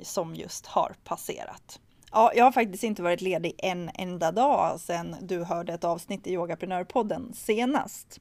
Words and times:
som 0.00 0.34
just 0.34 0.66
har 0.66 0.94
passerat. 1.04 1.80
Ja, 2.12 2.32
jag 2.34 2.44
har 2.44 2.52
faktiskt 2.52 2.84
inte 2.84 3.02
varit 3.02 3.20
ledig 3.20 3.54
en 3.58 3.90
enda 3.94 4.32
dag 4.32 4.80
sedan 4.80 5.16
du 5.20 5.44
hörde 5.44 5.72
ett 5.72 5.84
avsnitt 5.84 6.26
i 6.26 6.32
Yogaprenörpodden 6.32 7.32
senast. 7.34 8.20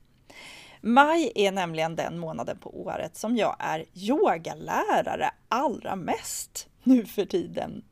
Maj 0.81 1.31
är 1.35 1.51
nämligen 1.51 1.95
den 1.95 2.19
månaden 2.19 2.57
på 2.57 2.81
året 2.81 3.17
som 3.17 3.37
jag 3.37 3.55
är 3.59 3.85
yogalärare 3.93 5.31
allra 5.49 5.95
mest 5.95 6.67
nu 6.83 7.05
för 7.05 7.25
tiden. 7.25 7.83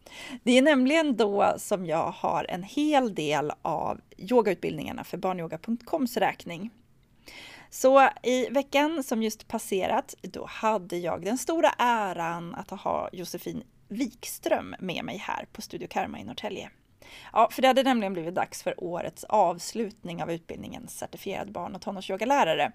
Det 0.44 0.58
är 0.58 0.62
nämligen 0.62 1.18
då 1.18 1.54
som 1.58 1.86
jag 1.86 2.12
har 2.12 2.46
en 2.50 2.64
hel 2.64 3.16
del 3.16 3.52
av 3.62 4.02
yogautbildningarna 4.18 5.04
för 5.04 5.18
barnyoga.coms 5.18 6.18
räkning. 6.18 6.70
Så 7.78 8.10
i 8.24 8.50
veckan 8.50 9.04
som 9.04 9.24
just 9.24 9.48
passerat, 9.48 10.16
då 10.22 10.46
hade 10.46 10.98
jag 10.98 11.26
den 11.26 11.38
stora 11.38 11.70
äran 11.78 12.56
att 12.56 12.70
ha 12.70 13.10
Josefin 13.12 13.64
Wikström 13.88 14.76
med 14.80 15.06
mig 15.06 15.18
här 15.18 15.46
på 15.52 15.62
Studio 15.62 15.88
Karma 15.88 16.20
i 16.20 16.24
Norrtälje. 16.24 16.70
Ja, 17.34 17.50
för 17.52 17.62
det 17.62 17.68
hade 17.68 17.84
nämligen 17.84 18.14
blivit 18.14 18.36
dags 18.36 18.64
för 18.64 18.84
årets 18.84 19.24
avslutning 19.24 20.24
av 20.24 20.32
utbildningen 20.32 20.88
certifierad 20.88 21.52
barn 21.52 21.76
och 21.76 21.82
tonårsyogalärare. 21.82 22.72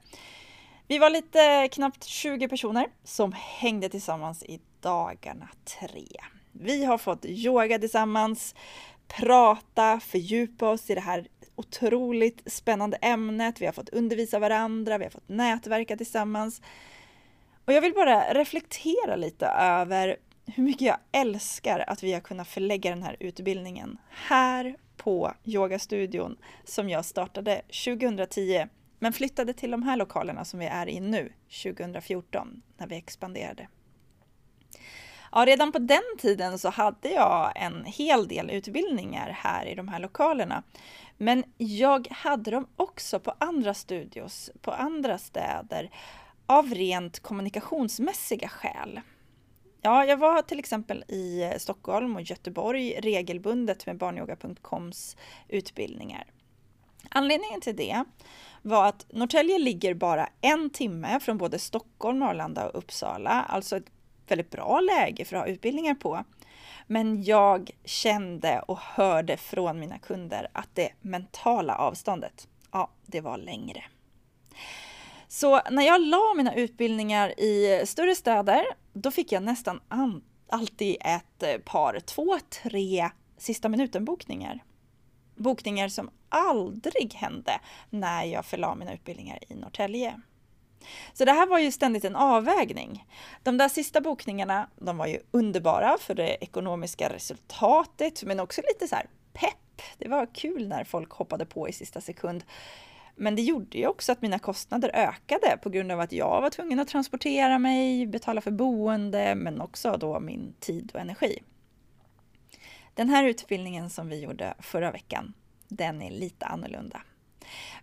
Vi 0.89 0.99
var 0.99 1.11
lite 1.11 1.69
knappt 1.73 2.05
20 2.05 2.49
personer 2.49 2.87
som 3.05 3.33
hängde 3.37 3.89
tillsammans 3.89 4.43
i 4.43 4.61
dagarna 4.81 5.49
tre. 5.65 6.09
Vi 6.53 6.85
har 6.85 6.99
fått 6.99 7.25
yoga 7.25 7.79
tillsammans, 7.79 8.55
prata, 9.07 10.01
fördjupa 10.01 10.69
oss 10.71 10.91
i 10.91 10.95
det 10.95 11.01
här 11.01 11.27
otroligt 11.55 12.53
spännande 12.53 12.97
ämnet. 12.97 13.61
Vi 13.61 13.67
har 13.67 13.73
fått 13.73 13.89
undervisa 13.89 14.39
varandra, 14.39 14.99
vi 14.99 15.05
har 15.05 15.11
fått 15.11 15.29
nätverka 15.29 15.97
tillsammans. 15.97 16.63
Och 17.65 17.73
jag 17.73 17.81
vill 17.81 17.95
bara 17.95 18.35
reflektera 18.35 19.17
lite 19.17 19.47
över 19.47 20.17
hur 20.47 20.63
mycket 20.63 20.83
jag 20.83 20.97
älskar 21.13 21.85
att 21.87 22.03
vi 22.03 22.13
har 22.13 22.21
kunnat 22.21 22.49
förlägga 22.49 22.91
den 22.91 23.03
här 23.03 23.17
utbildningen 23.21 23.99
här 24.09 24.77
på 24.97 25.35
yogastudion 25.45 26.37
som 26.65 26.89
jag 26.89 27.05
startade 27.05 27.63
2010 27.85 28.67
men 28.99 29.13
flyttade 29.13 29.53
till 29.53 29.71
de 29.71 29.83
här 29.83 29.97
lokalerna 29.97 30.45
som 30.45 30.61
vi 30.61 30.67
är 30.67 30.89
i 30.89 31.01
nu 31.01 31.33
2014 31.63 32.63
när 32.77 32.87
vi 32.87 32.97
expanderade. 32.97 33.69
Ja, 35.33 35.45
redan 35.47 35.73
på 35.73 35.79
den 35.79 36.03
tiden 36.19 36.59
så 36.59 36.71
hade 36.71 37.09
jag 37.11 37.53
en 37.55 37.85
hel 37.85 38.29
del 38.29 38.51
utbildningar 38.51 39.31
här 39.31 39.67
i 39.67 39.75
de 39.75 39.89
här 39.89 39.99
lokalerna. 39.99 40.63
Men 41.19 41.45
jag 41.57 42.09
hade 42.11 42.51
dem 42.51 42.67
också 42.77 43.21
på 43.21 43.35
andra 43.39 43.75
studios, 43.75 44.51
på 44.61 44.71
andra 44.71 45.19
städer 45.19 45.91
av 46.47 46.75
rent 46.75 47.21
kommunikationsmässiga 47.21 48.49
skäl. 48.49 49.01
Ja, 49.83 50.05
jag 50.05 50.17
var 50.17 50.43
till 50.43 50.59
exempel 50.59 51.05
i 51.09 51.53
Stockholm 51.59 52.17
och 52.17 52.23
Göteborg 52.23 53.01
regelbundet 53.01 53.87
med 53.87 53.97
barnyoga.coms 53.97 55.17
utbildningar. 55.49 56.25
Anledningen 57.11 57.61
till 57.61 57.77
det 57.77 58.05
var 58.63 58.87
att 58.87 59.07
Norrtälje 59.13 59.59
ligger 59.59 59.95
bara 59.95 60.29
en 60.41 60.71
timme 60.71 61.21
från 61.21 61.39
både 61.39 61.59
Stockholm, 61.59 62.23
Arlanda 62.23 62.69
och 62.69 62.79
Uppsala, 62.79 63.31
alltså 63.31 63.77
ett 63.77 63.91
väldigt 64.33 64.51
bra 64.51 64.81
läge 64.81 65.25
för 65.25 65.37
att 65.37 65.43
ha 65.43 65.49
utbildningar 65.49 65.95
på. 65.95 66.25
Men 66.87 67.23
jag 67.23 67.71
kände 67.85 68.61
och 68.61 68.79
hörde 68.79 69.37
från 69.37 69.81
mina 69.81 69.99
kunder 69.99 70.49
att 70.53 70.69
det 70.75 70.91
mentala 71.01 71.75
avståndet, 71.77 72.49
ja, 72.73 72.91
det 73.07 73.21
var 73.21 73.39
längre. 73.39 73.85
Så 75.29 75.61
när 75.71 75.83
jag 75.83 76.01
la 76.01 76.35
mina 76.37 76.55
utbildningar 76.55 77.41
i 77.41 77.83
större 77.87 78.15
städer, 78.15 78.65
då 78.93 79.11
fick 79.11 79.33
jag 79.33 79.43
nästan 79.43 79.81
alltid 80.49 80.97
ett 81.01 81.65
par, 81.65 82.01
två, 82.01 82.39
tre 82.63 83.11
sista 83.39 83.69
minuten-bokningar. 83.69 84.65
Bokningar 85.37 85.89
som 85.89 86.11
aldrig 86.29 87.15
hände 87.15 87.53
när 87.91 88.25
jag 88.25 88.45
förlade 88.45 88.77
mina 88.77 88.95
utbildningar 88.95 89.39
i 89.49 89.55
Norrtälje. 89.55 90.21
Så 91.13 91.25
det 91.25 91.33
här 91.33 91.47
var 91.47 91.59
ju 91.59 91.73
ständigt 91.73 92.05
en 92.05 92.17
avvägning. 92.17 93.07
De 93.43 93.57
där 93.57 93.69
sista 93.69 94.01
bokningarna, 94.01 94.69
de 94.77 94.97
var 94.97 95.07
ju 95.07 95.19
underbara 95.31 95.97
för 96.01 96.15
det 96.15 96.45
ekonomiska 96.45 97.09
resultatet, 97.09 98.23
men 98.23 98.41
också 98.41 98.61
lite 98.61 98.89
så 98.89 98.95
här 98.95 99.07
pepp. 99.33 99.83
Det 99.99 100.09
var 100.09 100.27
kul 100.35 100.69
när 100.69 100.85
folk 100.85 101.11
hoppade 101.11 101.47
på 101.47 101.69
i 101.69 101.73
sista 101.73 102.01
sekund. 102.01 102.45
Men 103.17 103.37
det 103.37 103.43
gjorde 103.43 103.79
ju 103.79 103.87
också 103.87 104.13
att 104.13 104.23
mina 104.23 104.39
kostnader 104.39 104.91
ökade 104.95 105.59
på 105.63 105.71
grund 105.71 105.93
av 105.93 106.01
att 106.01 106.13
jag 106.13 106.41
var 106.41 106.51
tvungen 106.51 106.79
att 106.79 106.89
transportera 106.89 107.59
mig, 107.59 108.07
betala 108.07 108.41
för 108.41 108.51
boende, 108.51 109.35
men 109.35 109.61
också 109.61 109.97
då 109.97 110.21
min 110.21 110.55
tid 110.61 110.91
och 110.95 111.01
energi. 111.01 111.39
Den 112.95 113.09
här 113.09 113.25
utbildningen 113.25 113.91
som 113.91 114.09
vi 114.09 114.21
gjorde 114.21 114.55
förra 114.59 114.91
veckan, 114.91 115.35
den 115.69 116.03
är 116.03 116.11
lite 116.11 116.47
annorlunda. 116.47 117.03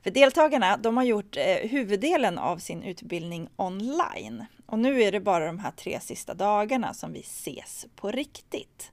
För 0.03 0.11
deltagarna, 0.11 0.77
de 0.77 0.97
har 0.97 1.03
gjort 1.03 1.37
eh, 1.37 1.69
huvuddelen 1.69 2.37
av 2.37 2.57
sin 2.57 2.83
utbildning 2.83 3.49
online. 3.55 4.45
Och 4.65 4.79
nu 4.79 5.01
är 5.01 5.11
det 5.11 5.19
bara 5.19 5.45
de 5.45 5.59
här 5.59 5.71
tre 5.71 5.99
sista 5.99 6.33
dagarna 6.33 6.93
som 6.93 7.13
vi 7.13 7.19
ses 7.19 7.85
på 7.95 8.11
riktigt. 8.11 8.91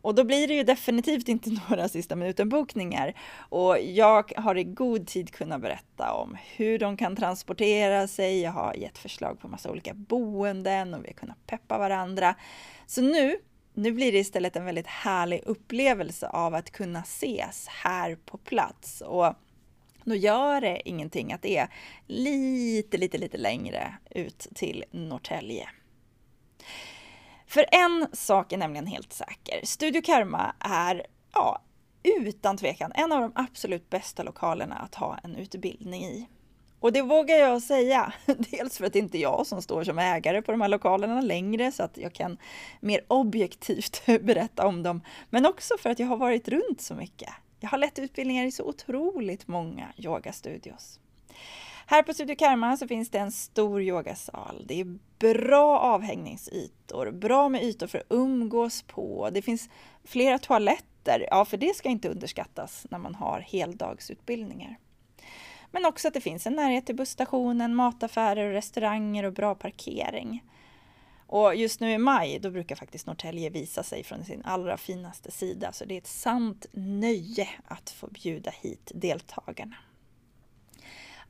Och 0.00 0.14
då 0.14 0.24
blir 0.24 0.48
det 0.48 0.54
ju 0.54 0.62
definitivt 0.62 1.28
inte 1.28 1.50
några 1.68 1.88
sista 1.88 2.16
minuten-bokningar. 2.16 3.14
Och 3.38 3.78
jag 3.80 4.32
har 4.36 4.54
i 4.58 4.64
god 4.64 5.06
tid 5.06 5.32
kunnat 5.32 5.60
berätta 5.60 6.12
om 6.12 6.36
hur 6.56 6.78
de 6.78 6.96
kan 6.96 7.16
transportera 7.16 8.08
sig. 8.08 8.40
Jag 8.40 8.52
har 8.52 8.74
gett 8.74 8.98
förslag 8.98 9.40
på 9.40 9.48
massa 9.48 9.70
olika 9.70 9.94
boenden 9.94 10.94
och 10.94 11.04
vi 11.04 11.08
har 11.08 11.14
kunnat 11.14 11.46
peppa 11.46 11.78
varandra. 11.78 12.34
Så 12.86 13.02
nu, 13.02 13.36
nu 13.74 13.92
blir 13.92 14.12
det 14.12 14.18
istället 14.18 14.56
en 14.56 14.64
väldigt 14.64 14.86
härlig 14.86 15.42
upplevelse 15.46 16.28
av 16.28 16.54
att 16.54 16.70
kunna 16.70 17.00
ses 17.00 17.68
här 17.68 18.18
på 18.24 18.38
plats. 18.38 19.00
Och 19.00 19.34
då 20.08 20.14
gör 20.14 20.60
det 20.60 20.88
ingenting 20.88 21.32
att 21.32 21.42
det 21.42 21.56
är 21.56 21.68
lite, 22.06 22.96
lite, 22.96 23.18
lite 23.18 23.36
längre 23.36 23.94
ut 24.10 24.46
till 24.54 24.84
Norrtälje. 24.90 25.68
För 27.46 27.66
en 27.72 28.06
sak 28.12 28.52
är 28.52 28.56
nämligen 28.56 28.86
helt 28.86 29.12
säker. 29.12 29.60
Studio 29.64 30.02
Karma 30.02 30.54
är 30.60 31.06
ja, 31.32 31.62
utan 32.02 32.56
tvekan 32.56 32.92
en 32.94 33.12
av 33.12 33.20
de 33.20 33.32
absolut 33.34 33.90
bästa 33.90 34.22
lokalerna 34.22 34.74
att 34.74 34.94
ha 34.94 35.18
en 35.22 35.36
utbildning 35.36 36.04
i. 36.04 36.28
Och 36.80 36.92
det 36.92 37.02
vågar 37.02 37.36
jag 37.36 37.62
säga. 37.62 38.12
Dels 38.26 38.78
för 38.78 38.86
att 38.86 38.92
det 38.92 38.98
inte 38.98 39.18
är 39.18 39.22
jag 39.22 39.46
som 39.46 39.62
står 39.62 39.84
som 39.84 39.98
ägare 39.98 40.42
på 40.42 40.52
de 40.52 40.60
här 40.60 40.68
lokalerna 40.68 41.20
längre 41.20 41.72
så 41.72 41.82
att 41.82 41.96
jag 41.96 42.12
kan 42.12 42.38
mer 42.80 43.00
objektivt 43.08 44.06
berätta 44.06 44.66
om 44.66 44.82
dem. 44.82 45.00
Men 45.30 45.46
också 45.46 45.74
för 45.78 45.90
att 45.90 45.98
jag 45.98 46.06
har 46.06 46.16
varit 46.16 46.48
runt 46.48 46.80
så 46.80 46.94
mycket. 46.94 47.30
Jag 47.60 47.68
har 47.68 47.78
lett 47.78 47.98
utbildningar 47.98 48.44
i 48.44 48.52
så 48.52 48.64
otroligt 48.64 49.48
många 49.48 49.88
yogastudios. 49.96 51.00
Här 51.86 52.02
på 52.02 52.14
Studio 52.14 52.36
Karma 52.36 52.76
så 52.76 52.88
finns 52.88 53.10
det 53.10 53.18
en 53.18 53.32
stor 53.32 53.82
yogasal. 53.82 54.64
Det 54.68 54.80
är 54.80 54.98
bra 55.18 55.78
avhängningsytor, 55.78 57.10
bra 57.10 57.48
med 57.48 57.62
ytor 57.62 57.86
för 57.86 57.98
att 57.98 58.04
umgås 58.08 58.82
på. 58.82 59.30
Det 59.32 59.42
finns 59.42 59.70
flera 60.04 60.38
toaletter, 60.38 61.26
ja 61.30 61.44
för 61.44 61.56
det 61.56 61.76
ska 61.76 61.88
inte 61.88 62.08
underskattas 62.08 62.86
när 62.90 62.98
man 62.98 63.14
har 63.14 63.40
heldagsutbildningar. 63.40 64.76
Men 65.70 65.86
också 65.86 66.08
att 66.08 66.14
det 66.14 66.20
finns 66.20 66.46
en 66.46 66.56
närhet 66.56 66.86
till 66.86 66.96
busstationen, 66.96 67.74
mataffärer 67.74 68.46
och 68.46 68.52
restauranger 68.52 69.24
och 69.24 69.32
bra 69.32 69.54
parkering. 69.54 70.42
Och 71.30 71.54
just 71.54 71.80
nu 71.80 71.92
i 71.92 71.98
maj, 71.98 72.38
då 72.38 72.50
brukar 72.50 72.76
faktiskt 72.76 73.06
Norrtälje 73.06 73.50
visa 73.50 73.82
sig 73.82 74.04
från 74.04 74.24
sin 74.24 74.42
allra 74.44 74.76
finaste 74.76 75.30
sida, 75.30 75.72
så 75.72 75.84
det 75.84 75.94
är 75.94 75.98
ett 75.98 76.06
sant 76.06 76.66
nöje 76.72 77.48
att 77.64 77.90
få 77.90 78.06
bjuda 78.06 78.50
hit 78.50 78.92
deltagarna. 78.94 79.76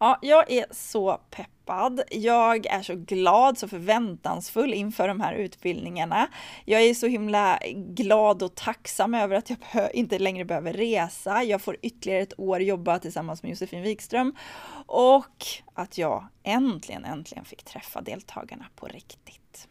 Ja, 0.00 0.18
jag 0.22 0.50
är 0.50 0.66
så 0.70 1.20
peppad. 1.30 2.02
Jag 2.10 2.66
är 2.66 2.82
så 2.82 2.94
glad, 2.94 3.58
så 3.58 3.68
förväntansfull 3.68 4.74
inför 4.74 5.08
de 5.08 5.20
här 5.20 5.34
utbildningarna. 5.34 6.28
Jag 6.64 6.82
är 6.82 6.94
så 6.94 7.06
himla 7.06 7.58
glad 7.74 8.42
och 8.42 8.54
tacksam 8.54 9.14
över 9.14 9.36
att 9.36 9.50
jag 9.50 9.58
inte 9.94 10.18
längre 10.18 10.44
behöver 10.44 10.72
resa. 10.72 11.42
Jag 11.42 11.62
får 11.62 11.76
ytterligare 11.82 12.22
ett 12.22 12.40
år 12.40 12.62
jobba 12.62 12.98
tillsammans 12.98 13.42
med 13.42 13.50
Josefin 13.50 13.82
Wikström 13.82 14.36
och 14.86 15.46
att 15.74 15.98
jag 15.98 16.26
äntligen, 16.42 17.04
äntligen 17.04 17.44
fick 17.44 17.64
träffa 17.64 18.00
deltagarna 18.00 18.66
på 18.76 18.86
riktigt. 18.86 19.68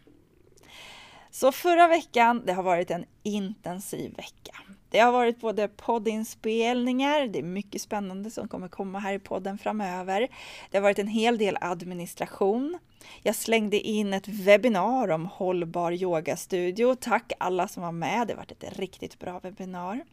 Så 1.40 1.52
förra 1.52 1.88
veckan, 1.88 2.44
det 2.46 2.54
har 2.54 2.64
varit 2.64 2.92
en 2.92 3.06
intensiv 3.24 4.16
vecka. 4.16 4.56
Det 4.90 5.00
har 5.00 5.12
varit 5.12 5.40
både 5.40 5.68
poddinspelningar, 5.68 7.28
det 7.28 7.40
är 7.40 7.44
mycket 7.44 7.82
spännande 7.82 8.32
som 8.32 8.48
kommer 8.48 8.68
komma 8.68 9.00
här 9.00 9.14
i 9.14 9.20
podden 9.20 9.58
framöver. 9.58 10.28
Det 10.72 10.78
har 10.78 10.82
varit 10.82 11.00
en 11.00 11.08
hel 11.08 11.38
del 11.38 11.58
administration. 11.62 12.80
Jag 13.24 13.36
slängde 13.36 13.80
in 13.80 14.14
ett 14.14 14.28
webbinar 14.28 15.08
om 15.08 15.26
hållbar 15.26 15.92
yogastudio. 15.92 16.96
Tack 16.96 17.32
alla 17.40 17.68
som 17.68 17.84
var 17.84 17.92
med, 17.92 18.28
det 18.28 18.34
har 18.34 18.38
varit 18.38 18.64
ett 18.64 18.80
riktigt 18.80 19.20
bra 19.20 19.40
webbinar. 19.40 20.06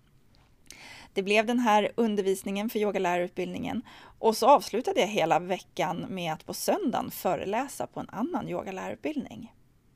Det 1.13 1.23
blev 1.23 1.47
den 1.47 1.59
här 1.59 1.93
undervisningen 1.95 2.71
för 2.71 2.79
yogalärarutbildningen 2.79 3.83
och 4.19 4.37
så 4.37 4.47
avslutade 4.47 5.01
jag 5.01 5.09
hela 5.09 5.39
veckan 5.39 6.07
med 6.09 6.33
att 6.33 6.47
på 6.47 6.55
söndagen 6.55 7.11
föreläsa 7.11 7.87
på 7.87 8.01
en 8.01 8.09
annan 8.11 8.49
yogalärarutbildning. 8.49 9.54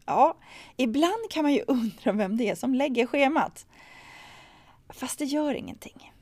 Ja, 0.09 0.37
ibland 0.77 1.31
kan 1.31 1.43
man 1.43 1.53
ju 1.53 1.65
undra 1.69 2.13
vem 2.13 2.37
det 2.37 2.49
är 2.49 2.55
som 2.55 2.75
lägger 2.75 3.07
schemat. 3.07 3.67
Fast 4.89 5.19
det 5.19 5.25
gör 5.25 5.55
ingenting. 5.55 6.13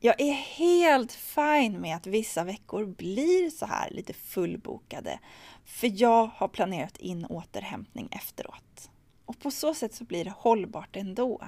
Jag 0.00 0.20
är 0.20 0.32
helt 0.32 1.12
fine 1.12 1.80
med 1.80 1.96
att 1.96 2.06
vissa 2.06 2.44
veckor 2.44 2.86
blir 2.86 3.50
så 3.50 3.66
här 3.66 3.90
lite 3.90 4.12
fullbokade, 4.12 5.18
för 5.64 6.02
jag 6.02 6.26
har 6.26 6.48
planerat 6.48 6.98
in 6.98 7.24
återhämtning 7.24 8.08
efteråt. 8.12 8.90
Och 9.24 9.38
på 9.38 9.50
så 9.50 9.74
sätt 9.74 9.94
så 9.94 10.04
blir 10.04 10.24
det 10.24 10.34
hållbart 10.36 10.96
ändå. 10.96 11.42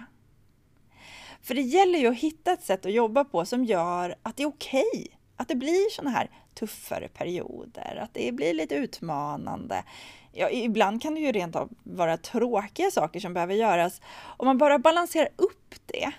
För 1.43 1.55
det 1.55 1.63
gäller 1.63 1.99
ju 1.99 2.07
att 2.07 2.19
hitta 2.19 2.53
ett 2.53 2.65
sätt 2.65 2.87
att 2.87 2.93
jobba 2.93 3.25
på 3.25 3.45
som 3.45 3.65
gör 3.65 4.15
att 4.23 4.37
det 4.37 4.43
är 4.43 4.49
okej. 4.49 4.85
Okay. 4.93 5.07
Att 5.37 5.49
det 5.49 5.55
blir 5.55 5.91
såna 5.91 6.11
här 6.11 6.31
tuffare 6.55 7.09
perioder, 7.09 7.99
att 8.03 8.15
det 8.15 8.33
blir 8.33 8.55
lite 8.55 8.75
utmanande. 8.75 9.85
Ja, 10.33 10.51
ibland 10.51 11.03
kan 11.03 11.15
det 11.15 11.21
ju 11.21 11.33
rent 11.33 11.57
av 11.57 11.71
vara 11.83 12.17
tråkiga 12.17 12.91
saker 12.91 13.21
som 13.21 13.35
behöver 13.35 13.55
göras. 13.55 14.01
Om 14.37 14.47
man 14.47 14.59
bara 14.59 14.79
balanserar 14.79 15.29
upp 15.37 15.75
det, 15.87 16.13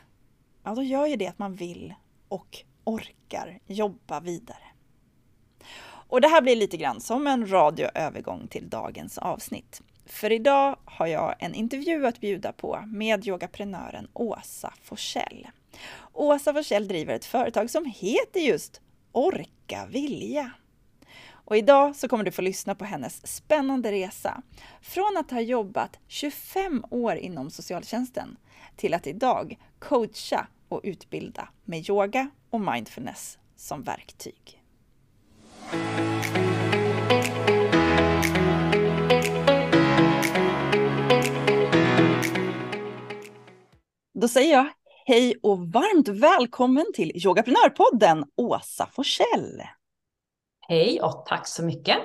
ja 0.64 0.76
då 0.76 0.84
gör 0.84 1.06
ju 1.08 1.16
det 1.16 1.28
att 1.28 1.40
man 1.40 1.56
vill 1.56 1.94
och 2.28 2.58
orkar 2.84 3.60
jobba 3.68 4.20
vidare. 4.20 4.64
Och 5.84 6.22
det 6.22 6.28
här 6.28 6.42
blir 6.42 6.56
lite 6.56 6.78
grann 6.78 7.02
som 7.02 7.28
en 7.28 7.52
radioövergång 7.52 8.48
till 8.48 8.70
dagens 8.70 9.18
avsnitt. 9.18 9.82
För 10.06 10.32
idag 10.32 10.76
har 10.86 11.08
jag 11.08 11.36
en 11.40 11.56
intervju 11.56 12.08
att 12.08 12.20
bjuda 12.20 12.52
på 12.52 12.84
med 12.88 13.28
yogaprenören 13.28 14.08
Åsa 14.14 14.74
Forsell. 14.82 15.48
Åsa 16.14 16.54
Forsell 16.54 16.88
driver 16.88 17.14
ett 17.14 17.26
företag 17.26 17.70
som 17.70 17.86
heter 17.86 18.40
just 18.40 18.82
Orka 19.12 19.86
Vilja. 19.90 20.52
Och 21.52 21.58
idag 21.58 21.96
så 21.96 22.08
kommer 22.08 22.24
du 22.24 22.32
få 22.32 22.42
lyssna 22.42 22.76
på 22.76 22.86
hennes 22.86 23.28
spännande 23.36 23.92
resa. 23.92 24.42
Från 24.82 25.18
att 25.18 25.32
ha 25.32 25.42
jobbat 25.42 26.00
25 26.08 26.86
år 26.90 27.16
inom 27.16 27.50
socialtjänsten 27.50 28.38
till 28.76 28.94
att 28.94 29.08
idag 29.08 29.58
coacha 29.80 30.48
och 30.70 30.82
utbilda 30.84 31.50
med 31.66 31.90
yoga 31.90 32.30
och 32.50 32.62
mindfulness 32.62 33.38
som 33.56 33.84
verktyg. 33.84 34.62
Då 44.14 44.28
säger 44.28 44.54
jag 44.54 44.68
hej 45.06 45.36
och 45.44 45.60
varmt 45.60 46.08
välkommen 46.08 46.86
till 46.94 47.26
Yogaprenörpodden, 47.26 48.26
Åsa 48.36 48.90
Forsell. 48.94 49.62
Hej 50.68 51.02
och 51.02 51.26
tack 51.26 51.48
så 51.48 51.64
mycket. 51.64 51.98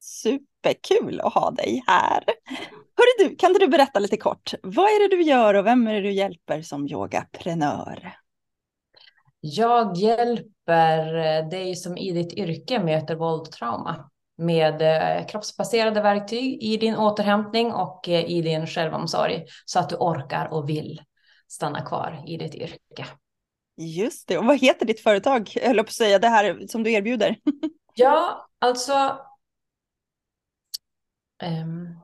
Superkul 0.00 1.20
att 1.20 1.34
ha 1.34 1.50
dig 1.50 1.82
här. 1.86 2.24
Hörru 2.96 3.28
du, 3.28 3.36
kan 3.36 3.52
du 3.52 3.68
berätta 3.68 3.98
lite 3.98 4.16
kort, 4.16 4.54
vad 4.62 4.84
är 4.84 5.08
det 5.08 5.16
du 5.16 5.22
gör 5.22 5.54
och 5.54 5.66
vem 5.66 5.86
är 5.86 5.94
det 5.94 6.00
du 6.00 6.12
hjälper 6.12 6.62
som 6.62 6.86
yogaprenör? 6.86 8.16
Jag 9.40 9.96
hjälper 9.96 11.42
dig 11.50 11.76
som 11.76 11.96
i 11.96 12.12
ditt 12.12 12.32
yrke 12.32 12.78
möter 12.78 13.14
våld 13.14 13.40
och 13.40 13.52
trauma 13.52 14.10
med 14.36 14.82
eh, 14.82 15.26
kroppsbaserade 15.26 16.00
verktyg 16.00 16.62
i 16.62 16.76
din 16.76 16.96
återhämtning 16.96 17.72
och 17.72 18.08
eh, 18.08 18.24
i 18.24 18.42
din 18.42 18.66
självomsorg 18.66 19.44
så 19.64 19.78
att 19.78 19.88
du 19.88 19.96
orkar 19.96 20.52
och 20.52 20.68
vill 20.68 21.02
stanna 21.48 21.80
kvar 21.80 22.24
i 22.26 22.36
ditt 22.36 22.54
yrke. 22.54 23.06
Just 23.76 24.28
det, 24.28 24.38
och 24.38 24.44
vad 24.44 24.60
heter 24.60 24.86
ditt 24.86 25.00
företag, 25.00 25.56
eller 25.56 25.82
på 25.82 25.88
att 25.88 25.92
säga, 25.92 26.18
det 26.18 26.28
här 26.28 26.66
som 26.66 26.82
du 26.82 26.92
erbjuder? 26.92 27.36
ja, 27.94 28.48
alltså. 28.58 29.18
Um, 31.42 32.00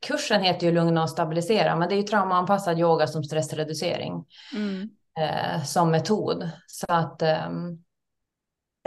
kursen 0.00 0.42
heter 0.42 0.66
ju 0.66 0.72
Lugna 0.72 1.02
och 1.02 1.10
stabilisera, 1.10 1.76
men 1.76 1.88
det 1.88 1.94
är 1.94 1.96
ju 1.96 2.02
traumaanpassad 2.02 2.78
yoga 2.78 3.06
som 3.06 3.24
stressreducering 3.24 4.24
mm. 4.54 4.90
uh, 5.20 5.64
som 5.64 5.90
metod. 5.90 6.50
Så 6.66 6.86
att 6.88 7.22
um, 7.22 7.84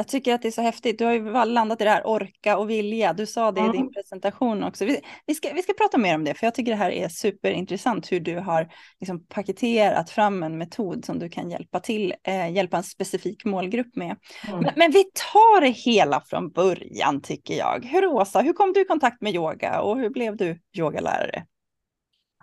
jag 0.01 0.07
tycker 0.07 0.33
att 0.33 0.41
det 0.41 0.47
är 0.47 0.51
så 0.51 0.61
häftigt. 0.61 0.99
Du 0.99 1.05
har 1.05 1.11
ju 1.11 1.45
landat 1.45 1.81
i 1.81 1.83
det 1.83 1.89
här 1.89 2.07
orka 2.07 2.57
och 2.57 2.69
vilja. 2.69 3.13
Du 3.13 3.25
sa 3.25 3.51
det 3.51 3.61
mm. 3.61 3.73
i 3.73 3.77
din 3.77 3.93
presentation 3.93 4.63
också. 4.63 4.85
Vi, 4.85 5.01
vi, 5.25 5.35
ska, 5.35 5.53
vi 5.53 5.61
ska 5.61 5.73
prata 5.73 5.97
mer 5.97 6.15
om 6.15 6.23
det, 6.23 6.33
för 6.33 6.47
jag 6.47 6.55
tycker 6.55 6.71
det 6.71 6.77
här 6.77 6.91
är 6.91 7.09
superintressant 7.09 8.11
hur 8.11 8.19
du 8.19 8.39
har 8.39 8.69
liksom 8.99 9.25
paketerat 9.25 10.09
fram 10.09 10.43
en 10.43 10.57
metod 10.57 11.05
som 11.05 11.19
du 11.19 11.29
kan 11.29 11.49
hjälpa 11.49 11.79
till, 11.79 12.13
eh, 12.23 12.51
hjälpa 12.51 12.77
en 12.77 12.83
specifik 12.83 13.45
målgrupp 13.45 13.95
med. 13.95 14.17
Mm. 14.47 14.59
Men, 14.59 14.73
men, 14.75 14.91
vi 14.91 15.03
tar 15.03 15.61
det 15.61 15.69
hela 15.69 16.21
från 16.21 16.51
början 16.51 17.21
tycker 17.21 17.53
jag. 17.53 17.85
Hur 17.85 18.05
Åsa, 18.05 18.39
hur 18.39 18.53
kom 18.53 18.73
du 18.73 18.81
i 18.81 18.85
kontakt 18.85 19.21
med 19.21 19.35
yoga 19.35 19.81
och 19.81 19.99
hur 19.99 20.09
blev 20.09 20.37
du 20.37 20.59
yogalärare? 20.77 21.45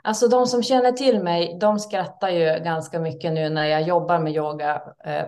Alltså 0.02 0.28
de 0.28 0.46
som 0.46 0.62
känner 0.62 0.93
till 0.93 1.22
mig, 1.22 1.58
de 1.60 1.78
skrattar 1.78 2.28
ju 2.28 2.64
ganska 2.64 3.00
mycket 3.00 3.32
nu 3.32 3.49
när 3.49 3.66
jag 3.66 3.82
jobbar 3.82 4.19
med 4.19 4.37
yoga 4.37 4.82
eh, 5.05 5.25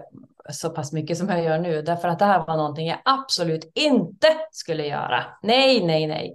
så 0.48 0.70
pass 0.70 0.92
mycket 0.92 1.18
som 1.18 1.28
jag 1.28 1.44
gör 1.44 1.58
nu, 1.58 1.82
därför 1.82 2.08
att 2.08 2.18
det 2.18 2.24
här 2.24 2.46
var 2.46 2.56
någonting 2.56 2.88
jag 2.88 2.98
absolut 3.04 3.72
inte 3.74 4.28
skulle 4.52 4.86
göra. 4.86 5.24
Nej, 5.42 5.84
nej, 5.84 6.06
nej. 6.06 6.34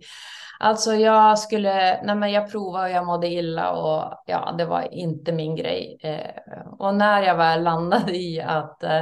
Alltså 0.59 0.93
jag 0.93 1.39
skulle, 1.39 2.03
nej 2.03 2.15
men 2.15 2.31
jag 2.31 2.51
provade 2.51 2.85
och 2.85 2.91
jag 2.91 3.05
mådde 3.05 3.27
illa 3.27 3.71
och 3.71 4.23
ja, 4.25 4.55
det 4.57 4.65
var 4.65 4.93
inte 4.93 5.31
min 5.31 5.55
grej. 5.55 5.97
Eh, 6.03 6.67
och 6.79 6.95
när 6.95 7.21
jag 7.21 7.35
väl 7.35 7.63
landade 7.63 8.15
i 8.15 8.41
att 8.41 8.83
eh, 8.83 9.01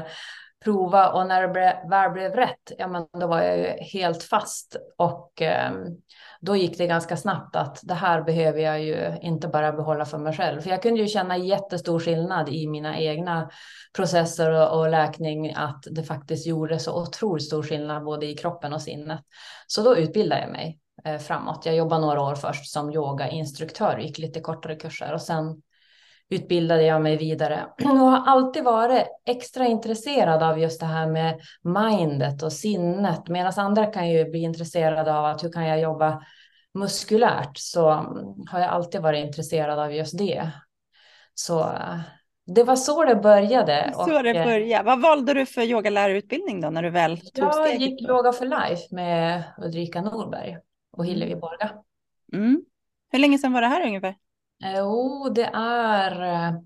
prova 0.64 1.10
och 1.10 1.28
när 1.28 1.42
det 1.42 1.48
ble, 1.48 1.78
väl 1.90 2.12
blev 2.12 2.36
rätt, 2.36 2.72
ja 2.78 2.88
men 2.88 3.08
då 3.20 3.28
var 3.28 3.42
jag 3.42 3.58
ju 3.58 3.66
helt 4.00 4.24
fast 4.24 4.76
och 4.98 5.42
eh, 5.42 5.72
då 6.46 6.56
gick 6.56 6.78
det 6.78 6.88
ganska 6.88 7.18
snabbt 7.18 7.56
att 7.56 7.80
det 7.84 7.94
här 7.94 8.22
behöver 8.22 8.60
jag 8.60 8.84
ju 8.84 9.18
inte 9.22 9.48
bara 9.48 9.72
behålla 9.72 10.06
för 10.06 10.18
mig 10.18 10.34
själv. 10.34 10.62
För 10.62 10.70
jag 10.70 10.82
kunde 10.82 11.02
ju 11.02 11.08
känna 11.08 11.38
jättestor 11.38 12.00
skillnad 12.00 12.50
i 12.50 12.68
mina 12.68 13.00
egna 13.00 13.50
processer 13.96 14.52
och, 14.52 14.80
och 14.80 14.90
läkning, 14.90 15.54
att 15.54 15.84
det 15.92 16.04
faktiskt 16.04 16.48
gjorde 16.48 16.80
så 16.80 17.02
otroligt 17.02 17.46
stor 17.46 17.64
skillnad 17.64 18.04
både 18.04 18.26
i 18.26 18.34
kroppen 18.34 18.74
och 18.74 18.82
sinnet. 18.82 19.20
Så 19.68 19.82
då 19.82 19.98
utbildade 19.98 20.42
jag 20.42 20.52
mig 20.52 20.80
eh, 21.06 21.18
framåt. 21.18 21.66
Jag 21.66 21.76
jobbade 21.76 22.02
några 22.02 22.22
år 22.22 22.36
först 22.36 22.72
som 22.72 22.94
yogainstruktör, 22.94 23.98
gick 23.98 24.18
lite 24.18 24.40
kortare 24.40 24.76
kurser 24.76 25.14
och 25.14 25.22
sen 25.22 25.62
utbildade 26.34 26.84
jag 26.84 27.02
mig 27.02 27.18
vidare 27.18 27.66
och 27.84 27.90
har 27.90 28.28
alltid 28.28 28.64
varit 28.64 29.08
extra 29.26 29.68
intresserad 29.68 30.44
av 30.44 30.60
just 30.60 30.80
det 30.80 30.86
här 30.86 31.08
med 31.08 31.40
mindet 31.64 32.44
och 32.44 32.54
sinnet. 32.54 33.28
Medan 33.28 33.54
andra 33.58 33.86
kan 33.86 34.10
ju 34.10 34.30
bli 34.30 34.40
intresserade 34.40 35.18
av 35.18 35.26
att 35.26 35.44
hur 35.44 35.52
kan 35.52 35.68
jag 35.68 35.80
jobba 35.80 36.24
muskulärt 36.74 37.58
så 37.58 37.90
har 38.50 38.60
jag 38.60 38.70
alltid 38.70 39.02
varit 39.02 39.26
intresserad 39.26 39.80
av 39.80 39.94
just 39.94 40.18
det. 40.18 40.50
Så 41.34 41.72
det 42.46 42.64
var 42.64 42.76
så 42.76 43.06
det 43.06 43.16
började. 43.16 43.92
Så 43.94 44.22
det 44.22 44.30
eh, 44.30 44.46
började. 44.46 44.86
Vad 44.86 45.02
valde 45.02 45.34
du 45.34 45.46
för 45.46 45.62
yogalärarutbildning 45.62 46.62
då 46.62 46.70
när 46.70 46.84
du 46.84 46.90
väl 46.90 47.18
tog 47.18 47.54
steget? 47.54 47.56
Jag 47.56 47.76
gick 47.76 48.02
Yoga 48.02 48.32
for 48.32 48.46
Life 48.46 48.96
med 48.96 49.44
Ulrika 49.58 50.02
Norberg 50.02 50.58
och 50.92 51.06
Hillevi 51.06 51.32
mm. 51.32 51.40
Borga. 51.40 51.72
Mm. 52.34 52.66
Hur 53.12 53.20
länge 53.20 53.38
sedan 53.38 53.54
var 53.54 53.62
det 53.62 53.68
här 53.68 53.88
ungefär? 53.88 54.16
Jo, 54.60 55.30
det 55.30 55.50
är... 55.54 56.22
Eh, 56.22 56.60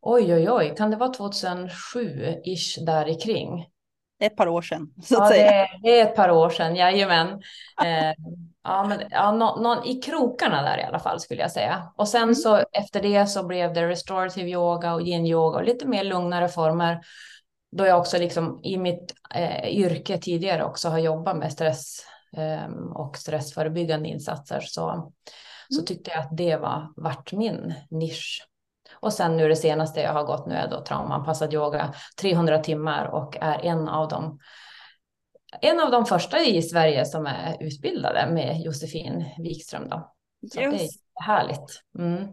oj, 0.00 0.34
oj, 0.34 0.50
oj, 0.50 0.74
kan 0.76 0.90
det 0.90 0.96
vara 0.96 1.12
2007-ish 1.12 2.84
där 2.84 3.20
kring? 3.20 3.66
Det 4.18 4.24
är 4.24 4.30
ett 4.30 4.36
par 4.36 4.48
år 4.48 4.62
sedan. 4.62 4.94
Så 5.02 5.22
att 5.22 5.30
ja, 5.30 5.36
säga. 5.36 5.50
Det, 5.50 5.68
det, 5.82 6.00
är 6.00 6.06
ett 6.06 6.16
par 6.16 6.30
år 6.30 6.50
sedan, 6.50 6.76
jajamän. 6.76 7.28
eh, 7.84 8.12
ja, 8.64 8.84
men, 8.84 9.00
ja, 9.10 9.32
någon, 9.32 9.62
någon, 9.62 9.86
i 9.86 9.94
krokarna 9.94 10.62
där 10.62 10.78
i 10.78 10.82
alla 10.82 10.98
fall 10.98 11.20
skulle 11.20 11.40
jag 11.40 11.50
säga. 11.50 11.92
Och 11.96 12.08
sen 12.08 12.22
mm. 12.22 12.34
så 12.34 12.64
efter 12.72 13.02
det 13.02 13.26
så 13.26 13.46
blev 13.46 13.72
det 13.72 13.88
restorative 13.88 14.50
yoga 14.50 14.94
och 14.94 15.02
yin 15.02 15.26
yoga 15.26 15.58
och 15.58 15.64
lite 15.64 15.86
mer 15.86 16.04
lugnare 16.04 16.48
former. 16.48 17.00
Då 17.72 17.86
jag 17.86 17.98
också 17.98 18.18
liksom 18.18 18.60
i 18.62 18.78
mitt 18.78 19.14
eh, 19.34 19.68
yrke 19.68 20.18
tidigare 20.18 20.64
också 20.64 20.88
har 20.88 20.98
jobbat 20.98 21.36
med 21.36 21.52
stress 21.52 22.06
och 22.94 23.16
stressförebyggande 23.16 24.08
insatser 24.08 24.60
så, 24.60 24.90
mm. 24.90 25.04
så 25.68 25.82
tyckte 25.82 26.10
jag 26.10 26.20
att 26.20 26.36
det 26.36 26.56
var 26.56 26.92
vart 26.96 27.32
min 27.32 27.74
nisch. 27.90 28.46
Och 28.94 29.12
sen 29.12 29.36
nu 29.36 29.48
det 29.48 29.56
senaste 29.56 30.00
jag 30.00 30.12
har 30.12 30.24
gått 30.24 30.46
nu 30.46 30.54
är 30.54 30.68
då 30.68 30.84
traumaanpassad 30.84 31.54
yoga 31.54 31.94
300 32.20 32.58
timmar 32.58 33.06
och 33.06 33.36
är 33.40 33.64
en 33.64 33.88
av 33.88 34.08
de 34.08 34.38
en 35.60 35.80
av 35.80 35.90
de 35.90 36.06
första 36.06 36.40
i 36.40 36.62
Sverige 36.62 37.04
som 37.04 37.26
är 37.26 37.56
utbildade 37.60 38.26
med 38.32 38.60
Josefin 38.60 39.24
Wikström. 39.38 39.88
Då. 39.88 40.12
Så 40.52 40.60
Just. 40.60 40.78
det 40.78 40.84
är 40.84 41.22
härligt. 41.22 41.82
Mm. 41.98 42.28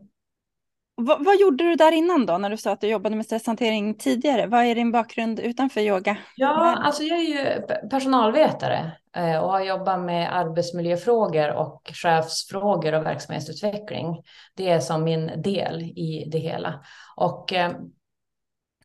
Vad, 0.95 1.25
vad, 1.25 1.39
gjorde 1.39 1.63
du 1.63 1.75
där 1.75 1.91
innan 1.91 2.25
då, 2.25 2.37
när 2.37 2.49
du 2.49 2.57
sa 2.57 2.71
att 2.71 2.81
du 2.81 2.87
jobbade 2.87 3.15
med 3.15 3.25
stresshantering 3.25 3.97
tidigare? 3.97 4.47
Vad 4.47 4.65
är 4.65 4.75
din 4.75 4.91
bakgrund 4.91 5.39
utanför 5.39 5.81
yoga? 5.81 6.17
Ja, 6.35 6.75
alltså 6.83 7.03
jag 7.03 7.19
är 7.19 7.23
ju 7.23 7.61
personalvetare 7.89 8.91
Eh, 9.15 9.37
och 9.37 9.51
har 9.51 9.61
jobbat 9.61 9.99
med 9.99 10.37
arbetsmiljöfrågor 10.37 11.49
och 11.51 11.91
chefsfrågor 11.93 12.93
och 12.93 13.05
verksamhetsutveckling. 13.05 14.23
Det 14.55 14.69
är 14.69 14.79
som 14.79 15.03
min 15.03 15.41
del 15.41 15.81
i 15.81 16.29
det 16.31 16.39
hela. 16.39 16.83
Och 17.15 17.53
eh, 17.53 17.71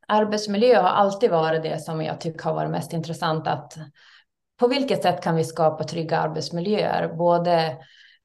arbetsmiljö 0.09 0.81
har 0.81 0.89
alltid 0.89 1.31
varit 1.31 1.63
det 1.63 1.79
som 1.79 2.03
jag 2.03 2.21
tycker 2.21 2.45
har 2.45 2.55
varit 2.55 2.71
mest 2.71 2.93
intressant 2.93 3.47
att 3.47 3.77
på 4.61 4.69
vilket 4.69 5.03
sätt 5.03 5.23
kan 5.23 5.37
vi 5.37 5.45
skapa 5.45 5.85
trygga 5.85 6.19
arbetsmiljöer, 6.19 7.15
både 7.15 7.79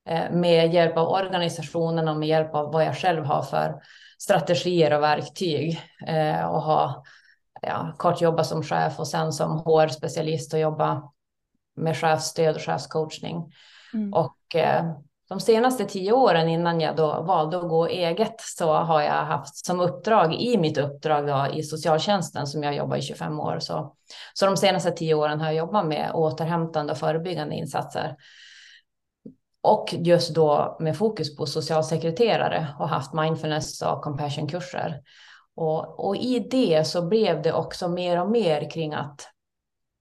Eh, 0.10 0.32
med 0.32 0.74
hjälp 0.74 0.98
av 0.98 1.08
organisationen 1.08 2.08
och 2.08 2.18
med 2.18 2.30
hjälp 2.30 2.56
av 2.56 2.72
vad 2.72 2.86
jag 2.86 2.98
själv 2.98 3.26
har 3.26 3.42
för 3.42 3.82
strategier 4.20 4.94
och 4.94 5.04
verktyg 5.04 5.82
eh, 6.08 6.46
och 6.46 6.62
ha 6.62 7.04
ja, 7.62 7.96
kort 7.98 8.22
jobba 8.22 8.44
som 8.44 8.64
chef 8.64 9.00
och 9.00 9.08
sen 9.08 9.34
som 9.34 9.60
HR-specialist 9.60 10.54
och 10.54 10.60
jobba 10.60 11.02
med 11.76 11.98
chefsstöd 11.98 12.56
och 12.56 12.62
chefscoachning. 12.62 13.54
Mm. 13.94 14.14
Och 14.14 14.56
eh, 14.56 14.86
de 15.30 15.40
senaste 15.40 15.86
tio 15.86 16.12
åren 16.12 16.50
innan 16.50 16.82
jag 16.82 16.96
då 16.96 17.22
valde 17.22 17.58
att 17.58 17.70
gå 17.70 17.88
eget 17.88 18.42
så 18.42 18.74
har 18.74 19.02
jag 19.02 19.26
haft 19.26 19.66
som 19.66 19.80
uppdrag 19.80 20.34
i 20.34 20.58
mitt 20.58 20.78
uppdrag 20.78 21.28
då, 21.28 21.48
i 21.54 21.64
socialtjänsten 21.64 22.48
som 22.48 22.64
jag 22.64 22.76
jobbar 22.76 22.98
i 22.98 23.02
25 23.02 23.40
år. 23.40 23.60
Så, 23.60 23.96
så 24.34 24.46
de 24.46 24.58
senaste 24.58 24.92
tio 24.92 25.14
åren 25.14 25.40
har 25.40 25.48
jag 25.48 25.56
jobbat 25.56 25.86
med 25.86 26.12
återhämtande 26.14 26.92
och 26.92 26.98
förebyggande 26.98 27.56
insatser 27.56 28.16
och 29.64 29.94
just 29.98 30.36
då 30.36 30.78
med 30.80 30.98
fokus 30.98 31.36
på 31.36 31.46
socialsekreterare 31.46 32.68
och 32.80 32.90
haft 32.90 33.14
mindfulness 33.14 33.82
och 33.82 34.02
compassion-kurser. 34.02 35.02
Och, 35.56 36.06
och 36.08 36.16
i 36.16 36.48
det 36.52 36.88
så 36.88 37.08
blev 37.08 37.42
det 37.42 37.54
också 37.54 37.88
mer 37.88 38.22
och 38.22 38.32
mer 38.32 38.70
kring 38.70 38.94
att 38.94 39.28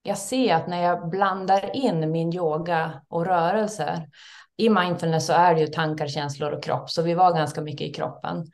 jag 0.03 0.19
ser 0.19 0.55
att 0.55 0.69
när 0.69 0.83
jag 0.83 1.11
blandar 1.11 1.77
in 1.77 2.11
min 2.11 2.35
yoga 2.35 3.03
och 3.09 3.27
rörelser, 3.27 4.09
i 4.57 4.69
mindfulness 4.69 5.27
så 5.27 5.33
är 5.33 5.55
det 5.55 5.61
ju 5.61 5.67
tankar, 5.67 6.07
känslor 6.07 6.53
och 6.53 6.65
kropp, 6.65 6.91
så 6.91 7.03
vi 7.03 7.15
var 7.15 7.35
ganska 7.35 7.61
mycket 7.61 7.89
i 7.89 7.93
kroppen. 7.93 8.47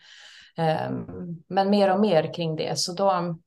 Ehm, 0.57 1.07
men 1.49 1.71
mer 1.71 1.93
och 1.95 2.01
mer 2.01 2.35
kring 2.35 2.57
det, 2.57 2.79
så 2.79 2.93
då 2.93 3.39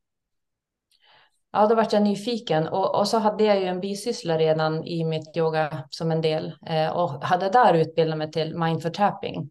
Ja, 1.54 1.66
då 1.66 1.74
vart 1.74 1.92
jag 1.92 2.02
nyfiken 2.02 2.68
och, 2.68 2.98
och 2.98 3.08
så 3.08 3.18
hade 3.18 3.44
jag 3.44 3.60
ju 3.60 3.66
en 3.66 3.80
bisyssla 3.80 4.38
redan 4.38 4.84
i 4.84 5.04
mitt 5.04 5.36
yoga 5.36 5.84
som 5.90 6.12
en 6.12 6.20
del 6.20 6.52
eh, 6.66 6.90
och 6.90 7.24
hade 7.24 7.48
där 7.48 7.74
utbildat 7.74 8.18
mig 8.18 8.30
till 8.30 8.58
mindful 8.58 8.92
tapping. 8.92 9.50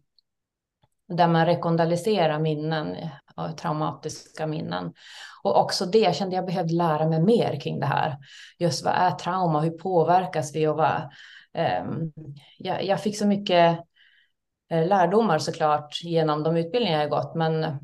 Där 1.16 1.28
man 1.28 1.46
rekondaliserar 1.46 2.38
minnen, 2.38 2.96
traumatiska 3.56 4.46
minnen. 4.46 4.92
Och 5.42 5.60
också 5.60 5.86
det 5.86 6.16
kände 6.16 6.36
jag 6.36 6.46
behövde 6.46 6.74
lära 6.74 7.08
mig 7.08 7.22
mer 7.22 7.60
kring 7.60 7.80
det 7.80 7.86
här. 7.86 8.16
Just 8.58 8.84
vad 8.84 8.94
är 8.94 9.10
trauma? 9.10 9.60
Hur 9.60 9.70
påverkas 9.70 10.54
vi? 10.54 10.66
Och 10.66 10.76
vad, 10.76 11.10
ehm, 11.54 12.12
jag, 12.58 12.84
jag 12.84 13.00
fick 13.00 13.18
så 13.18 13.26
mycket 13.26 13.78
eh, 14.70 14.86
lärdomar 14.86 15.38
såklart 15.38 16.02
genom 16.02 16.42
de 16.42 16.56
utbildningar 16.56 17.00
jag 17.00 17.10
gått, 17.10 17.34
men 17.34 17.78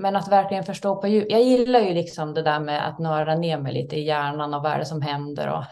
men 0.00 0.16
att 0.16 0.28
verkligen 0.28 0.64
förstå 0.64 0.96
på 0.96 1.08
djup. 1.08 1.26
Jag 1.30 1.42
gillar 1.42 1.80
ju 1.80 1.94
liksom 1.94 2.34
det 2.34 2.42
där 2.42 2.60
med 2.60 2.88
att 2.88 2.98
nörda 2.98 3.34
ner 3.34 3.58
mig 3.58 3.72
lite 3.72 3.96
i 3.96 4.04
hjärnan 4.04 4.54
och 4.54 4.62
vad 4.62 4.72
är 4.72 4.78
det 4.78 4.84
som 4.84 5.02
händer 5.02 5.48
och 5.48 5.64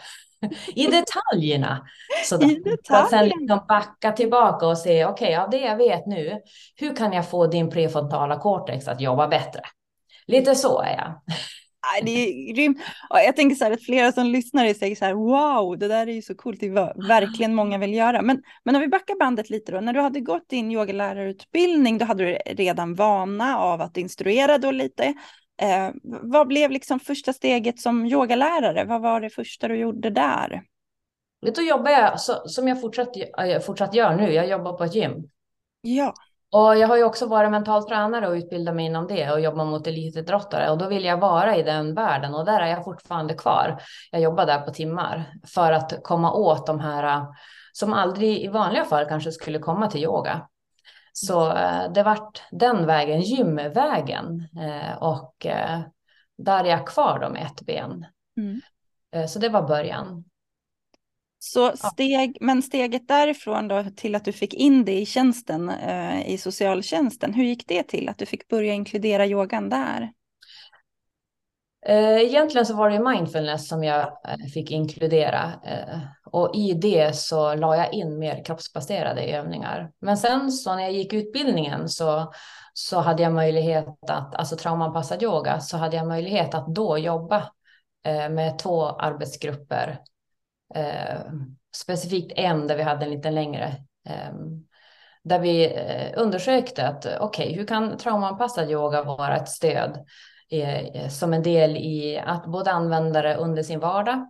i 0.74 0.86
detaljerna. 0.86 1.86
Så 2.24 2.42
I 2.42 2.54
detaljerna. 2.54 3.04
Att 3.04 3.10
sen 3.10 3.24
liksom 3.24 3.60
backa 3.68 4.12
tillbaka 4.12 4.66
och 4.66 4.78
se, 4.78 5.04
okej, 5.04 5.26
okay, 5.28 5.36
av 5.36 5.50
det 5.50 5.60
jag 5.60 5.76
vet 5.76 6.06
nu, 6.06 6.40
hur 6.76 6.96
kan 6.96 7.12
jag 7.12 7.30
få 7.30 7.46
din 7.46 7.70
prefrontala 7.70 8.36
cortex 8.36 8.88
att 8.88 9.00
jobba 9.00 9.28
bättre? 9.28 9.60
Lite 10.26 10.54
så 10.54 10.82
är 10.82 10.96
jag 10.96 11.36
det 12.02 12.10
är 12.10 12.52
grymt. 12.52 12.78
Jag 13.10 13.36
tänker 13.36 13.56
så 13.56 13.64
här 13.64 13.70
att 13.70 13.84
flera 13.84 14.12
som 14.12 14.26
lyssnar 14.26 14.74
säger 14.74 14.96
så 14.96 15.04
här, 15.04 15.14
wow, 15.14 15.78
det 15.78 15.88
där 15.88 16.06
är 16.06 16.12
ju 16.12 16.22
så 16.22 16.34
coolt, 16.34 16.60
det 16.60 16.66
är 16.66 17.08
verkligen 17.08 17.54
många 17.54 17.78
vill 17.78 17.94
göra. 17.94 18.22
Men, 18.22 18.42
men 18.64 18.74
om 18.74 18.80
vi 18.80 18.88
backar 18.88 19.18
bandet 19.18 19.50
lite 19.50 19.72
då, 19.72 19.80
när 19.80 19.92
du 19.92 20.00
hade 20.00 20.20
gått 20.20 20.48
din 20.48 20.72
yogalärarutbildning, 20.72 21.98
då 21.98 22.04
hade 22.04 22.24
du 22.24 22.32
redan 22.54 22.94
vana 22.94 23.58
av 23.58 23.80
att 23.80 23.96
instruera 23.96 24.58
då 24.58 24.70
lite. 24.70 25.14
Eh, 25.62 25.90
vad 26.02 26.46
blev 26.46 26.70
liksom 26.70 27.00
första 27.00 27.32
steget 27.32 27.80
som 27.80 28.06
yogalärare? 28.06 28.84
Vad 28.84 29.02
var 29.02 29.20
det 29.20 29.30
första 29.30 29.68
du 29.68 29.76
gjorde 29.76 30.10
där? 30.10 30.62
Då 31.54 31.62
jobbar 31.62 31.90
jag 31.90 32.20
så, 32.20 32.48
som 32.48 32.68
jag 32.68 32.80
fortsatt, 32.80 33.08
fortsatt 33.66 33.94
gör 33.94 34.14
nu, 34.14 34.32
jag 34.32 34.48
jobbar 34.48 34.72
på 34.72 34.84
ett 34.84 34.94
gym. 34.94 35.30
Ja. 35.80 36.14
Och 36.52 36.76
jag 36.78 36.88
har 36.88 36.96
ju 36.96 37.04
också 37.04 37.26
varit 37.26 37.50
mental 37.50 37.84
tränare 37.84 38.28
och 38.28 38.34
utbildat 38.34 38.74
mig 38.74 38.86
inom 38.86 39.06
det 39.06 39.30
och 39.30 39.40
jobbat 39.40 39.66
mot 39.66 39.86
elitidrottare 39.86 40.70
och 40.70 40.78
då 40.78 40.88
vill 40.88 41.04
jag 41.04 41.20
vara 41.20 41.56
i 41.56 41.62
den 41.62 41.94
världen 41.94 42.34
och 42.34 42.44
där 42.44 42.60
är 42.60 42.66
jag 42.66 42.84
fortfarande 42.84 43.34
kvar. 43.34 43.82
Jag 44.10 44.20
jobbar 44.20 44.46
där 44.46 44.60
på 44.60 44.70
timmar 44.70 45.32
för 45.54 45.72
att 45.72 46.02
komma 46.02 46.32
åt 46.32 46.66
de 46.66 46.80
här 46.80 47.26
som 47.72 47.92
aldrig 47.92 48.44
i 48.44 48.48
vanliga 48.48 48.84
fall 48.84 49.06
kanske 49.08 49.32
skulle 49.32 49.58
komma 49.58 49.90
till 49.90 50.04
yoga. 50.04 50.48
Så 51.26 51.56
eh, 51.56 51.92
det 51.92 52.02
vart 52.02 52.42
den 52.50 52.86
vägen, 52.86 53.20
gymvägen 53.20 54.48
eh, 54.60 55.02
och 55.02 55.46
eh, 55.46 55.80
där 56.38 56.64
är 56.64 56.68
jag 56.68 56.86
kvar 56.86 57.18
då 57.18 57.28
med 57.28 57.46
ett 57.46 57.62
ben. 57.62 58.06
Mm. 58.36 58.60
Så 59.28 59.38
det 59.38 59.48
var 59.48 59.68
början. 59.68 60.24
Så 61.38 61.76
steg, 61.76 62.38
men 62.40 62.62
steget 62.62 63.08
därifrån 63.08 63.68
då 63.68 63.84
till 63.96 64.14
att 64.14 64.24
du 64.24 64.32
fick 64.32 64.54
in 64.54 64.84
det 64.84 65.00
i 65.00 65.06
tjänsten, 65.06 65.72
i 66.26 66.38
socialtjänsten, 66.38 67.34
hur 67.34 67.44
gick 67.44 67.68
det 67.68 67.82
till 67.82 68.08
att 68.08 68.18
du 68.18 68.26
fick 68.26 68.48
börja 68.48 68.72
inkludera 68.72 69.26
yogan 69.26 69.68
där? 69.68 70.12
Egentligen 71.86 72.66
så 72.66 72.74
var 72.74 72.90
det 72.90 73.10
mindfulness 73.10 73.68
som 73.68 73.84
jag 73.84 74.12
fick 74.54 74.70
inkludera 74.70 75.52
och 76.32 76.50
i 76.54 76.72
det 76.72 77.16
så 77.16 77.54
la 77.54 77.76
jag 77.76 77.92
in 77.92 78.18
mer 78.18 78.44
kroppsbaserade 78.44 79.22
övningar. 79.22 79.92
Men 80.00 80.16
sen 80.16 80.52
så 80.52 80.74
när 80.74 80.82
jag 80.82 80.92
gick 80.92 81.12
utbildningen 81.12 81.88
så, 81.88 82.32
så 82.72 82.98
hade 82.98 83.22
jag 83.22 83.32
möjlighet 83.32 84.10
att, 84.10 84.34
alltså 84.34 84.56
traumanpassad 84.56 85.22
yoga, 85.22 85.60
så 85.60 85.76
hade 85.76 85.96
jag 85.96 86.06
möjlighet 86.06 86.54
att 86.54 86.66
då 86.66 86.98
jobba 86.98 87.36
eh, 88.04 88.28
med 88.28 88.58
två 88.58 88.86
arbetsgrupper 88.86 90.00
eh, 90.74 91.20
specifikt 91.76 92.32
en 92.36 92.66
där 92.66 92.76
vi 92.76 92.82
hade 92.82 93.04
en 93.04 93.10
lite 93.10 93.30
längre 93.30 93.76
eh, 94.08 94.34
där 95.24 95.38
vi 95.38 95.64
eh, 95.64 96.22
undersökte 96.22 96.86
att 96.86 97.06
okej, 97.06 97.46
okay, 97.46 97.54
hur 97.56 97.66
kan 97.66 97.96
traumaanpassad 97.96 98.70
yoga 98.70 99.02
vara 99.02 99.36
ett 99.36 99.48
stöd 99.48 100.04
eh, 100.50 101.08
som 101.08 101.34
en 101.34 101.42
del 101.42 101.76
i 101.76 102.22
att 102.26 102.46
både 102.46 102.70
använda 102.70 103.22
det 103.22 103.36
under 103.36 103.62
sin 103.62 103.80
vardag 103.80 104.26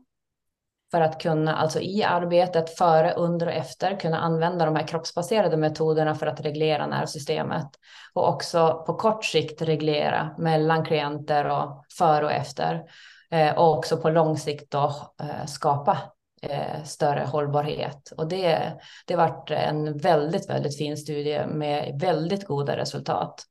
för 0.90 1.00
att 1.00 1.22
kunna, 1.22 1.56
alltså 1.56 1.80
i 1.80 2.02
arbetet 2.02 2.78
före, 2.78 3.12
under 3.12 3.46
och 3.46 3.52
efter, 3.52 4.00
kunna 4.00 4.18
använda 4.18 4.64
de 4.64 4.76
här 4.76 4.86
kroppsbaserade 4.86 5.56
metoderna 5.56 6.14
för 6.14 6.26
att 6.26 6.40
reglera 6.40 6.86
nervsystemet 6.86 7.68
och 8.14 8.28
också 8.28 8.84
på 8.86 8.94
kort 8.94 9.24
sikt 9.24 9.62
reglera 9.62 10.34
mellan 10.38 10.84
klienter 10.84 11.44
och 11.44 11.84
före 11.98 12.24
och 12.24 12.32
efter 12.32 12.82
eh, 13.30 13.58
och 13.58 13.78
också 13.78 13.96
på 13.96 14.10
lång 14.10 14.38
sikt 14.38 14.70
då, 14.70 15.12
eh, 15.20 15.46
skapa 15.46 15.98
eh, 16.42 16.84
större 16.84 17.24
hållbarhet. 17.24 18.12
Och 18.16 18.28
det, 18.28 18.72
det 19.06 19.16
varit 19.16 19.50
en 19.50 19.98
väldigt, 19.98 20.50
väldigt 20.50 20.78
fin 20.78 20.96
studie 20.96 21.46
med 21.46 22.00
väldigt 22.00 22.46
goda 22.46 22.76
resultat. 22.76 23.44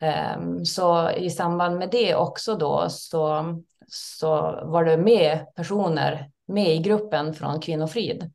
Ehm, 0.00 0.64
så 0.64 1.10
i 1.10 1.30
samband 1.30 1.78
med 1.78 1.90
det 1.90 2.14
också 2.14 2.54
då 2.54 2.86
så, 2.88 3.44
så 3.86 4.60
var 4.64 4.84
det 4.84 4.96
med 4.96 5.54
personer 5.54 6.30
med 6.48 6.74
i 6.74 6.78
gruppen 6.78 7.34
från 7.34 7.60
Kvinnofrid, 7.60 8.32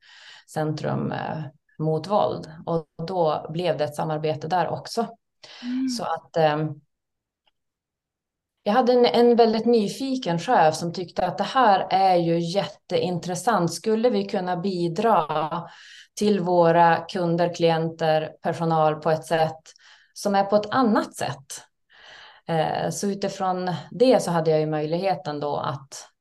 Centrum 0.54 1.12
eh, 1.12 1.44
mot 1.80 2.08
våld. 2.08 2.52
Och 2.66 2.88
då 3.08 3.48
blev 3.50 3.78
det 3.78 3.84
ett 3.84 3.96
samarbete 3.96 4.48
där 4.48 4.68
också. 4.70 5.08
Mm. 5.62 5.90
Så 5.90 6.04
att 6.04 6.38
um, 6.54 6.82
jag 8.64 8.74
hade 8.74 8.94
en, 8.94 9.06
en 9.06 9.36
väldigt 9.36 9.66
nyfiken 9.66 10.40
chef 10.40 10.76
som 10.76 10.94
tyckte 10.94 11.26
att 11.26 11.38
det 11.38 11.44
här 11.44 11.88
är 11.90 12.16
ju 12.16 12.40
jätteintressant. 12.40 13.74
Skulle 13.74 14.10
vi 14.10 14.24
kunna 14.24 14.58
bidra 14.58 15.28
till 16.16 16.40
våra 16.40 16.96
kunder, 16.98 17.54
klienter, 17.54 18.32
personal 18.42 18.96
på 18.96 19.12
ett 19.12 19.26
sätt 19.26 19.62
som 20.14 20.36
är 20.36 20.44
på 20.44 20.56
ett 20.56 20.70
annat 20.70 21.16
sätt? 21.16 21.64
Eh, 22.48 22.90
så 22.90 23.08
utifrån 23.08 23.72
det 23.92 24.24
så 24.24 24.32
hade 24.32 24.52
jag 24.52 24.60
ju 24.60 24.66
möjligheten 24.66 25.40
då 25.40 25.58
att 25.58 25.70
eh, 25.70 26.13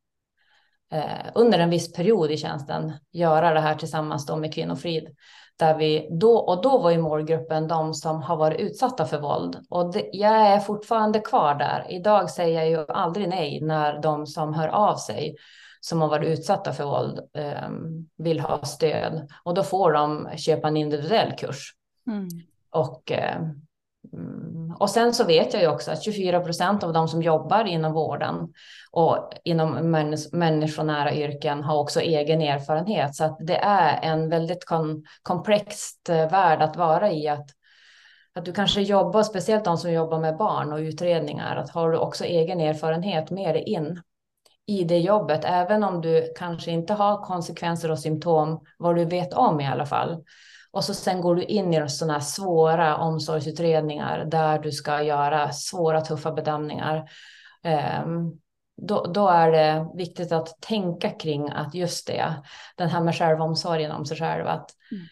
under 1.35 1.59
en 1.59 1.71
viss 1.71 1.93
period 1.93 2.31
i 2.31 2.37
tjänsten 2.37 2.93
göra 3.13 3.55
det 3.55 3.61
här 3.61 3.75
tillsammans 3.75 4.27
då 4.27 4.37
med 4.37 4.55
Kvinnofrid. 4.55 5.09
Där 5.57 5.79
vi 5.79 6.09
då, 6.11 6.37
och 6.37 6.63
då 6.63 6.79
var 6.79 6.91
ju 6.91 6.99
målgruppen 6.99 7.69
de 7.69 7.95
som 7.95 8.23
har 8.23 8.37
varit 8.37 8.61
utsatta 8.61 9.05
för 9.05 9.21
våld. 9.21 9.67
Och 9.71 9.93
det, 9.93 10.11
jag 10.13 10.33
är 10.33 10.61
fortfarande 10.61 11.21
kvar 11.21 11.55
där. 11.55 11.87
Idag 11.89 12.31
säger 12.31 12.61
jag 12.61 12.71
ju 12.71 12.85
aldrig 12.89 13.29
nej 13.29 13.61
när 13.61 14.03
de 14.03 14.27
som 14.27 14.55
hör 14.55 14.69
av 14.69 14.97
sig 14.97 15.37
som 15.81 16.01
har 16.01 16.09
varit 16.09 16.29
utsatta 16.29 16.73
för 16.73 16.85
våld 16.85 17.21
eh, 17.35 17.71
vill 18.17 18.41
ha 18.41 18.65
stöd. 18.65 19.29
Och 19.45 19.55
då 19.55 19.63
får 19.63 19.93
de 19.93 20.29
köpa 20.37 20.69
en 20.69 20.77
individuell 20.77 21.33
kurs. 21.33 21.73
Mm. 22.07 22.29
Och, 22.71 23.13
eh, 23.13 23.41
mm, 24.13 24.73
och 24.79 24.91
sen 24.91 25.15
så 25.15 25.25
vet 25.25 25.53
jag 25.53 25.63
ju 25.63 25.69
också 25.69 25.91
att 25.91 26.03
24 26.03 26.41
procent 26.41 26.83
av 26.83 26.93
de 26.93 27.09
som 27.09 27.23
jobbar 27.23 27.65
inom 27.65 27.93
vården 27.93 28.53
och 28.91 29.33
inom 29.45 29.91
människonära 30.33 31.15
yrken 31.15 31.63
har 31.63 31.79
också 31.79 32.01
egen 32.01 32.43
erfarenhet. 32.43 33.15
Så 33.15 33.25
att 33.25 33.39
det 33.41 33.57
är 33.57 34.03
en 34.03 34.29
väldigt 34.29 34.65
kom 34.65 35.05
komplext 35.23 36.09
eh, 36.09 36.31
värld 36.31 36.63
att 36.63 36.77
vara 36.77 37.13
i. 37.13 37.29
Att, 37.29 37.47
att 38.35 38.45
du 38.45 38.53
kanske 38.53 38.83
jobbar, 38.83 39.23
speciellt 39.23 39.65
de 39.65 39.79
som 39.79 39.93
jobbar 39.93 40.19
med 40.21 40.37
barn 40.37 40.73
och 40.73 40.79
utredningar, 40.79 41.57
att 41.57 41.71
har 41.71 41.91
du 41.91 41.99
också 41.99 42.25
egen 42.25 42.61
erfarenhet 42.61 43.31
med 43.31 43.55
dig 43.55 43.63
in 43.63 44.03
i 44.67 44.85
det 44.85 44.99
jobbet, 44.99 45.41
även 45.45 45.85
om 45.85 46.01
du 46.01 46.33
kanske 46.37 46.71
inte 46.71 46.95
har 46.95 47.25
konsekvenser 47.25 47.91
och 47.91 47.99
symptom, 47.99 48.61
vad 48.79 48.97
du 48.97 49.05
vet 49.05 49.35
om 49.35 49.61
i 49.61 49.67
alla 49.67 49.87
fall. 49.87 50.25
Och 50.73 50.85
så 50.85 50.95
sen 50.95 51.21
går 51.21 51.35
du 51.35 51.45
in 51.45 51.75
i 51.75 51.89
sådana 51.89 52.21
svåra 52.21 52.97
omsorgsutredningar 52.97 54.25
där 54.25 54.59
du 54.59 54.73
ska 54.73 55.03
göra 55.03 55.53
svåra, 55.53 56.01
tuffa 56.01 56.33
bedömningar. 56.33 57.11
Um, 58.05 58.41
då, 58.77 59.05
då, 59.07 59.29
är 59.29 59.53
det 59.53 59.89
viktigt 59.95 60.33
att 60.33 60.61
tänka 60.61 61.11
kring 61.11 61.51
att 61.51 61.75
just 61.75 62.07
det, 62.07 62.35
den 62.77 62.89
här 62.89 63.01
med 63.01 63.15
självomsorgen 63.15 63.91
om 63.91 64.07
sig 64.07 64.17
själv, 64.17 64.47
att 64.47 64.71
mm. 64.93 65.05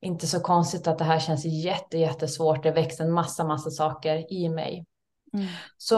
inte 0.00 0.26
så 0.26 0.40
konstigt 0.40 0.86
att 0.86 0.98
det 0.98 1.04
här 1.04 1.18
känns 1.18 1.44
jätte, 1.44 1.98
jättesvårt. 1.98 2.62
Det 2.62 2.70
växer 2.70 3.04
en 3.04 3.12
massa, 3.12 3.44
massa 3.44 3.70
saker 3.70 4.32
i 4.32 4.48
mig. 4.48 4.84
Mm. 5.32 5.46
Så 5.76 5.96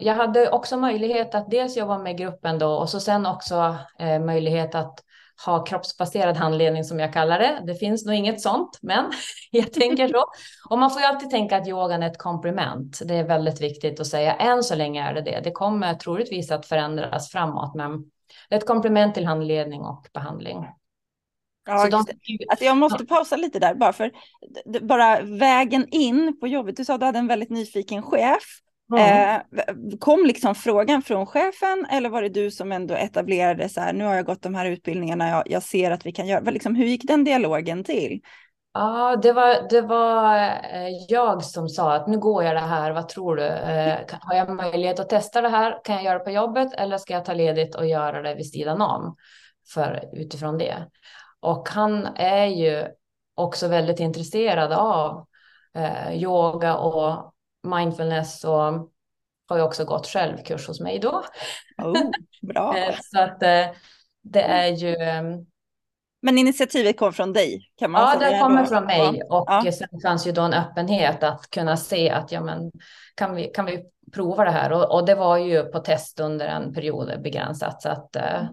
jag 0.00 0.14
hade 0.14 0.50
också 0.50 0.76
möjlighet 0.76 1.34
att 1.34 1.50
dels 1.50 1.76
jobba 1.76 1.98
med 1.98 2.18
gruppen 2.18 2.58
då 2.58 2.74
och 2.74 2.88
så 2.88 3.00
sen 3.00 3.26
också 3.26 3.76
eh, 3.98 4.20
möjlighet 4.20 4.74
att 4.74 5.04
ha 5.46 5.64
kroppsbaserad 5.64 6.36
handledning 6.36 6.84
som 6.84 7.00
jag 7.00 7.12
kallar 7.12 7.38
det. 7.38 7.62
Det 7.66 7.74
finns 7.74 8.06
nog 8.06 8.14
inget 8.14 8.40
sånt, 8.40 8.78
men 8.82 9.12
jag 9.50 9.72
tänker 9.72 10.08
så. 10.08 10.24
Och 10.70 10.78
man 10.78 10.90
får 10.90 11.00
ju 11.00 11.06
alltid 11.06 11.30
tänka 11.30 11.56
att 11.56 11.68
yogan 11.68 12.02
är 12.02 12.06
ett 12.06 12.18
komplement. 12.18 13.00
Det 13.04 13.14
är 13.14 13.24
väldigt 13.24 13.60
viktigt 13.60 14.00
att 14.00 14.06
säga. 14.06 14.34
Än 14.34 14.62
så 14.62 14.74
länge 14.74 15.02
är 15.02 15.14
det 15.14 15.20
det. 15.20 15.40
Det 15.44 15.50
kommer 15.50 15.94
troligtvis 15.94 16.50
att 16.50 16.66
förändras 16.66 17.30
framåt, 17.30 17.74
men 17.74 18.04
det 18.48 18.54
är 18.54 18.58
ett 18.58 18.66
komplement 18.66 19.14
till 19.14 19.26
handledning 19.26 19.80
och 19.80 20.06
behandling. 20.14 20.66
Ja, 21.66 21.88
de... 21.90 21.96
alltså 21.96 22.64
jag 22.64 22.76
måste 22.76 23.06
pausa 23.06 23.36
lite 23.36 23.58
där 23.58 23.74
bara 23.74 23.92
för 23.92 24.10
bara 24.80 25.20
vägen 25.20 25.88
in 25.88 26.40
på 26.40 26.48
jobbet. 26.48 26.76
Du 26.76 26.84
sa 26.84 26.94
att 26.94 27.00
du 27.00 27.06
hade 27.06 27.18
en 27.18 27.26
väldigt 27.26 27.50
nyfiken 27.50 28.02
chef 28.02 28.42
Mm. 28.98 29.40
Eh, 29.52 29.98
kom 29.98 30.24
liksom 30.26 30.54
frågan 30.54 31.02
från 31.02 31.26
chefen 31.26 31.86
eller 31.90 32.08
var 32.08 32.22
det 32.22 32.28
du 32.28 32.50
som 32.50 32.72
ändå 32.72 32.94
etablerade 32.94 33.68
så 33.68 33.80
här, 33.80 33.92
nu 33.92 34.04
har 34.04 34.14
jag 34.14 34.26
gått 34.26 34.42
de 34.42 34.54
här 34.54 34.66
utbildningarna, 34.66 35.28
jag, 35.28 35.42
jag 35.46 35.62
ser 35.62 35.90
att 35.90 36.06
vi 36.06 36.12
kan 36.12 36.26
göra, 36.26 36.50
liksom, 36.50 36.74
hur 36.74 36.84
gick 36.84 37.06
den 37.06 37.24
dialogen 37.24 37.84
till? 37.84 38.20
Ja, 38.74 39.16
det 39.16 39.32
var, 39.32 39.68
det 39.70 39.80
var 39.80 40.36
eh, 40.72 40.88
jag 41.08 41.44
som 41.44 41.68
sa 41.68 41.94
att 41.94 42.08
nu 42.08 42.18
går 42.18 42.44
jag 42.44 42.56
det 42.56 42.60
här, 42.60 42.92
vad 42.92 43.08
tror 43.08 43.36
du? 43.36 43.46
Eh, 43.46 43.98
har 44.20 44.34
jag 44.34 44.50
möjlighet 44.50 45.00
att 45.00 45.08
testa 45.08 45.40
det 45.40 45.48
här? 45.48 45.84
Kan 45.84 45.94
jag 45.94 46.04
göra 46.04 46.18
det 46.18 46.24
på 46.24 46.30
jobbet 46.30 46.72
eller 46.74 46.98
ska 46.98 47.14
jag 47.14 47.24
ta 47.24 47.32
ledigt 47.32 47.74
och 47.74 47.86
göra 47.86 48.22
det 48.22 48.34
vid 48.34 48.50
sidan 48.50 48.80
om? 48.82 49.16
För 49.74 50.08
utifrån 50.12 50.58
det. 50.58 50.76
Och 51.40 51.68
han 51.68 52.06
är 52.16 52.46
ju 52.46 52.86
också 53.34 53.68
väldigt 53.68 54.00
intresserad 54.00 54.72
av 54.72 55.26
eh, 55.74 56.22
yoga 56.22 56.76
och 56.76 57.31
mindfulness 57.62 58.44
och 58.44 58.92
har 59.48 59.56
ju 59.56 59.62
också 59.62 59.84
gått 59.84 60.06
självkurs 60.06 60.68
hos 60.68 60.80
mig 60.80 60.98
då. 60.98 61.24
Oh, 61.82 62.10
bra. 62.42 62.76
Eh, 62.78 62.94
så 63.00 63.20
att 63.20 63.42
eh, 63.42 63.66
det 64.22 64.42
är 64.42 64.68
ju. 64.68 64.96
Ehm, 64.96 65.46
Men 66.22 66.38
initiativet 66.38 66.98
kom 66.98 67.12
från 67.12 67.32
dig? 67.32 67.70
Kan 67.78 67.90
man 67.90 68.02
ja, 68.02 68.30
det 68.30 68.38
kommer 68.38 68.64
från 68.64 68.84
mig 68.84 69.22
och 69.22 69.46
ja. 69.48 69.72
sen 69.72 70.00
fanns 70.02 70.26
ju 70.26 70.32
då 70.32 70.42
en 70.42 70.54
öppenhet 70.54 71.22
att 71.22 71.50
kunna 71.50 71.76
se 71.76 72.10
att 72.10 72.32
ja, 72.32 72.40
men 72.40 72.70
kan 73.14 73.34
vi 73.34 73.44
kan 73.44 73.64
vi 73.64 73.84
prova 74.12 74.44
det 74.44 74.50
här 74.50 74.72
och, 74.72 74.94
och 74.94 75.06
det 75.06 75.14
var 75.14 75.38
ju 75.38 75.62
på 75.62 75.78
test 75.78 76.20
under 76.20 76.48
en 76.48 76.74
period 76.74 77.22
begränsat 77.22 77.82
så 77.82 77.88
att 77.88 78.16
mm. 78.16 78.46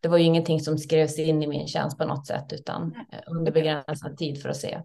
det 0.00 0.08
var 0.08 0.18
ju 0.18 0.24
ingenting 0.24 0.60
som 0.60 0.78
skrevs 0.78 1.18
in 1.18 1.42
i 1.42 1.46
min 1.46 1.66
tjänst 1.66 1.98
på 1.98 2.04
något 2.04 2.26
sätt 2.26 2.52
utan 2.52 2.94
under 3.26 3.52
begränsad 3.52 4.16
tid 4.16 4.42
för 4.42 4.48
att 4.48 4.56
se. 4.56 4.80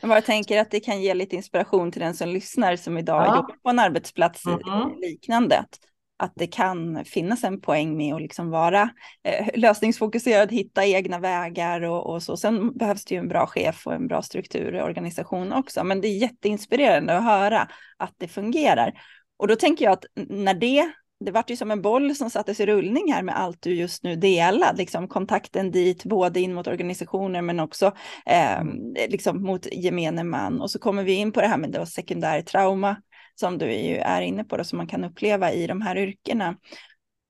Jag 0.00 0.24
tänker 0.24 0.60
att 0.60 0.70
det 0.70 0.80
kan 0.80 1.02
ge 1.02 1.14
lite 1.14 1.36
inspiration 1.36 1.92
till 1.92 2.00
den 2.00 2.14
som 2.14 2.28
lyssnar 2.28 2.76
som 2.76 2.98
idag 2.98 3.26
ja. 3.26 3.36
jobbar 3.36 3.56
på 3.62 3.70
en 3.70 3.78
arbetsplats 3.78 4.46
mm. 4.46 4.60
liknande. 5.00 5.58
Att, 5.58 5.78
att 6.16 6.32
det 6.34 6.46
kan 6.46 7.04
finnas 7.04 7.44
en 7.44 7.60
poäng 7.60 7.96
med 7.96 8.14
att 8.14 8.22
liksom 8.22 8.50
vara 8.50 8.90
eh, 9.24 9.48
lösningsfokuserad, 9.54 10.52
hitta 10.52 10.86
egna 10.86 11.18
vägar 11.18 11.80
och, 11.80 12.10
och, 12.10 12.22
så. 12.22 12.36
Sen 12.36 12.76
behövs 12.76 13.04
det 13.04 13.14
ju 13.14 13.18
en 13.18 13.28
bra 13.28 13.46
chef 13.46 13.86
och 13.86 13.94
en 13.94 14.06
bra 14.06 14.22
struktur 14.22 14.74
i 14.74 14.82
organisationen 14.82 15.52
också. 15.52 15.84
Men 15.84 16.00
det 16.00 16.08
är 16.08 16.18
jätteinspirerande 16.18 17.16
att 17.16 17.24
höra 17.24 17.68
att 17.96 18.14
det 18.18 18.28
fungerar. 18.28 18.92
Och 19.36 19.48
då 19.48 19.56
tänker 19.56 19.84
jag 19.84 19.92
att 19.92 20.04
när 20.28 20.54
det 20.54 20.92
det 21.24 21.30
vart 21.32 21.50
ju 21.50 21.56
som 21.56 21.70
en 21.70 21.82
boll 21.82 22.14
som 22.14 22.30
sattes 22.30 22.60
i 22.60 22.66
rullning 22.66 23.12
här 23.12 23.22
med 23.22 23.38
allt 23.38 23.62
du 23.62 23.74
just 23.74 24.04
nu 24.04 24.16
delade, 24.16 24.78
liksom 24.78 25.08
kontakten 25.08 25.70
dit, 25.70 26.04
både 26.04 26.40
in 26.40 26.54
mot 26.54 26.66
organisationer 26.66 27.42
men 27.42 27.60
också 27.60 27.92
eh, 28.26 28.64
liksom 29.08 29.42
mot 29.42 29.66
gemene 29.72 30.24
man. 30.24 30.60
Och 30.60 30.70
så 30.70 30.78
kommer 30.78 31.04
vi 31.04 31.12
in 31.12 31.32
på 31.32 31.40
det 31.40 31.46
här 31.46 31.58
med 31.58 31.70
då 31.70 31.86
sekundär 31.86 32.42
trauma 32.42 32.96
som 33.34 33.58
du 33.58 33.72
ju 33.72 33.96
är 33.96 34.22
inne 34.22 34.44
på, 34.44 34.56
då, 34.56 34.64
som 34.64 34.76
man 34.76 34.86
kan 34.86 35.04
uppleva 35.04 35.52
i 35.52 35.66
de 35.66 35.80
här 35.82 35.96
yrkena. 35.96 36.56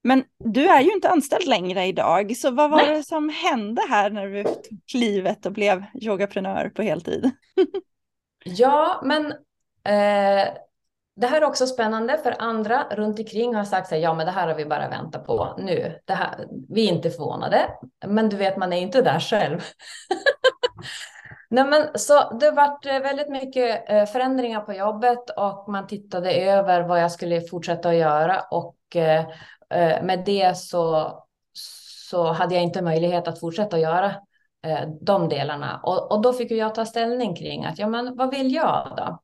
Men 0.03 0.23
du 0.39 0.67
är 0.67 0.81
ju 0.81 0.91
inte 0.91 1.09
anställd 1.09 1.47
längre 1.47 1.85
idag, 1.85 2.37
så 2.37 2.51
vad 2.51 2.71
var 2.71 2.77
Nej. 2.77 2.95
det 2.95 3.03
som 3.03 3.29
hände 3.29 3.81
här 3.89 4.09
när 4.09 4.27
du 4.27 4.43
tog 4.43 4.79
klivet 4.91 5.45
och 5.45 5.51
blev 5.51 5.83
yogaprenör 6.01 6.69
på 6.69 6.81
heltid? 6.81 7.31
ja, 8.45 9.01
men 9.05 9.25
eh, 9.83 10.53
det 11.15 11.27
här 11.27 11.41
är 11.41 11.45
också 11.45 11.67
spännande 11.67 12.17
för 12.17 12.35
andra 12.39 12.87
runt 12.91 13.19
omkring 13.19 13.55
har 13.55 13.63
sagt 13.63 13.89
så 13.89 13.95
här, 13.95 14.01
ja 14.01 14.13
men 14.13 14.25
det 14.25 14.31
här 14.31 14.47
har 14.47 14.55
vi 14.55 14.65
bara 14.65 14.89
väntat 14.89 15.25
på 15.25 15.55
nu. 15.57 15.99
Det 16.05 16.13
här, 16.13 16.47
vi 16.69 16.85
är 16.85 16.93
inte 16.93 17.09
förvånade, 17.09 17.69
men 18.07 18.29
du 18.29 18.37
vet 18.37 18.57
man 18.57 18.73
är 18.73 18.81
inte 18.81 19.01
där 19.01 19.19
själv. 19.19 19.61
Nej, 21.49 21.65
men 21.65 21.99
så 21.99 22.37
det 22.39 22.51
varit 22.51 22.85
eh, 22.85 22.99
väldigt 22.99 23.29
mycket 23.29 23.89
eh, 23.89 24.05
förändringar 24.05 24.61
på 24.61 24.73
jobbet 24.73 25.29
och 25.37 25.69
man 25.69 25.87
tittade 25.87 26.33
över 26.33 26.81
vad 26.81 27.01
jag 27.01 27.11
skulle 27.11 27.41
fortsätta 27.41 27.89
att 27.89 27.95
göra 27.95 28.41
och 28.51 28.95
eh, 28.95 29.25
med 30.03 30.23
det 30.25 30.57
så, 30.57 31.13
så 32.09 32.31
hade 32.31 32.55
jag 32.55 32.63
inte 32.63 32.81
möjlighet 32.81 33.27
att 33.27 33.39
fortsätta 33.39 33.75
att 33.75 33.81
göra 33.81 34.15
de 35.01 35.29
delarna 35.29 35.79
och, 35.83 36.11
och 36.11 36.21
då 36.21 36.33
fick 36.33 36.51
jag 36.51 36.75
ta 36.75 36.85
ställning 36.85 37.35
kring 37.35 37.65
att 37.65 37.79
ja, 37.79 37.87
men 37.87 38.15
vad 38.15 38.31
vill 38.31 38.53
jag 38.53 38.93
då? 38.97 39.19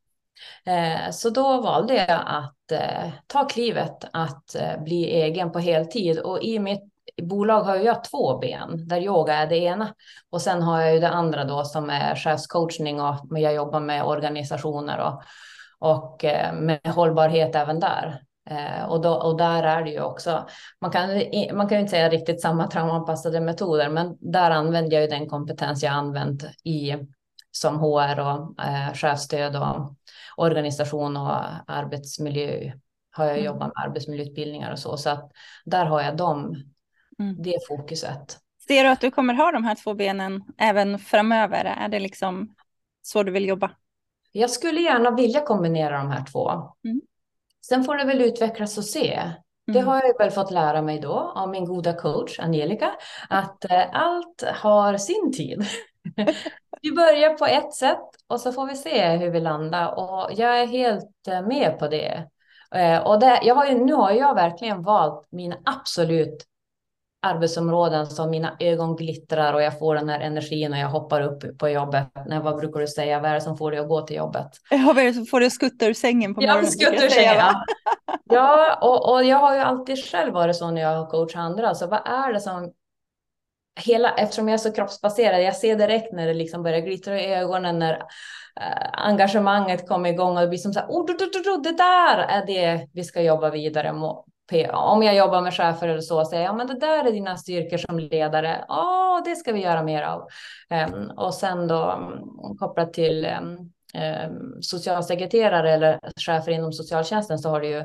Eh, 0.65 1.11
så 1.11 1.29
då 1.29 1.61
valde 1.61 1.93
jag 1.93 2.21
att 2.25 2.71
eh, 2.71 3.09
ta 3.27 3.47
klivet 3.47 4.05
att 4.13 4.55
eh, 4.55 4.83
bli 4.83 5.05
egen 5.05 5.51
på 5.51 5.59
heltid 5.59 6.19
och 6.19 6.43
i 6.43 6.59
mitt 6.59 6.83
bolag 7.21 7.61
har 7.61 7.75
jag 7.75 8.03
två 8.03 8.37
ben 8.37 8.87
där 8.87 9.01
yoga 9.01 9.33
är 9.33 9.47
det 9.47 9.57
ena 9.57 9.93
och 10.29 10.41
sen 10.41 10.61
har 10.61 10.81
jag 10.81 10.93
ju 10.93 10.99
det 10.99 11.09
andra 11.09 11.43
då 11.43 11.63
som 11.63 11.89
är 11.89 12.15
chefscoachning 12.15 13.01
och 13.01 13.15
jag 13.29 13.53
jobbar 13.53 13.79
med 13.79 14.03
organisationer 14.03 14.99
och, 14.99 15.21
och 15.89 16.25
med 16.53 16.87
hållbarhet 16.87 17.55
även 17.55 17.79
där. 17.79 18.21
Och, 18.87 19.01
då, 19.01 19.13
och 19.13 19.37
där 19.37 19.63
är 19.63 19.83
det 19.83 19.89
ju 19.89 20.01
också, 20.01 20.45
man 20.81 20.91
kan, 20.91 21.09
man 21.53 21.67
kan 21.67 21.77
ju 21.77 21.79
inte 21.79 21.91
säga 21.91 22.09
riktigt 22.09 22.41
samma 22.41 22.67
traumaanpassade 22.67 23.41
metoder, 23.41 23.89
men 23.89 24.17
där 24.19 24.51
använder 24.51 24.93
jag 24.93 25.01
ju 25.01 25.07
den 25.07 25.29
kompetens 25.29 25.83
jag 25.83 25.93
använt 25.93 26.43
i 26.63 26.95
som 27.51 27.79
HR 27.79 28.19
och 28.19 28.63
eh, 28.65 28.93
chefstöd 28.93 29.55
och 29.55 29.95
organisation 30.39 31.17
och 31.17 31.31
arbetsmiljö 31.67 32.71
har 33.11 33.25
jag 33.25 33.33
mm. 33.33 33.45
jobbat 33.45 33.67
med 33.67 33.83
arbetsmiljöutbildningar 33.85 34.71
och 34.71 34.79
så, 34.79 34.97
så 34.97 35.09
att 35.09 35.31
där 35.65 35.85
har 35.85 36.01
jag 36.01 36.17
dem, 36.17 36.55
mm. 37.19 37.43
det 37.43 37.67
fokuset. 37.67 38.37
Ser 38.67 38.83
du 38.83 38.89
att 38.89 39.01
du 39.01 39.11
kommer 39.11 39.33
ha 39.33 39.51
de 39.51 39.63
här 39.63 39.75
två 39.75 39.93
benen 39.93 40.43
även 40.57 40.99
framöver? 40.99 41.65
Är 41.65 41.89
det 41.89 41.99
liksom 41.99 42.55
så 43.01 43.23
du 43.23 43.31
vill 43.31 43.45
jobba? 43.45 43.71
Jag 44.31 44.49
skulle 44.49 44.81
gärna 44.81 45.11
vilja 45.11 45.41
kombinera 45.41 45.97
de 45.97 46.11
här 46.11 46.25
två. 46.31 46.49
Mm. 46.83 47.01
Sen 47.65 47.83
får 47.83 47.97
det 47.97 48.05
väl 48.05 48.21
utvecklas 48.21 48.77
och 48.77 48.85
se. 48.85 49.19
Det 49.73 49.79
mm. 49.79 49.87
har 49.87 50.03
jag 50.03 50.17
väl 50.17 50.31
fått 50.31 50.51
lära 50.51 50.81
mig 50.81 50.99
då 50.99 51.31
av 51.35 51.49
min 51.49 51.65
goda 51.65 51.93
coach 51.93 52.39
Angelica, 52.39 52.91
att 53.29 53.65
eh, 53.71 53.85
allt 53.93 54.43
har 54.55 54.97
sin 54.97 55.33
tid. 55.33 55.65
vi 56.81 56.91
börjar 56.91 57.33
på 57.33 57.45
ett 57.45 57.73
sätt 57.73 58.07
och 58.27 58.41
så 58.41 58.51
får 58.51 58.65
vi 58.65 58.75
se 58.75 59.09
hur 59.09 59.29
vi 59.29 59.39
landar 59.39 59.99
och 59.99 60.29
jag 60.35 60.59
är 60.59 60.67
helt 60.67 61.27
eh, 61.27 61.41
med 61.41 61.79
på 61.79 61.87
det. 61.87 62.27
Eh, 62.75 62.99
och 62.99 63.19
det, 63.19 63.39
jag 63.43 63.55
har 63.55 63.65
ju, 63.65 63.85
nu 63.85 63.93
har 63.93 64.11
jag 64.11 64.35
verkligen 64.35 64.81
valt 64.81 65.27
mina 65.31 65.57
absolut 65.65 66.45
arbetsområden 67.21 68.07
som 68.07 68.29
mina 68.29 68.55
ögon 68.59 68.95
glittrar 68.95 69.53
och 69.53 69.61
jag 69.61 69.79
får 69.79 69.95
den 69.95 70.09
här 70.09 70.19
energin 70.19 70.73
och 70.73 70.79
jag 70.79 70.89
hoppar 70.89 71.21
upp 71.21 71.59
på 71.59 71.69
jobbet. 71.69 72.07
Nej, 72.25 72.39
vad 72.39 72.57
brukar 72.57 72.79
du 72.79 72.87
säga? 72.87 73.19
Vad 73.19 73.31
är 73.31 73.35
det 73.35 73.41
som 73.41 73.57
får 73.57 73.71
dig 73.71 73.79
att 73.79 73.87
gå 73.87 74.01
till 74.01 74.15
jobbet? 74.15 74.47
Ja, 74.69 74.77
vad 74.95 74.97
är 74.97 75.05
det 75.05 75.13
som 75.13 75.25
får 75.25 75.39
dig 75.39 75.47
att 75.47 75.53
skutta 75.53 75.85
ur 75.85 75.93
sängen 75.93 76.35
på 76.35 76.41
morgonen? 76.41 76.63
Ja, 76.65 76.71
skutta 76.71 77.05
ur 77.05 77.09
sängen. 77.09 77.35
Ja, 77.35 77.65
ja 78.29 78.79
och, 78.81 79.13
och 79.13 79.23
jag 79.23 79.37
har 79.37 79.55
ju 79.55 79.61
alltid 79.61 80.05
själv 80.05 80.33
varit 80.33 80.55
så 80.55 80.71
när 80.71 80.81
jag 80.81 80.97
har 80.97 81.05
coachat 81.05 81.35
andra. 81.35 81.75
Så 81.75 81.87
vad 81.87 82.07
är 82.07 82.33
det 82.33 82.39
som 82.39 82.73
hela, 83.79 84.15
eftersom 84.15 84.47
jag 84.47 84.53
är 84.53 84.57
så 84.57 84.71
kroppsbaserad, 84.71 85.43
jag 85.43 85.55
ser 85.55 85.75
direkt 85.75 86.13
när 86.13 86.27
det 86.27 86.33
liksom 86.33 86.63
börjar 86.63 86.79
glittra 86.79 87.19
i 87.19 87.33
ögonen, 87.33 87.79
när 87.79 87.93
äh, 87.93 89.05
engagemanget 89.05 89.87
kommer 89.87 90.09
igång 90.09 90.35
och 90.35 90.41
det 90.41 90.47
blir 90.47 90.59
som 90.59 90.73
så 90.73 90.79
här, 90.79 90.87
oh, 90.87 91.05
do, 91.05 91.13
do, 91.13 91.39
do, 91.43 91.61
det 91.61 91.77
där 91.77 92.17
är 92.17 92.45
det 92.45 92.87
vi 92.93 93.03
ska 93.03 93.21
jobba 93.21 93.49
vidare. 93.49 93.93
Om 94.73 95.03
jag 95.03 95.15
jobbar 95.15 95.41
med 95.41 95.53
chefer 95.53 95.87
eller 95.87 96.01
så, 96.01 96.25
säger 96.25 96.43
jag, 96.43 96.49
ja 96.49 96.55
men 96.57 96.67
det 96.67 96.79
där 96.79 97.07
är 97.07 97.11
dina 97.11 97.37
styrkor 97.37 97.77
som 97.77 97.99
ledare, 97.99 98.65
ja 98.67 99.17
oh, 99.17 99.23
det 99.29 99.35
ska 99.35 99.51
vi 99.51 99.61
göra 99.61 99.83
mer 99.83 100.03
av. 100.03 100.27
Um, 100.93 101.11
och 101.17 101.33
sen 101.33 101.67
då 101.67 101.91
um, 101.91 102.57
kopplat 102.57 102.93
till 102.93 103.27
um, 103.41 104.61
socialsekreterare 104.61 105.73
eller 105.73 105.99
chefer 106.25 106.51
inom 106.51 106.73
socialtjänsten 106.73 107.39
så 107.39 107.49
har 107.49 107.61
det 107.61 107.67
ju 107.67 107.83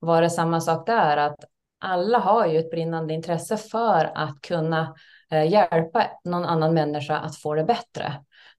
varit 0.00 0.32
samma 0.32 0.60
sak 0.60 0.86
där, 0.86 1.16
att 1.16 1.44
alla 1.80 2.18
har 2.18 2.46
ju 2.46 2.58
ett 2.58 2.70
brinnande 2.70 3.14
intresse 3.14 3.56
för 3.56 4.12
att 4.14 4.40
kunna 4.40 4.94
Eh, 5.34 5.50
hjälpa 5.50 6.06
någon 6.24 6.44
annan 6.44 6.74
människa 6.74 7.16
att 7.16 7.36
få 7.36 7.54
det 7.54 7.64
bättre. 7.64 8.12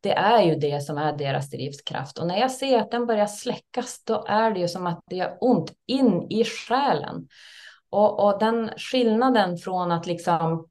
Det 0.06 0.14
är 0.14 0.42
ju 0.42 0.56
det 0.56 0.84
som 0.84 0.98
är 0.98 1.14
deras 1.14 1.50
drivkraft. 1.50 2.18
Och 2.18 2.28
när 2.28 2.40
jag 2.40 2.52
ser 2.52 2.80
att 2.80 2.92
den 2.92 3.06
börjar 3.06 3.28
släckas, 3.28 4.04
då 4.04 4.26
är 4.28 4.52
det 4.52 4.60
ju 4.60 4.68
som 4.68 4.88
att 4.88 5.00
det 5.10 5.16
gör 5.16 5.38
ont 5.42 5.72
in 5.86 6.32
i 6.32 6.46
själen. 6.46 7.28
Och, 7.90 8.26
och 8.26 8.40
den 8.40 8.70
skillnaden 8.78 9.58
från 9.58 9.92
att 9.92 10.06
liksom 10.06 10.68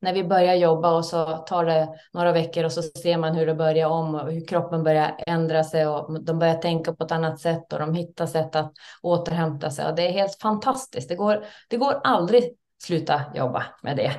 när 0.00 0.14
vi 0.14 0.24
börjar 0.24 0.54
jobba 0.54 0.94
och 0.94 1.04
så 1.04 1.36
tar 1.36 1.64
det 1.64 1.88
några 2.12 2.32
veckor 2.32 2.64
och 2.64 2.72
så 2.72 2.82
ser 2.82 3.18
man 3.18 3.34
hur 3.34 3.46
det 3.46 3.54
börjar 3.54 3.88
om 3.88 4.14
och 4.14 4.32
hur 4.32 4.46
kroppen 4.46 4.82
börjar 4.84 5.14
ändra 5.26 5.64
sig 5.64 5.86
och 5.86 6.22
de 6.22 6.38
börjar 6.38 6.54
tänka 6.54 6.92
på 6.92 7.04
ett 7.04 7.12
annat 7.12 7.40
sätt 7.40 7.72
och 7.72 7.78
de 7.78 7.94
hittar 7.94 8.26
sätt 8.26 8.56
att 8.56 8.72
återhämta 9.02 9.70
sig. 9.70 9.86
Och 9.86 9.94
det 9.94 10.08
är 10.08 10.12
helt 10.12 10.40
fantastiskt. 10.42 11.08
Det 11.08 11.16
går, 11.16 11.44
det 11.68 11.76
går 11.76 12.00
aldrig 12.04 12.56
sluta 12.82 13.22
jobba 13.34 13.64
med 13.82 13.96
det. 13.96 14.16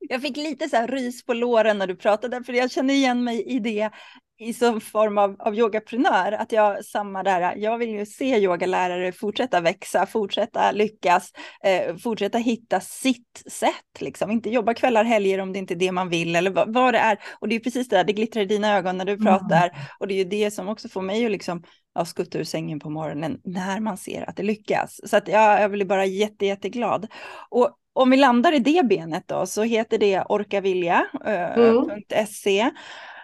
Jag 0.00 0.22
fick 0.22 0.36
lite 0.36 0.68
så 0.68 0.76
här 0.76 0.88
rys 0.88 1.24
på 1.24 1.34
låren 1.34 1.78
när 1.78 1.86
du 1.86 1.96
pratade, 1.96 2.44
för 2.44 2.52
jag 2.52 2.70
känner 2.70 2.94
igen 2.94 3.24
mig 3.24 3.42
i 3.42 3.58
det 3.58 3.90
i 4.38 4.52
som 4.54 4.80
form 4.80 5.18
av, 5.18 5.36
av 5.38 5.54
yogaprenör, 5.54 6.32
att 6.32 6.52
jag 6.52 6.84
samma 6.84 7.22
där, 7.22 7.56
jag 7.56 7.78
vill 7.78 7.90
ju 7.90 8.06
se 8.06 8.38
yogalärare 8.38 9.12
fortsätta 9.12 9.60
växa, 9.60 10.06
fortsätta 10.06 10.72
lyckas, 10.72 11.32
eh, 11.64 11.96
fortsätta 11.96 12.38
hitta 12.38 12.80
sitt 12.80 13.42
sätt, 13.46 14.00
liksom. 14.00 14.30
inte 14.30 14.50
jobba 14.50 14.74
kvällar, 14.74 15.04
helger 15.04 15.40
om 15.40 15.52
det 15.52 15.58
inte 15.58 15.74
är 15.74 15.76
det 15.76 15.92
man 15.92 16.08
vill 16.08 16.36
eller 16.36 16.50
vad, 16.50 16.74
vad 16.74 16.94
det 16.94 16.98
är. 16.98 17.18
Och 17.40 17.48
det 17.48 17.56
är 17.56 17.60
precis 17.60 17.88
det 17.88 17.96
där, 17.96 18.04
det 18.04 18.12
glittrar 18.12 18.42
i 18.42 18.46
dina 18.46 18.76
ögon 18.76 18.98
när 18.98 19.04
du 19.04 19.12
mm. 19.12 19.24
pratar 19.24 19.70
och 20.00 20.08
det 20.08 20.14
är 20.14 20.18
ju 20.18 20.24
det 20.24 20.50
som 20.50 20.68
också 20.68 20.88
får 20.88 21.02
mig 21.02 21.24
att 21.24 21.32
liksom 21.32 21.62
ja, 21.94 22.04
skutta 22.04 22.38
ur 22.38 22.44
sängen 22.44 22.80
på 22.80 22.90
morgonen 22.90 23.40
när 23.44 23.80
man 23.80 23.96
ser 23.96 24.28
att 24.28 24.36
det 24.36 24.42
lyckas. 24.42 25.00
Så 25.04 25.16
att 25.16 25.28
jag, 25.28 25.62
jag 25.62 25.70
blir 25.70 25.86
bara 25.86 26.04
jätte, 26.04 26.46
jätteglad. 26.46 27.06
Och 27.50 27.78
om 27.96 28.10
vi 28.10 28.16
landar 28.16 28.52
i 28.52 28.58
det 28.58 28.86
benet 28.86 29.28
då, 29.28 29.46
så 29.46 29.62
heter 29.62 29.98
det 29.98 30.24
orkavilja.se. 30.28 32.60
Mm. 32.60 32.74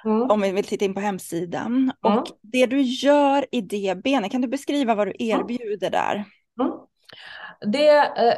Mm. 0.04 0.30
Om 0.30 0.40
vi 0.40 0.52
vill 0.52 0.64
titta 0.64 0.84
in 0.84 0.94
på 0.94 1.00
hemsidan. 1.00 1.92
Mm. 2.04 2.18
Och 2.18 2.26
det 2.40 2.66
du 2.66 2.80
gör 2.80 3.46
i 3.50 3.60
det 3.60 4.02
benet, 4.04 4.30
kan 4.30 4.40
du 4.40 4.48
beskriva 4.48 4.94
vad 4.94 5.06
du 5.06 5.14
erbjuder 5.18 5.90
där? 5.90 6.24
Mm. 6.60 6.72
Det 7.72 7.98
eh, 7.98 8.34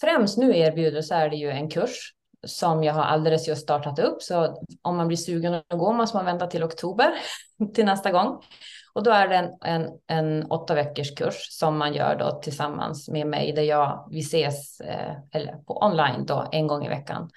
främst 0.00 0.38
nu 0.38 0.58
erbjuder 0.58 1.02
så 1.02 1.14
är 1.14 1.30
det 1.30 1.36
ju 1.36 1.50
en 1.50 1.70
kurs 1.70 2.12
som 2.46 2.84
jag 2.84 2.94
har 2.94 3.02
alldeles 3.02 3.48
just 3.48 3.62
startat 3.62 3.98
upp. 3.98 4.22
Så 4.22 4.64
om 4.82 4.96
man 4.96 5.08
blir 5.08 5.16
sugen 5.16 5.54
att 5.54 5.68
gå 5.68 5.92
måste 5.92 6.16
man 6.16 6.26
vänta 6.26 6.46
till 6.46 6.64
oktober 6.64 7.12
till 7.74 7.84
nästa 7.84 8.12
gång. 8.12 8.42
Och 8.92 9.02
då 9.02 9.10
är 9.10 9.28
det 9.28 9.36
en, 9.36 9.50
en, 9.64 9.90
en 10.06 10.46
åtta 10.50 10.74
veckors 10.74 11.14
kurs 11.14 11.46
som 11.50 11.78
man 11.78 11.94
gör 11.94 12.16
då 12.18 12.40
tillsammans 12.40 13.08
med 13.08 13.26
mig 13.26 13.52
där 13.52 13.62
jag, 13.62 14.08
vi 14.10 14.20
ses 14.20 14.80
eh, 14.80 15.12
eller 15.32 15.52
på 15.52 15.84
online 15.84 16.26
då 16.26 16.48
en 16.52 16.66
gång 16.66 16.86
i 16.86 16.88
veckan. 16.88 17.30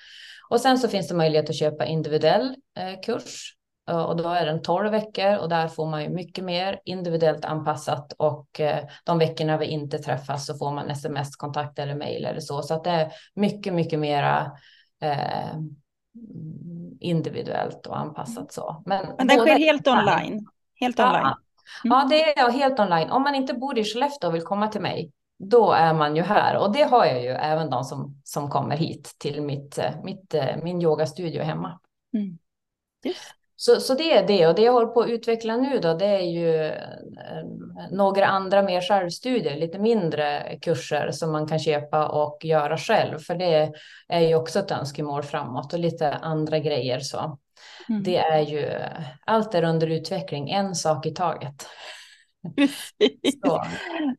Och 0.50 0.62
sen 0.62 0.78
så 0.78 0.88
finns 0.88 1.08
det 1.08 1.16
möjlighet 1.16 1.50
att 1.50 1.56
köpa 1.56 1.86
individuell 1.86 2.56
eh, 2.78 3.02
kurs 3.02 3.56
och 3.92 4.16
då 4.16 4.30
är 4.30 4.46
den 4.46 4.62
12 4.62 4.92
veckor 4.92 5.38
och 5.38 5.50
där 5.50 5.68
får 5.68 5.86
man 5.86 6.04
ju 6.04 6.10
mycket 6.10 6.44
mer 6.44 6.80
individuellt 6.86 7.46
anpassat 7.46 8.14
och 8.18 8.60
eh, 8.60 8.86
de 9.04 9.20
veckorna 9.20 9.58
vi 9.58 9.66
inte 9.66 10.00
träffas 10.00 10.46
så 10.46 10.58
får 10.58 10.72
man 10.72 10.90
sms-kontakt 10.90 11.80
eller 11.80 11.96
mejl 11.96 12.26
eller 12.26 12.40
så. 12.40 12.62
Så 12.62 12.74
att 12.74 12.84
det 12.84 12.90
är 12.90 13.12
mycket, 13.36 13.74
mycket 13.74 14.00
mera 14.00 14.52
eh, 15.02 15.58
individuellt 17.00 17.88
och 17.88 18.00
anpassat 18.00 18.52
så. 18.52 18.84
Men, 18.86 19.06
Men 19.18 19.28
den 19.28 19.40
sker 19.40 19.60
helt 19.60 19.88
online? 19.88 20.48
Helt 20.80 21.00
online? 21.00 21.22
Ja, 21.24 21.38
Ja, 21.84 21.96
mm. 21.96 22.10
det 22.10 22.40
är 22.40 22.52
helt 22.52 22.80
online. 22.80 23.10
Om 23.10 23.24
man 23.24 23.36
inte 23.36 23.54
bor 23.54 23.78
i 23.78 23.84
Skellefteå 23.84 24.30
och 24.30 24.36
vill 24.36 24.42
komma 24.42 24.68
till 24.68 24.82
mig, 24.82 25.12
då 25.38 25.72
är 25.72 25.94
man 25.94 26.16
ju 26.16 26.22
här. 26.22 26.58
Och 26.58 26.74
det 26.74 26.84
har 26.84 27.06
jag 27.06 27.24
ju 27.24 27.30
även 27.30 27.70
de 27.70 27.84
som, 27.84 28.22
som 28.24 28.50
kommer 28.50 28.78
hit 28.78 29.16
till 29.18 29.42
mitt, 29.42 29.80
mitt, 30.04 30.36
min 30.64 30.82
yogastudio 30.82 31.42
hemma. 31.42 31.80
Mm. 32.14 32.38
Så, 33.56 33.80
så 33.80 33.94
det 33.94 34.18
är 34.18 34.28
det. 34.28 34.48
Och 34.48 34.56
det 34.56 34.62
jag 34.62 34.74
håller 34.74 34.88
på 34.88 35.02
att 35.02 35.10
utveckla 35.10 35.58
nu 35.58 35.80
då, 35.80 35.94
det 35.94 36.06
är 36.06 36.22
ju 36.22 36.66
eh, 36.66 37.44
några 37.92 38.26
andra 38.26 38.62
mer 38.62 38.82
självstudier, 38.82 39.56
lite 39.56 39.80
mindre 39.80 40.58
kurser 40.62 41.12
som 41.12 41.32
man 41.32 41.48
kan 41.48 41.60
köpa 41.60 42.08
och 42.08 42.46
göra 42.46 42.78
själv. 42.78 43.20
För 43.20 43.36
det 43.36 43.72
är 44.08 44.20
ju 44.20 44.36
också 44.36 44.60
ett 44.60 44.72
önskemål 44.72 45.24
framåt 45.24 45.74
och 45.74 45.80
lite 45.80 46.14
andra 46.14 46.60
grejer 46.60 47.00
så. 47.00 47.38
Mm. 47.90 48.04
Det 48.04 48.18
är 48.18 48.42
ju, 48.42 48.70
allt 49.26 49.56
är 49.56 49.64
under 49.64 49.88
utveckling, 49.88 50.50
en 50.50 50.76
sak 50.76 51.06
i 51.06 51.12
taget. 51.12 51.68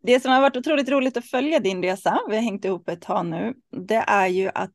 Det 0.02 0.20
som 0.20 0.32
har 0.32 0.40
varit 0.40 0.56
otroligt 0.56 0.88
roligt 0.88 1.16
att 1.16 1.26
följa 1.26 1.58
din 1.58 1.82
resa, 1.82 2.20
vi 2.28 2.36
har 2.36 2.42
hängt 2.42 2.64
ihop 2.64 2.88
ett 2.88 3.02
tag 3.02 3.26
nu, 3.26 3.54
det 3.86 4.04
är 4.06 4.26
ju 4.26 4.50
att 4.54 4.72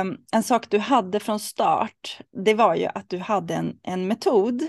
um, 0.00 0.18
en 0.32 0.42
sak 0.42 0.70
du 0.70 0.78
hade 0.78 1.20
från 1.20 1.40
start, 1.40 2.18
det 2.44 2.54
var 2.54 2.74
ju 2.74 2.86
att 2.86 3.08
du 3.08 3.18
hade 3.18 3.54
en, 3.54 3.78
en 3.82 4.08
metod. 4.08 4.62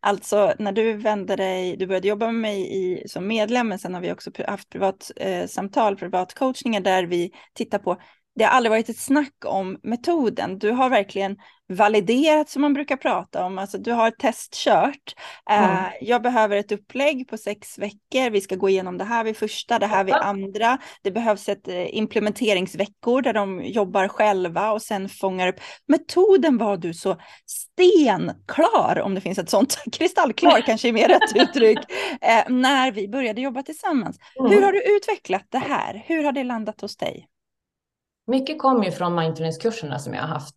Alltså 0.00 0.54
när 0.58 0.72
du 0.72 0.92
vände 0.92 1.36
dig, 1.36 1.76
du 1.76 1.86
började 1.86 2.08
jobba 2.08 2.26
med 2.26 2.34
mig 2.34 2.76
i, 2.76 3.08
som 3.08 3.26
medlem, 3.26 3.68
men 3.68 3.78
sen 3.78 3.94
har 3.94 4.00
vi 4.00 4.12
också 4.12 4.30
haft 4.46 4.70
privat 4.70 5.10
eh, 5.16 5.46
samtal, 5.46 5.96
privat 5.96 6.34
coachningar 6.34 6.80
där 6.80 7.02
vi 7.02 7.32
tittar 7.54 7.78
på 7.78 8.00
det 8.40 8.44
har 8.44 8.52
aldrig 8.52 8.70
varit 8.70 8.88
ett 8.88 8.98
snack 8.98 9.44
om 9.44 9.78
metoden. 9.82 10.58
Du 10.58 10.70
har 10.70 10.90
verkligen 10.90 11.36
validerat 11.68 12.48
som 12.48 12.62
man 12.62 12.72
brukar 12.72 12.96
prata 12.96 13.44
om. 13.44 13.58
Alltså 13.58 13.78
du 13.78 13.92
har 13.92 14.10
testkört. 14.10 15.14
Mm. 15.50 15.70
Uh, 15.70 15.86
jag 16.00 16.22
behöver 16.22 16.56
ett 16.56 16.72
upplägg 16.72 17.28
på 17.28 17.36
sex 17.36 17.78
veckor. 17.78 18.30
Vi 18.30 18.40
ska 18.40 18.56
gå 18.56 18.68
igenom 18.68 18.98
det 18.98 19.04
här 19.04 19.24
vid 19.24 19.36
första, 19.36 19.78
det 19.78 19.86
här 19.86 20.04
vid 20.04 20.14
andra. 20.14 20.78
Det 21.02 21.10
behövs 21.10 21.48
ett 21.48 21.68
uh, 21.68 21.96
implementeringsveckor 21.96 23.22
där 23.22 23.32
de 23.32 23.64
jobbar 23.64 24.08
själva 24.08 24.72
och 24.72 24.82
sen 24.82 25.08
fångar 25.08 25.48
upp. 25.48 25.60
Metoden 25.88 26.58
var 26.58 26.76
du 26.76 26.94
så 26.94 27.16
stenklar, 27.46 29.00
om 29.00 29.14
det 29.14 29.20
finns 29.20 29.38
ett 29.38 29.50
sånt, 29.50 29.78
kristallklar 29.92 30.60
kanske 30.60 30.88
är 30.88 30.92
mer 30.92 31.08
rätt 31.08 31.36
uttryck, 31.36 31.78
uh, 31.78 32.56
när 32.56 32.92
vi 32.92 33.08
började 33.08 33.40
jobba 33.40 33.62
tillsammans. 33.62 34.18
Mm. 34.38 34.52
Hur 34.52 34.62
har 34.62 34.72
du 34.72 34.96
utvecklat 34.96 35.46
det 35.48 35.58
här? 35.58 36.04
Hur 36.06 36.24
har 36.24 36.32
det 36.32 36.44
landat 36.44 36.80
hos 36.80 36.96
dig? 36.96 37.26
Mycket 38.30 38.58
kommer 38.58 38.84
ju 38.84 38.90
från 38.90 39.14
mindfulnesskurserna 39.14 39.98
som 39.98 40.14
jag 40.14 40.20
har 40.20 40.28
haft 40.28 40.56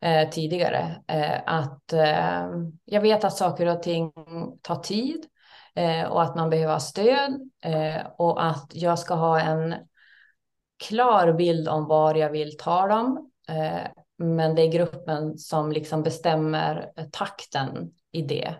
eh, 0.00 0.30
tidigare. 0.30 1.02
Eh, 1.08 1.40
att 1.46 1.92
eh, 1.92 2.48
jag 2.84 3.00
vet 3.00 3.24
att 3.24 3.36
saker 3.36 3.66
och 3.66 3.82
ting 3.82 4.12
tar 4.62 4.76
tid 4.76 5.26
eh, 5.74 6.04
och 6.04 6.22
att 6.22 6.36
man 6.36 6.50
behöver 6.50 6.72
ha 6.72 6.80
stöd 6.80 7.50
eh, 7.64 8.06
och 8.18 8.44
att 8.44 8.70
jag 8.74 8.98
ska 8.98 9.14
ha 9.14 9.40
en 9.40 9.74
klar 10.88 11.32
bild 11.32 11.68
om 11.68 11.86
var 11.86 12.14
jag 12.14 12.30
vill 12.30 12.56
ta 12.58 12.86
dem. 12.86 13.30
Eh, 13.48 13.88
men 14.18 14.54
det 14.54 14.62
är 14.62 14.72
gruppen 14.72 15.38
som 15.38 15.72
liksom 15.72 16.02
bestämmer 16.02 16.92
takten 17.12 17.90
i 18.12 18.22
det. 18.22 18.54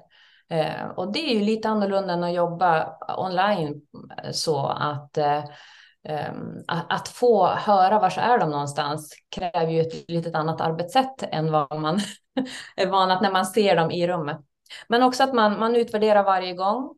Eh, 0.48 0.86
och 0.96 1.12
det 1.12 1.18
är 1.18 1.34
ju 1.38 1.44
lite 1.44 1.68
annorlunda 1.68 2.12
än 2.12 2.24
att 2.24 2.34
jobba 2.34 2.96
online 3.18 3.82
så 4.32 4.66
att 4.66 5.18
eh, 5.18 5.44
Ehm, 6.08 6.64
att 6.66 7.08
få 7.08 7.46
höra 7.46 7.98
var 7.98 8.10
så 8.10 8.20
är 8.20 8.38
de 8.38 8.50
någonstans 8.50 9.14
kräver 9.36 9.72
ju 9.72 9.80
ett 9.80 10.10
litet 10.10 10.34
annat 10.34 10.60
arbetssätt 10.60 11.22
än 11.22 11.52
vad 11.52 11.80
man 11.80 12.00
är 12.76 12.86
van 12.86 13.10
att 13.10 13.22
när 13.22 13.32
man 13.32 13.46
ser 13.46 13.76
dem 13.76 13.90
i 13.90 14.08
rummet. 14.08 14.38
Men 14.88 15.02
också 15.02 15.24
att 15.24 15.34
man, 15.34 15.58
man 15.58 15.76
utvärderar 15.76 16.22
varje 16.22 16.54
gång 16.54 16.94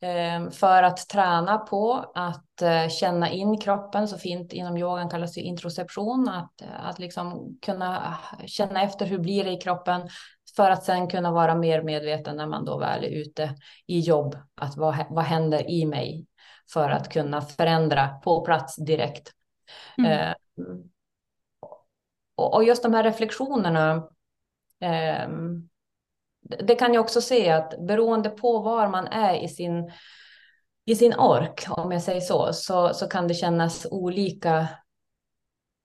ehm, 0.00 0.50
för 0.50 0.82
att 0.82 1.08
träna 1.08 1.58
på 1.58 2.12
att 2.14 2.62
eh, 2.62 2.88
känna 2.88 3.30
in 3.30 3.60
kroppen 3.60 4.08
så 4.08 4.18
fint 4.18 4.52
inom 4.52 4.76
yogan 4.76 5.10
kallas 5.10 5.34
det 5.34 5.40
introception, 5.40 6.28
att, 6.28 6.52
att 6.80 6.98
liksom 6.98 7.58
kunna 7.62 8.18
känna 8.46 8.82
efter 8.82 9.06
hur 9.06 9.18
blir 9.18 9.44
det 9.44 9.50
i 9.50 9.60
kroppen 9.60 10.08
för 10.56 10.70
att 10.70 10.84
sen 10.84 11.08
kunna 11.08 11.32
vara 11.32 11.54
mer 11.54 11.82
medveten 11.82 12.36
när 12.36 12.46
man 12.46 12.64
då 12.64 12.78
väl 12.78 13.04
är 13.04 13.08
ute 13.08 13.54
i 13.86 14.00
jobb, 14.00 14.36
att 14.60 14.76
vad, 14.76 14.96
vad 15.10 15.24
händer 15.24 15.70
i 15.70 15.86
mig 15.86 16.26
för 16.72 16.90
att 16.90 17.08
kunna 17.08 17.40
förändra 17.40 18.08
på 18.08 18.44
plats 18.44 18.76
direkt. 18.76 19.32
Mm. 19.98 20.12
Eh, 20.12 20.34
och, 22.34 22.64
just 22.64 22.82
de 22.82 22.94
här 22.94 23.02
reflektionerna, 23.02 24.08
eh, 24.80 25.28
det 26.40 26.74
kan 26.74 26.94
jag 26.94 27.00
också 27.00 27.20
se 27.20 27.50
att 27.50 27.74
beroende 27.86 28.30
på 28.30 28.58
var 28.58 28.88
man 28.88 29.06
är 29.06 29.34
i 29.34 29.48
sin, 29.48 29.92
i 30.84 30.94
sin 30.94 31.14
ork, 31.14 31.64
om 31.68 31.92
jag 31.92 32.02
säger 32.02 32.20
så, 32.20 32.52
så, 32.52 32.94
så 32.94 33.08
kan 33.08 33.28
det 33.28 33.34
kännas 33.34 33.86
olika 33.90 34.68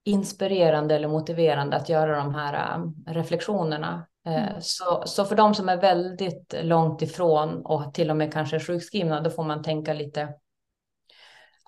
inspirerande 0.05 0.95
eller 0.95 1.07
motiverande 1.07 1.75
att 1.75 1.89
göra 1.89 2.17
de 2.17 2.35
här 2.35 2.77
um, 2.77 2.95
reflektionerna. 3.07 4.07
Eh, 4.25 4.33
Mm. 4.33 4.61
Så, 4.61 5.03
så 5.05 5.25
för 5.25 5.35
de 5.35 5.55
som 5.55 5.69
är 5.69 5.77
väldigt 5.77 6.55
långt 6.61 7.01
ifrån 7.01 7.65
och 7.65 7.93
till 7.93 8.09
och 8.09 8.17
med 8.17 8.33
kanske 8.33 8.59
sjukskrivna, 8.59 9.21
då 9.21 9.29
får 9.29 9.43
man 9.43 9.63
tänka 9.63 9.93
lite 9.93 10.33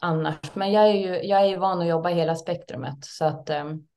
annars. 0.02 0.38
Men 0.54 0.72
jag 0.72 0.90
är 0.90 0.94
ju 0.94 1.28
jag 1.28 1.42
är 1.42 1.46
ju 1.46 1.58
van 1.58 1.82
att 1.82 1.88
jobba 1.88 2.10
hela 2.10 2.36
spektrumet 2.36 2.98
så 3.06 3.26
att 3.26 3.50
um, 3.50 3.88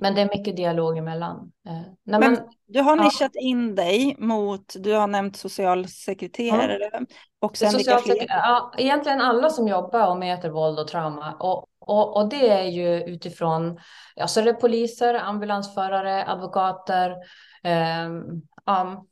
men 0.00 0.14
det 0.14 0.20
är 0.20 0.38
mycket 0.38 0.56
dialog 0.56 0.98
emellan. 0.98 1.52
Eh, 1.66 1.72
när 2.04 2.18
Men 2.18 2.32
man, 2.32 2.40
du 2.66 2.80
har 2.80 2.96
Ja. 2.96 3.02
nischat 3.04 3.36
in 3.40 3.74
dig 3.74 4.16
mot, 4.18 4.74
du 4.78 4.92
har 4.92 5.06
nämnt 5.06 5.36
socialsekreterare 5.36 6.90
och 7.40 7.56
sen 7.56 7.70
fler? 7.70 8.26
ja, 8.28 8.72
egentligen 8.78 9.20
alla 9.20 9.50
som 9.50 9.68
jobbar 9.68 10.10
och 10.10 10.18
möter 10.18 10.50
våld 10.50 10.78
och 10.78 10.88
trauma. 10.88 11.32
Och, 11.32 11.66
och, 11.78 12.16
och 12.16 12.28
det 12.28 12.48
är 12.48 12.64
ju 12.64 13.02
utifrån, 13.04 13.78
alltså 14.20 14.42
det 14.42 14.50
är 14.50 14.54
poliser, 14.54 15.14
ambulansförare, 15.14 16.26
advokater, 16.26 17.10
eh, 17.62 18.08
ja, 18.64 19.04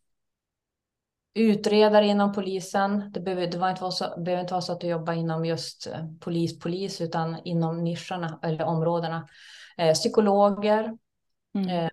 utredare 1.37 2.07
inom 2.07 2.33
polisen. 2.33 3.11
Det 3.13 3.21
behöver, 3.21 3.47
det 3.47 3.59
var 3.59 3.71
inte 3.71 3.83
vara 3.83 3.93
så, 3.93 4.21
behöver 4.21 4.41
inte 4.43 4.55
vara 4.55 4.63
så 4.63 4.73
att 4.73 4.81
du 4.81 4.87
jobbar 4.87 5.13
inom 5.13 5.45
just 5.45 5.87
eh, 5.87 6.05
polis, 6.21 6.59
polis, 6.59 7.01
utan 7.01 7.37
inom 7.45 7.85
nischerna 7.85 8.39
eller 8.43 8.65
områdena. 8.65 9.29
Eh, 9.79 9.93
psykologer, 9.95 10.99
Mm. 11.55 11.69
eh, 11.69 11.91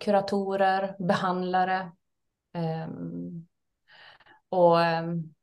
kuratorer, 0.00 0.96
behandlare. 0.98 1.92
ehm, 2.54 3.46
och 4.48 4.82
ehm, 4.82 5.34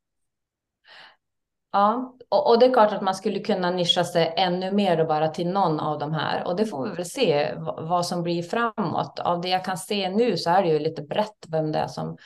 ja, 1.71 2.15
och, 2.29 2.49
och 2.49 2.59
det 2.59 2.65
är 2.65 2.73
klart 2.73 2.93
att 2.93 3.01
man 3.01 3.15
skulle 3.15 3.39
kunna 3.39 3.71
nischa 3.71 4.03
sig 4.03 4.33
ännu 4.37 4.71
mer 4.71 4.99
och 4.99 5.07
bara 5.07 5.27
till 5.27 5.47
någon 5.49 5.79
av 5.79 5.99
de 5.99 6.13
här. 6.13 6.47
Och 6.47 6.55
det 6.55 6.65
får 6.65 6.89
vi 6.89 6.95
väl 6.95 7.05
se 7.05 7.53
vad, 7.57 7.87
vad 7.87 8.05
som 8.05 8.23
blir 8.23 8.43
framåt. 8.43 9.19
Av 9.19 9.41
det 9.41 9.49
jag 9.49 9.65
kan 9.65 9.77
se 9.77 10.09
nu 10.09 10.37
så 10.37 10.49
är 10.49 10.63
det 10.63 10.69
ju 10.69 10.79
lite 10.79 11.01
brett 11.01 11.45
vem 11.47 11.71
det 11.71 11.79
är 11.79 11.87
som, 11.87 12.17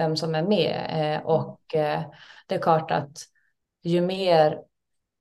vem 0.00 0.16
som 0.16 0.34
är 0.34 0.42
med. 0.42 0.86
Eh, 0.90 1.26
och 1.26 1.74
eh, 1.74 2.02
det 2.46 2.54
är 2.54 2.62
klart 2.62 2.90
att 2.90 3.10
ju 3.82 4.00
mer 4.00 4.62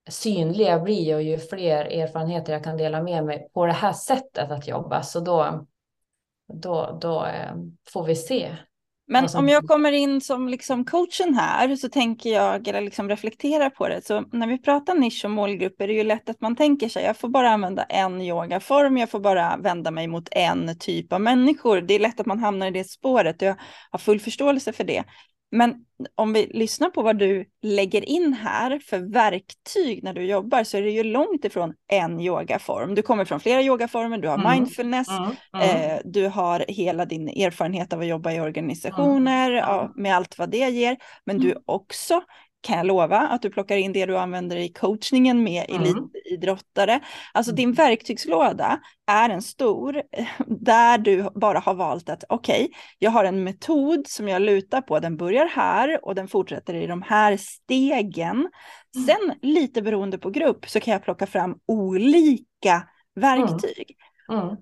synlig 0.10 0.65
jag 0.65 0.84
blir 0.84 1.15
och 1.15 1.22
ju 1.22 1.38
fler 1.38 1.86
erfarenheter 1.86 2.54
jag 2.54 2.63
kan 2.63 2.78
dela 2.78 3.04
med 3.04 3.26
mig 3.26 3.50
på 3.54 3.65
det 3.65 3.72
här 3.72 3.94
sättet 3.94 4.52
att 4.52 4.68
jobba, 4.68 5.04
så 5.04 5.20
då, 5.20 5.65
då, 6.54 6.98
då 7.02 7.26
eh, 7.26 7.56
får 7.89 8.04
vi 8.04 8.15
se. 8.15 8.58
Men 9.10 9.30
som- 9.30 9.39
om 9.39 9.50
jag 9.50 9.67
kommer 9.67 9.91
in 9.91 10.22
som 10.22 10.48
liksom 10.48 10.86
coachen 10.86 11.34
här 11.34 11.76
så 11.76 11.89
tänker 11.89 12.30
jag, 12.30 12.67
eller 12.67 12.82
liksom 12.82 13.10
reflekterar 13.10 13.69
på 13.69 13.88
det, 13.88 14.06
så 14.06 14.22
när 14.32 14.48
vi 14.48 14.58
pratar 14.58 14.95
nisch 14.95 15.26
och 15.26 15.32
målgrupp 15.32 15.82
är 15.82 15.88
det 15.88 15.93
ju 15.93 16.04
lätt 16.04 16.30
att 16.30 16.41
man 16.41 16.56
tänker 16.56 16.89
sig, 16.89 17.04
jag 17.04 17.17
får 17.17 17.30
bara 17.30 17.50
använda 17.50 17.84
en 17.84 18.22
yogaform, 18.22 18.98
jag 18.98 19.10
får 19.10 19.19
bara 19.19 19.58
vända 19.58 19.91
mig 19.91 20.08
mot 20.08 20.30
en 20.32 20.80
typ 20.80 21.13
av 21.13 21.22
människor. 21.22 21.82
Det 21.82 21.93
är 21.93 22.00
lätt 22.00 22.19
att 22.19 22.26
man 22.26 22.39
hamnar 22.39 22.67
i 22.67 22.72
det 22.72 22.84
spåret 22.89 23.41
och 23.41 23.48
jag 23.48 23.56
har 23.91 24.00
full 24.00 24.19
förståelse 24.19 24.74
för 24.74 24.84
det. 24.84 25.04
Men 25.52 25.76
om 26.16 26.34
vi 26.34 26.46
lyssnar 26.46 26.90
på 26.90 27.02
vad 27.02 27.18
du 27.20 27.46
lägger 27.64 28.10
in 28.10 28.34
här 28.34 28.80
för 28.80 29.00
verktyg 29.00 30.04
när 30.04 30.14
du 30.14 30.26
jobbar 30.26 30.64
så 30.64 30.78
är 30.78 30.82
det 30.82 30.90
ju 30.92 31.04
långt 31.04 31.46
ifrån 31.46 31.74
en 31.88 32.20
yogaform. 32.20 32.96
Du 32.96 33.02
kommer 33.02 33.26
från 33.26 33.40
flera 33.40 33.62
yogaformer, 33.62 34.18
du 34.18 34.28
har 34.28 34.38
Mm. 34.38 34.52
mindfulness, 34.52 35.08
Mm, 35.10 35.32
mm. 35.54 35.92
Eh, 35.92 36.00
du 36.06 36.28
har 36.28 36.66
hela 36.68 37.06
din 37.06 37.28
erfarenhet 37.28 37.94
av 37.94 38.00
att 38.00 38.08
jobba 38.08 38.32
i 38.32 38.40
organisationer, 38.42 39.52
Mm. 39.52 39.58
ja, 39.60 39.92
med 39.96 40.16
allt 40.16 40.38
vad 40.38 40.50
det 40.52 40.70
ger. 40.70 40.98
Men 41.26 41.38
du 41.38 41.56
också, 41.66 42.22
kan 42.62 42.78
jag 42.78 42.86
lova, 42.86 43.17
att 43.19 43.41
du 43.41 43.50
plockar 43.50 43.78
in 43.78 43.93
det 43.93 44.06
du 44.06 44.17
använder 44.17 44.58
i 44.58 44.69
coachningen 44.69 45.43
med 45.43 45.65
Mm. 45.69 45.82
elitidrottare. 45.84 47.00
Alltså 47.34 47.52
Mm. 47.52 47.56
din 47.56 47.74
verktygslåda 47.74 48.80
är 49.12 49.30
en 49.30 49.41
stor, 49.41 50.02
där 50.48 50.98
du 50.98 51.30
bara 51.36 51.60
har 51.60 51.74
valt 51.74 52.10
att 52.10 52.24
okej, 52.30 52.69
jag 53.00 53.12
har 53.12 53.24
en 53.24 53.43
metod 53.43 54.08
som 54.08 54.28
jag 54.28 54.41
lutar 54.41 54.82
på, 54.82 55.00
den 55.00 55.17
börjar 55.17 55.45
här 55.45 56.06
och 56.06 56.15
den 56.15 56.28
fortsätter 56.28 56.74
i 56.74 56.88
de 56.88 57.02
här 57.02 57.38
stegen. 57.38 58.36
Mm. 58.95 59.08
Sen 59.08 59.34
lite 59.41 59.82
beroende 59.82 60.17
på 60.17 60.30
grupp 60.30 60.69
så 60.69 60.80
kan 60.80 60.91
jag 60.91 61.04
plocka 61.04 61.28
fram 61.28 61.56
olika 61.67 62.88
verktyg. 63.15 63.95
Mm. 63.98 64.09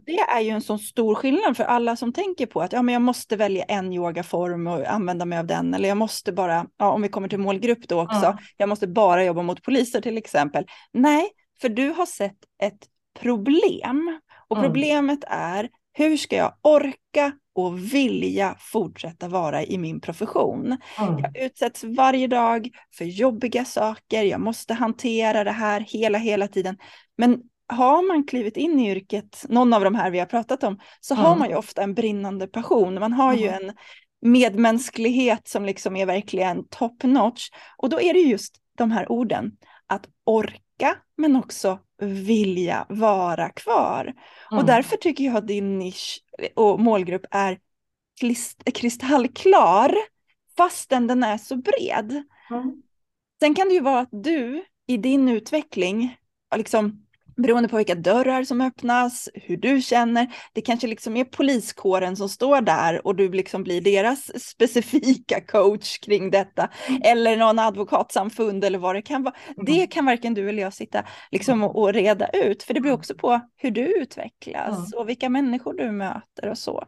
Det 0.06 0.20
är 0.20 0.40
ju 0.42 0.50
en 0.50 0.62
sån 0.62 0.80
stor 0.80 1.16
skillnad 1.16 1.58
för 1.58 1.64
alla 1.64 1.96
som 1.96 2.14
tänker 2.14 2.46
på 2.46 2.62
att 2.62 2.74
ja, 2.74 2.82
men 2.82 2.94
jag 2.94 3.02
måste 3.02 3.36
välja 3.36 3.64
en 3.64 3.94
yogaform 3.94 4.68
och 4.68 4.86
använda 4.86 5.26
mig 5.26 5.40
av 5.40 5.46
den. 5.46 5.74
Eller 5.74 5.90
jag 5.90 5.98
måste 5.98 6.32
bara, 6.32 6.66
ja, 6.78 6.92
om 6.92 7.02
vi 7.02 7.10
kommer 7.10 7.28
till 7.28 7.40
målgrupp 7.40 7.88
då 7.88 8.02
också, 8.02 8.26
Mm. 8.26 8.38
jag 8.58 8.70
måste 8.70 8.88
bara 8.88 9.24
jobba 9.24 9.42
mot 9.42 9.64
poliser 9.64 10.02
till 10.02 10.18
exempel. 10.18 10.66
Nej, 10.92 11.30
för 11.62 11.70
du 11.70 11.90
har 11.90 12.06
sett 12.06 12.38
ett 12.64 12.88
problem. 13.20 14.20
Och 14.48 14.58
Mm. 14.58 14.70
problemet 14.70 15.20
är, 15.28 15.70
hur 15.94 16.18
ska 16.18 16.36
jag 16.36 16.54
orka 16.62 17.32
och 17.56 17.94
vilja 17.94 18.56
fortsätta 18.60 19.28
vara 19.28 19.64
i 19.64 19.78
min 19.78 20.02
profession? 20.02 20.78
Mm. 21.00 21.20
Jag 21.20 21.38
utsätts 21.46 21.84
varje 21.84 22.28
dag 22.28 22.70
för 22.98 23.06
jobbiga 23.06 23.66
saker, 23.66 24.24
jag 24.24 24.42
måste 24.42 24.74
hantera 24.74 25.44
det 25.44 25.52
här 25.52 25.80
hela, 25.80 26.18
hela 26.18 26.48
tiden. 26.48 26.78
Men 27.18 27.42
har 27.68 28.08
man 28.08 28.24
klivit 28.28 28.58
in 28.58 28.80
i 28.80 28.92
yrket, 28.92 29.46
någon 29.50 29.74
av 29.74 29.84
de 29.84 29.96
här 29.96 30.12
vi 30.12 30.20
har 30.20 30.26
pratat 30.26 30.64
om, 30.64 30.80
så 31.02 31.16
har 31.16 31.28
Mm. 31.28 31.40
man 31.40 31.50
ju 31.50 31.56
ofta 31.56 31.84
en 31.84 31.94
brinnande 31.94 32.48
passion. 32.48 32.94
Man 33.00 33.14
har 33.14 33.34
ju 33.34 33.48
Mm. 33.48 33.70
en 33.70 33.76
medmänsklighet 34.22 35.48
som 35.48 35.66
liksom 35.66 35.96
är 35.96 36.06
verkligen 36.06 36.68
top 36.68 37.04
notch. 37.04 37.50
Och 37.78 37.90
då 37.90 38.02
är 38.02 38.14
det 38.14 38.20
just 38.20 38.56
de 38.78 38.92
här 38.92 39.12
orden, 39.12 39.52
att 39.88 40.08
orka 40.24 40.96
men 41.18 41.36
också 41.36 41.80
vilja 42.02 42.86
vara 42.90 43.50
kvar. 43.50 44.14
Och 44.46 44.54
Mm. 44.54 44.66
därför 44.66 44.98
tycker 44.98 45.24
jag 45.24 45.36
att 45.38 45.48
din 45.48 45.80
nisch 45.80 46.20
och 46.56 46.80
målgrupp 46.80 47.26
är 47.32 47.58
kristallklar 48.74 49.96
fastän 50.58 51.08
den 51.08 51.24
är 51.24 51.38
så 51.38 51.56
bred. 51.56 52.24
Mm. 52.52 52.82
Sen 53.40 53.56
kan 53.56 53.68
det 53.68 53.74
ju 53.74 53.82
vara 53.82 54.00
att 54.00 54.10
du 54.12 54.64
i 54.88 54.98
din 54.98 55.30
utveckling, 55.30 56.18
liksom, 56.56 57.07
beroende 57.38 57.70
på 57.70 57.78
vilka 57.78 57.96
dörrar 57.96 58.44
som 58.44 58.62
öppnas, 58.62 59.30
hur 59.34 59.58
du 59.58 59.82
känner, 59.82 60.28
det 60.54 60.62
kanske 60.62 60.88
liksom 60.88 61.18
är 61.18 61.24
poliskåren 61.24 62.16
som 62.18 62.30
står 62.30 62.62
där 62.62 63.08
och 63.08 63.16
du 63.16 63.32
liksom 63.32 63.64
blir 63.64 63.82
deras 63.82 64.44
specifika 64.50 65.42
coach 65.42 65.98
kring 66.00 66.32
detta, 66.32 66.70
eller 67.04 67.38
någon 67.38 67.60
advokatsamfund 67.60 68.64
eller 68.64 68.80
vad 68.80 68.96
det 68.96 69.02
kan 69.02 69.24
vara. 69.24 69.36
Det 69.66 69.88
kan 69.88 70.06
varken 70.06 70.34
du 70.34 70.50
eller 70.50 70.62
jag 70.62 70.74
sitta 70.74 71.04
liksom 71.32 71.64
och, 71.64 71.82
och 71.82 71.94
reda 71.94 72.30
ut, 72.30 72.64
för 72.64 72.74
det 72.74 72.82
beror 72.82 72.96
också 72.96 73.16
på 73.16 73.42
hur 73.56 73.72
du 73.72 74.02
utvecklas 74.02 74.94
och 74.94 75.10
vilka 75.10 75.30
människor 75.30 75.74
du 75.74 75.92
möter 75.92 76.50
och 76.50 76.58
så. 76.58 76.84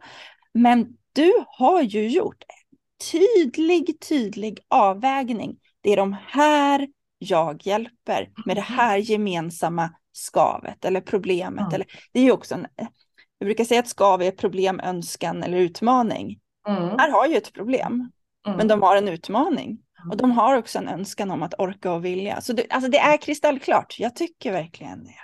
Men 0.54 0.86
du 1.12 1.32
har 1.46 1.82
ju 1.82 2.08
gjort 2.08 2.44
en 2.48 2.78
tydlig, 3.10 4.00
tydlig 4.08 4.58
avvägning. 4.68 5.56
Det 5.80 5.92
är 5.92 5.96
de 5.96 6.16
här 6.26 6.88
jag 7.18 7.66
hjälper 7.66 8.30
med 8.46 8.56
det 8.56 8.60
här 8.60 8.96
gemensamma 8.96 9.90
skavet 10.12 10.84
eller 10.84 11.00
problemet. 11.00 11.60
Mm. 11.60 11.74
Eller, 11.74 11.86
det 12.12 12.20
är 12.20 12.24
ju 12.24 12.32
också 12.32 12.54
en, 12.54 12.66
jag 13.38 13.46
brukar 13.46 13.64
säga 13.64 13.80
att 13.80 13.88
skav 13.88 14.22
är 14.22 14.30
problem, 14.30 14.80
önskan 14.80 15.42
eller 15.42 15.58
utmaning. 15.58 16.38
Mm. 16.68 16.98
Här 16.98 17.10
har 17.10 17.26
ju 17.26 17.36
ett 17.36 17.52
problem, 17.52 18.10
Mm. 18.46 18.56
men 18.56 18.68
de 18.68 18.82
har 18.82 18.96
en 18.96 19.08
utmaning. 19.08 19.78
Och 20.10 20.16
de 20.16 20.30
har 20.30 20.56
också 20.56 20.78
en 20.78 20.88
önskan 20.88 21.30
om 21.30 21.42
att 21.42 21.54
orka 21.58 21.92
och 21.92 22.04
vilja. 22.04 22.40
Så 22.40 22.52
det, 22.52 22.66
alltså 22.70 22.90
det 22.90 22.98
är 22.98 23.16
kristallklart. 23.16 23.96
Jag 23.98 24.16
tycker 24.16 24.52
verkligen 24.52 25.04
det. 25.04 25.14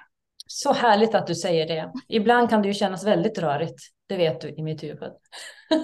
Så 0.47 0.73
härligt 0.73 1.15
att 1.15 1.27
du 1.27 1.35
säger 1.35 1.67
det. 1.67 1.93
Ibland 2.09 2.51
kan 2.51 2.63
det 2.63 2.69
ju 2.69 2.75
kännas 2.75 3.05
väldigt 3.05 3.39
rörigt. 3.39 3.81
Det 4.07 4.17
vet 4.17 4.41
du 4.41 4.49
i 4.49 4.63
mitt 4.63 4.83
huvud. 4.83 5.13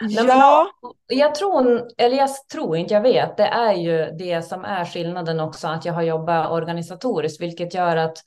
Ja, 0.00 0.70
Jag 1.06 1.34
tror, 1.34 1.88
eller 1.98 2.16
jag 2.16 2.48
tror 2.52 2.76
inte, 2.76 2.94
jag 2.94 3.00
vet, 3.00 3.36
det 3.36 3.46
är 3.46 3.74
ju 3.74 4.10
det 4.18 4.42
som 4.42 4.64
är 4.64 4.84
skillnaden 4.84 5.40
också, 5.40 5.68
att 5.68 5.84
jag 5.84 5.92
har 5.92 6.02
jobbat 6.02 6.50
organisatoriskt, 6.50 7.42
vilket 7.42 7.74
gör 7.74 7.96
att 7.96 8.18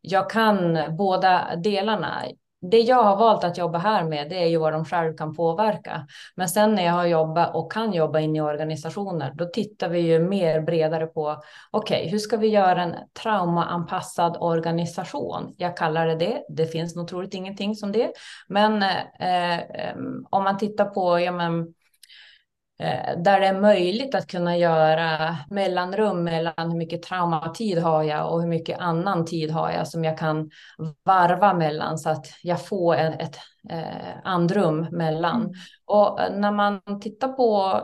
jag 0.00 0.30
kan 0.30 0.78
båda 0.96 1.56
delarna. 1.56 2.24
Det 2.70 2.80
jag 2.80 3.02
har 3.02 3.16
valt 3.16 3.44
att 3.44 3.58
jobba 3.58 3.78
här 3.78 4.04
med, 4.04 4.28
det 4.30 4.42
är 4.42 4.46
ju 4.46 4.56
vad 4.58 4.72
de 4.72 4.84
själv 4.84 5.16
kan 5.16 5.34
påverka. 5.34 6.06
Men 6.34 6.48
sen 6.48 6.74
när 6.74 6.84
jag 6.84 6.92
har 6.92 7.06
jobbat 7.06 7.54
och 7.54 7.72
kan 7.72 7.92
jobba 7.92 8.20
in 8.20 8.36
i 8.36 8.40
organisationer, 8.40 9.32
då 9.34 9.44
tittar 9.44 9.88
vi 9.88 9.98
ju 9.98 10.18
mer 10.18 10.60
bredare 10.60 11.06
på, 11.06 11.42
okej, 11.70 11.98
okay, 11.98 12.10
hur 12.10 12.18
ska 12.18 12.36
vi 12.36 12.48
göra 12.48 12.82
en 12.82 12.94
traumaanpassad 13.22 14.36
organisation? 14.40 15.54
Jag 15.56 15.76
kallar 15.76 16.06
det 16.06 16.14
det. 16.14 16.44
Det 16.48 16.66
finns 16.66 16.96
nog 16.96 17.08
troligt 17.08 17.34
ingenting 17.34 17.74
som 17.74 17.92
det. 17.92 18.12
Men 18.48 18.82
eh, 18.82 19.58
eh 19.58 19.96
om 20.30 20.44
man 20.44 20.58
tittar 20.58 20.84
på, 20.84 21.20
ja 21.20 21.32
men, 21.32 21.60
eh, 21.60 21.66
där 23.16 23.40
det 23.40 23.46
är 23.46 23.60
möjligt 23.60 24.14
att 24.14 24.26
kunna 24.26 24.56
göra 24.56 25.36
mellanrum 25.50 26.24
mellan 26.24 26.70
hur 26.70 26.78
mycket 26.78 27.02
traumatid 27.02 27.78
har 27.78 28.02
jag 28.02 28.32
och 28.32 28.40
hur 28.40 28.48
mycket 28.48 28.78
annan 28.78 29.24
tid 29.24 29.50
har 29.50 29.70
jag 29.70 29.88
som 29.88 30.04
jag 30.04 30.18
kan 30.18 30.50
varva 31.04 31.54
mellan 31.54 31.98
så 31.98 32.10
att 32.10 32.26
jag 32.42 32.66
får 32.66 32.94
en, 32.94 33.12
ett 33.12 33.38
eh, 33.70 34.16
andrum 34.24 34.86
mellan. 34.90 35.40
Mm. 35.40 35.52
Och 35.86 36.18
när 36.32 36.52
man 36.52 37.00
tittar 37.00 37.28
på, 37.28 37.80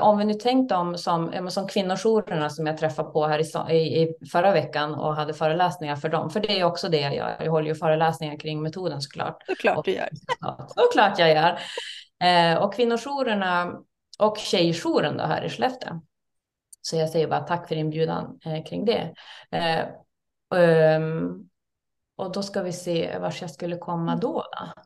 om 0.00 0.18
vi 0.18 0.24
nu 0.24 0.34
tänkt 0.34 0.68
dem 0.68 0.98
som, 0.98 1.50
som 1.50 1.68
kvinnojourerna 1.68 2.50
som 2.50 2.66
jag 2.66 2.78
träffade 2.78 3.10
på 3.10 3.26
här 3.26 3.70
i, 3.70 4.02
i, 4.02 4.14
förra 4.32 4.52
veckan 4.52 4.94
och 4.94 5.16
hade 5.16 5.34
föreläsningar 5.34 5.96
för 5.96 6.08
dem, 6.08 6.30
för 6.30 6.40
det 6.40 6.60
är 6.60 6.64
också 6.64 6.88
det 6.88 7.00
jag 7.00 7.16
gör. 7.16 7.36
Jag 7.40 7.50
håller 7.50 7.68
ju 7.68 7.74
föreläsningar 7.74 8.36
kring 8.36 8.62
metoden 8.62 9.00
såklart. 9.00 9.42
Såklart 9.46 9.84
du 9.84 9.92
gör. 9.92 10.08
Såklart 10.68 11.18
jag 11.18 11.30
gör. 11.30 11.58
Eh, 12.24 12.62
och 12.62 12.74
kvinnojourerna 12.74 13.72
och 14.18 14.38
tjejjouren 14.38 15.16
då 15.16 15.24
här 15.24 15.44
i 15.44 15.50
Skellefteå. 15.50 16.00
Så 16.82 16.96
jag 16.96 17.10
säger 17.10 17.28
bara 17.28 17.40
tack 17.40 17.68
för 17.68 17.76
inbjudan 17.76 18.38
eh, 18.44 18.64
kring 18.64 18.84
det. 18.84 19.14
Eh, 19.50 19.86
um, 20.96 21.48
och 22.16 22.32
då 22.32 22.42
ska 22.42 22.62
vi 22.62 22.72
se 22.72 23.18
vart 23.18 23.40
jag 23.40 23.50
skulle 23.50 23.76
komma 23.76 24.16
då. 24.16 24.32
då. 24.32 24.82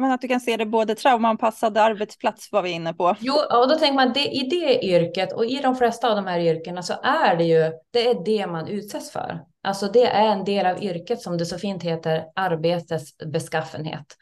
Men 0.00 0.10
att 0.10 0.20
du 0.20 0.28
kan 0.28 0.40
se 0.40 0.56
det 0.56 0.66
både 0.66 0.94
traumaanpassad 0.94 1.78
arbetsplats 1.78 2.52
var 2.52 2.62
vi 2.62 2.70
inne 2.70 2.94
på. 2.94 3.16
Jo, 3.20 3.34
och 3.34 3.68
då 3.68 3.74
tänker 3.74 3.94
man 3.94 4.12
det, 4.12 4.24
i 4.24 4.48
det 4.48 4.84
yrket 4.84 5.32
och 5.32 5.46
i 5.46 5.60
de 5.62 5.76
flesta 5.76 6.10
av 6.10 6.16
de 6.16 6.26
här 6.26 6.40
yrkena 6.40 6.82
så 6.82 6.94
är 7.02 7.36
det 7.36 7.44
ju 7.44 7.72
det 7.90 8.08
är 8.08 8.24
det 8.24 8.46
man 8.46 8.68
utsätts 8.68 9.10
för. 9.10 9.40
Alltså 9.62 9.86
det 9.86 10.06
är 10.06 10.26
en 10.26 10.44
del 10.44 10.66
av 10.66 10.82
yrket 10.82 11.22
som 11.22 11.38
det 11.38 11.46
så 11.46 11.58
fint 11.58 11.82
heter 11.82 12.24
arbetets 12.34 13.16
beskaffenhet. 13.26 14.16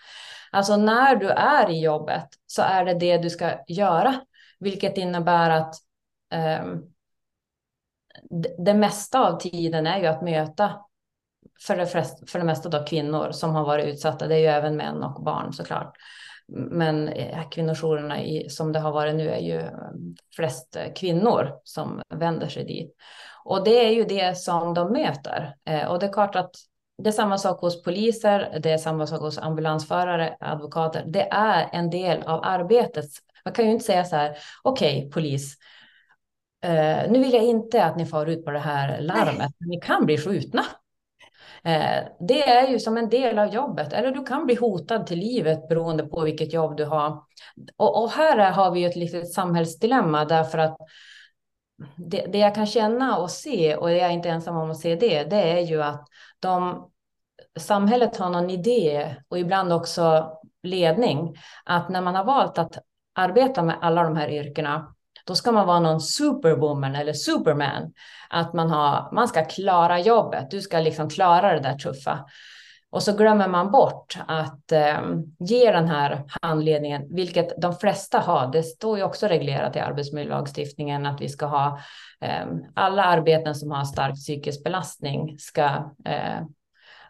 Alltså 0.53 0.77
när 0.77 1.17
du 1.17 1.29
är 1.29 1.71
i 1.71 1.81
jobbet 1.81 2.29
så 2.47 2.63
är 2.63 2.85
det 2.85 2.95
det 2.95 3.19
du 3.19 3.31
ska 3.31 3.51
göra, 3.69 4.21
vilket 4.59 4.99
innebär 4.99 5.51
att 5.51 5.75
um, 6.63 6.93
det 8.59 8.75
mesta 8.75 9.29
av 9.29 9.41
tiden 9.41 9.87
är 9.87 9.99
ju 9.99 10.07
att 10.07 10.23
möta 10.23 10.75
för 11.67 11.77
det, 11.77 11.87
flest, 11.87 12.31
för 12.31 12.39
det 12.39 12.45
mesta 12.45 12.69
då 12.69 12.85
kvinnor 12.85 13.31
som 13.31 13.55
har 13.55 13.65
varit 13.65 13.87
utsatta. 13.87 14.27
Det 14.27 14.35
är 14.35 14.39
ju 14.39 14.47
även 14.47 14.77
män 14.77 15.03
och 15.03 15.23
barn 15.23 15.53
såklart. 15.53 15.97
Men 16.53 17.09
eh, 17.09 17.49
kvinnojourerna 17.49 18.23
i, 18.23 18.49
som 18.49 18.73
det 18.73 18.79
har 18.79 18.93
varit 18.93 19.15
nu 19.15 19.29
är 19.29 19.41
ju 19.41 19.61
ehm, 19.61 20.17
flest 20.37 20.77
eh, 20.77 20.93
kvinnor 20.93 21.53
som 21.65 22.03
vänder 22.15 22.49
sig 22.49 22.65
dit. 22.65 22.97
Och 23.45 23.65
det 23.65 23.87
är 23.87 23.91
ju 23.91 24.05
det 24.05 24.39
som 24.39 24.75
de 24.75 24.93
möter. 24.93 25.55
Eh, 25.65 25.87
och 25.87 25.99
det 25.99 26.07
är 26.07 26.13
klart 26.13 26.37
att 26.37 26.51
det 27.03 27.09
är 27.09 27.13
samma 27.13 27.39
sak 27.39 27.61
hos 27.61 27.83
poliser, 27.83 28.59
det 28.63 28.71
är 28.71 28.79
samma 28.79 29.07
sak 29.07 29.21
hos 29.21 29.39
ambulansförare, 29.39 30.37
advokater. 30.41 31.05
Det 31.07 31.29
är 31.31 31.69
en 31.73 31.91
del 31.91 32.23
av 32.23 32.41
arbetet. 32.45 33.05
Man 33.45 33.55
kan 33.55 33.65
ju 33.65 33.71
inte 33.71 33.85
säga 33.85 34.05
så 34.05 34.17
här, 34.17 34.39
okej 34.63 34.99
okay, 34.99 35.11
polis, 35.11 35.57
eh, 36.65 37.11
nu 37.11 37.19
vill 37.19 37.33
jag 37.33 37.45
inte 37.45 37.85
att 37.85 37.97
ni 37.97 38.07
far 38.07 38.27
ut 38.27 38.45
på 38.45 38.51
det 38.51 38.59
här 38.59 39.01
larmet, 39.01 39.53
ni 39.59 39.81
kan 39.81 40.07
bli 40.07 40.19
skjutna. 40.19 40.65
Eh, 41.65 42.05
det 42.21 42.49
är 42.49 42.69
ju 42.69 42.79
som 42.79 42.97
en 42.97 43.09
del 43.09 43.39
av 43.39 43.55
jobbet, 43.55 43.93
eller 43.93 44.11
du 44.11 44.25
kan 44.25 44.47
bli 44.47 44.55
hotad 44.55 45.07
till 45.07 45.19
livet 45.19 45.69
beroende 45.69 46.05
på 46.05 46.21
vilket 46.21 46.53
jobb 46.53 46.77
du 46.77 46.85
har. 46.85 47.23
Och, 47.77 48.03
och 48.03 48.11
här 48.11 48.51
har 48.51 48.71
vi 48.71 48.81
ju 48.81 48.87
ett 48.87 48.97
litet 48.97 49.33
samhällsdilemma 49.33 50.25
därför 50.25 50.59
att 50.59 50.77
det, 51.97 52.27
det, 52.27 52.39
jag 52.39 52.55
kan 52.55 52.67
känna 52.67 53.19
och 53.19 53.31
se, 53.31 53.77
och 53.77 53.91
jag 53.91 53.99
är 53.99 54.11
inte 54.11 54.29
ensam 54.29 54.57
om 54.57 54.71
att 54.71 54.81
se 54.81 54.95
det, 54.95 55.25
det 55.25 55.37
är 55.37 55.61
ju 55.61 55.83
att 55.83 56.09
de, 56.41 56.88
samhället 57.59 58.17
har 58.17 58.31
någon 58.31 58.51
idé 58.51 59.17
och 59.29 59.39
ibland 59.39 59.73
också 59.73 60.33
ledning, 60.63 61.37
att 61.65 61.89
när 61.89 62.01
man 62.01 62.15
har 62.15 62.25
valt 62.25 62.59
att 62.59 62.79
arbeta 63.15 63.63
med 63.63 63.79
alla 63.81 64.03
de 64.03 64.17
här 64.17 64.29
yrkena, 64.29 64.95
då 65.27 65.35
ska 65.35 65.53
man 65.53 65.67
vara 65.67 65.81
någon 65.81 66.01
superwoman 66.01 66.95
eller 66.95 67.13
superman. 67.13 67.93
Att 68.31 68.53
man, 68.53 68.71
har, 68.71 69.15
man 69.15 69.29
ska 69.29 69.45
klara 69.45 70.01
jobbet, 70.01 70.51
du 70.51 70.61
ska 70.61 70.79
liksom 70.79 71.11
klara 71.11 71.55
det 71.55 71.61
där 71.61 71.79
tuffa. 71.79 72.25
Och 72.91 73.03
så 73.03 73.13
glömmer 73.17 73.49
man 73.49 73.71
bort 73.71 74.19
att 74.27 74.73
eh, 74.73 75.01
ge 75.39 75.73
den 75.73 75.89
här 75.89 76.25
handledningen, 76.43 77.15
vilket 77.15 77.61
de 77.61 77.75
flesta 77.75 78.19
har. 78.19 78.53
Det 78.53 78.63
står 78.63 78.99
ju 78.99 79.05
också 79.05 79.27
reglerat 79.27 79.77
i 79.77 79.79
arbetsmiljölagstiftningen 79.79 81.07
att 81.07 81.21
vi 81.21 81.29
ska 81.29 81.47
ha 81.47 81.79
eh, 82.21 82.47
alla 82.75 83.05
arbeten 83.05 83.55
som 83.55 83.71
har 83.71 83.85
stark 83.85 84.15
psykisk 84.15 84.65
belastning 84.65 85.39
ska 85.39 85.65
eh, 86.05 86.43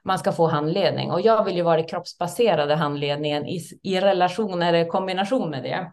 man 0.08 0.18
ska 0.18 0.32
få 0.32 0.46
handledning 0.46 1.10
och 1.10 1.20
jag 1.20 1.44
vill 1.44 1.56
ju 1.56 1.62
vara 1.62 1.80
i 1.80 1.84
kroppsbaserade 1.84 2.74
handledningen 2.74 3.46
i, 3.46 3.60
i 3.82 4.00
relation 4.00 4.62
eller 4.62 4.88
kombination 4.88 5.50
med 5.50 5.62
det. 5.62 5.92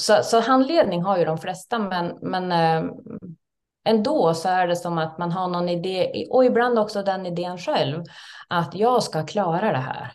Så, 0.00 0.22
så 0.22 0.40
handledning 0.40 1.02
har 1.02 1.18
ju 1.18 1.24
de 1.24 1.38
flesta, 1.38 1.78
men, 1.78 2.18
men 2.22 2.52
eh, 2.52 2.90
ändå 3.88 4.34
så 4.34 4.48
är 4.48 4.66
det 4.66 4.76
som 4.76 4.98
att 4.98 5.18
man 5.18 5.32
har 5.32 5.48
någon 5.48 5.68
idé 5.68 6.26
och 6.30 6.44
ibland 6.44 6.78
också 6.78 7.02
den 7.02 7.26
idén 7.26 7.58
själv 7.58 8.04
att 8.48 8.74
jag 8.74 9.02
ska 9.02 9.26
klara 9.26 9.72
det 9.72 9.78
här. 9.78 10.12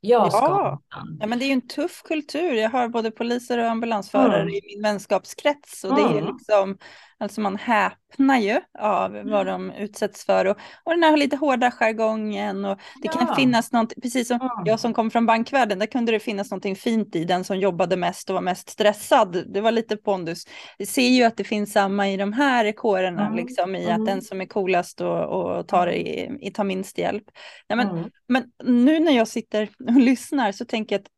Jag 0.00 0.32
ska. 0.32 0.46
Ja. 0.46 0.78
ja, 1.20 1.26
men 1.26 1.38
det 1.38 1.44
är 1.44 1.46
ju 1.46 1.52
en 1.52 1.68
tuff 1.68 2.02
kultur. 2.02 2.54
Jag 2.54 2.70
har 2.70 2.88
både 2.88 3.10
poliser 3.10 3.58
och 3.58 3.70
ambulansförare 3.70 4.42
mm. 4.42 4.54
i 4.54 4.60
min 4.64 4.82
vänskapskrets 4.82 5.84
och 5.84 5.94
det 5.94 6.02
är 6.02 6.22
liksom 6.22 6.78
Alltså 7.20 7.40
man 7.40 7.56
häpnar 7.56 8.38
ju 8.38 8.60
av 8.78 9.12
vad 9.12 9.20
mm. 9.20 9.46
de 9.46 9.70
utsätts 9.70 10.24
för 10.24 10.44
och, 10.44 10.56
och 10.84 10.92
den 10.92 11.02
här 11.02 11.16
lite 11.16 11.36
hårda 11.36 11.70
jargongen 11.70 12.64
och 12.64 12.78
det 13.02 13.08
ja. 13.08 13.12
kan 13.12 13.36
finnas 13.36 13.72
något, 13.72 13.92
precis 14.02 14.28
som 14.28 14.38
ja. 14.40 14.62
jag 14.66 14.80
som 14.80 14.94
kom 14.94 15.10
från 15.10 15.26
bankvärlden, 15.26 15.78
där 15.78 15.86
kunde 15.86 16.12
det 16.12 16.20
finnas 16.20 16.50
någonting 16.50 16.76
fint 16.76 17.16
i 17.16 17.24
den 17.24 17.44
som 17.44 17.58
jobbade 17.58 17.96
mest 17.96 18.30
och 18.30 18.34
var 18.34 18.42
mest 18.42 18.70
stressad. 18.70 19.52
Det 19.52 19.60
var 19.60 19.72
lite 19.72 19.96
pondus. 19.96 20.44
Vi 20.78 20.86
ser 20.86 21.08
ju 21.08 21.24
att 21.24 21.36
det 21.36 21.44
finns 21.44 21.72
samma 21.72 22.08
i 22.08 22.16
de 22.16 22.32
här 22.32 22.72
kårerna, 22.72 23.26
mm. 23.26 23.36
liksom 23.36 23.76
i 23.76 23.84
mm. 23.84 24.00
att 24.00 24.06
den 24.06 24.22
som 24.22 24.40
är 24.40 24.46
coolast 24.46 25.00
och, 25.00 25.24
och 25.24 25.68
tar, 25.68 25.92
i, 25.92 26.38
i, 26.40 26.50
tar 26.50 26.64
minst 26.64 26.98
hjälp. 26.98 27.24
Nej, 27.68 27.76
men, 27.76 27.88
mm. 27.88 28.10
men 28.28 28.44
nu 28.64 29.00
när 29.00 29.12
jag 29.12 29.28
sitter 29.28 29.68
och 29.86 30.00
lyssnar 30.00 30.52
så 30.52 30.64
tänker 30.64 30.94
jag 30.94 31.00
att 31.00 31.10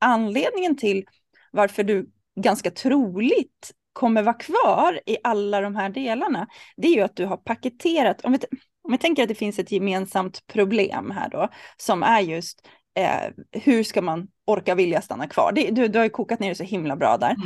anledningen 0.00 0.76
till 0.76 1.04
varför 1.52 1.84
du 1.84 2.10
ganska 2.40 2.70
troligt 2.70 3.72
kommer 3.96 4.22
vara 4.22 4.34
kvar 4.34 5.00
i 5.06 5.16
alla 5.24 5.60
de 5.60 5.76
här 5.76 5.88
delarna, 5.88 6.46
det 6.76 6.88
är 6.88 6.92
ju 6.92 7.00
att 7.00 7.16
du 7.16 7.26
har 7.26 7.36
paketerat, 7.36 8.24
om 8.24 8.32
vi, 8.32 8.38
om 8.82 8.92
vi 8.92 8.98
tänker 8.98 9.22
att 9.22 9.28
det 9.28 9.34
finns 9.34 9.58
ett 9.58 9.72
gemensamt 9.72 10.46
problem 10.46 11.10
här 11.10 11.28
då, 11.28 11.48
som 11.76 12.02
är 12.02 12.20
just 12.20 12.68
eh, 12.98 13.60
hur 13.62 13.82
ska 13.82 14.02
man 14.02 14.28
orka 14.46 14.74
vilja 14.74 15.00
stanna 15.00 15.26
kvar? 15.26 15.52
Det, 15.52 15.70
du, 15.70 15.88
du 15.88 15.98
har 15.98 16.04
ju 16.04 16.10
kokat 16.10 16.40
ner 16.40 16.48
det 16.48 16.54
så 16.54 16.64
himla 16.64 16.96
bra 16.96 17.16
där. 17.16 17.36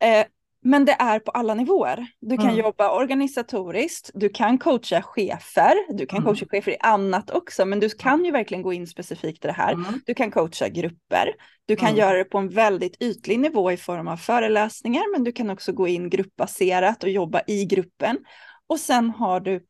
Mm. 0.00 0.20
Eh, 0.20 0.26
men 0.62 0.84
det 0.84 0.96
är 0.98 1.18
på 1.18 1.30
alla 1.30 1.54
nivåer. 1.54 2.06
Du 2.20 2.36
kan 2.36 2.46
mm. 2.46 2.56
jobba 2.56 2.90
organisatoriskt, 2.90 4.10
du 4.14 4.28
kan 4.28 4.58
coacha 4.58 5.02
chefer, 5.02 5.94
du 5.96 6.06
kan 6.06 6.18
mm. 6.18 6.26
coacha 6.26 6.46
chefer 6.50 6.72
i 6.72 6.76
annat 6.80 7.30
också, 7.30 7.64
men 7.64 7.80
du 7.80 7.88
kan 7.88 8.24
ju 8.24 8.30
verkligen 8.30 8.62
gå 8.62 8.72
in 8.72 8.86
specifikt 8.86 9.44
i 9.44 9.48
det 9.48 9.54
här. 9.54 9.72
Mm. 9.72 10.00
Du 10.06 10.14
kan 10.14 10.30
coacha 10.30 10.68
grupper, 10.68 11.34
du 11.66 11.76
kan 11.76 11.96
göra 11.96 12.18
det 12.18 12.24
på 12.24 12.38
en 12.38 12.48
väldigt 12.48 13.02
ytlig 13.02 13.40
nivå 13.40 13.72
i 13.72 13.76
form 13.76 14.08
av 14.08 14.16
föreläsningar, 14.16 15.12
men 15.12 15.24
du 15.24 15.32
kan 15.32 15.50
också 15.50 15.72
gå 15.72 15.88
in 15.88 16.10
gruppbaserat 16.10 17.02
och 17.02 17.10
jobba 17.10 17.42
i 17.46 17.64
gruppen. 17.64 18.18
Och 18.66 18.80
sen 18.80 19.10
har 19.10 19.40
du 19.40 19.60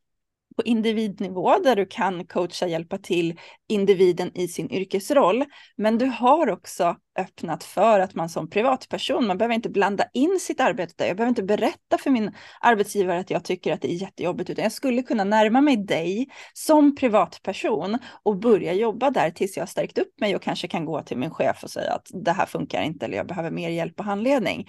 på 0.57 0.63
individnivå 0.63 1.59
där 1.59 1.77
du 1.77 1.87
kan 1.87 2.27
coacha, 2.27 2.67
hjälpa 2.67 2.99
till 2.99 3.39
individen 3.69 4.31
i 4.35 4.49
sin 4.49 4.71
yrkesroll. 4.71 5.45
Men 5.77 5.99
du 5.99 6.07
har 6.07 6.51
också 6.51 6.97
öppnat 7.19 7.65
för 7.65 8.01
att 8.01 8.15
man 8.15 8.29
som 8.29 8.51
privatperson, 8.51 9.27
man 9.27 9.39
behöver 9.39 9.55
inte 9.55 9.71
blanda 9.71 10.05
in 10.15 10.39
sitt 10.41 10.61
arbete 10.61 10.95
där. 10.97 11.07
Jag 11.07 11.17
behöver 11.17 11.29
inte 11.29 11.43
berätta 11.43 11.99
för 11.99 12.11
min 12.11 12.33
arbetsgivare 12.61 13.21
att 13.21 13.31
jag 13.31 13.45
tycker 13.45 13.73
att 13.73 13.81
det 13.81 13.93
är 13.93 13.97
jättejobbigt, 13.97 14.51
utan 14.51 14.63
jag 14.63 14.73
skulle 14.73 15.03
kunna 15.03 15.25
närma 15.25 15.61
mig 15.61 15.77
dig 15.77 16.29
som 16.53 16.97
privatperson 16.97 17.99
och 18.23 18.39
börja 18.39 18.73
jobba 18.73 19.11
där 19.11 19.31
tills 19.31 19.57
jag 19.57 19.63
har 19.63 19.69
stärkt 19.69 19.99
upp 19.99 20.21
mig 20.21 20.37
och 20.37 20.43
kanske 20.43 20.69
kan 20.69 20.85
gå 20.85 21.03
till 21.03 21.17
min 21.17 21.31
chef 21.31 21.65
och 21.65 21.71
säga 21.71 21.93
att 21.93 22.07
det 22.25 22.33
här 22.33 22.47
funkar 22.47 22.83
inte 22.83 23.07
eller 23.07 23.17
jag 23.17 23.27
behöver 23.27 23.51
mer 23.51 23.71
hjälp 23.71 23.99
och 23.99 24.05
handledning. 24.05 24.69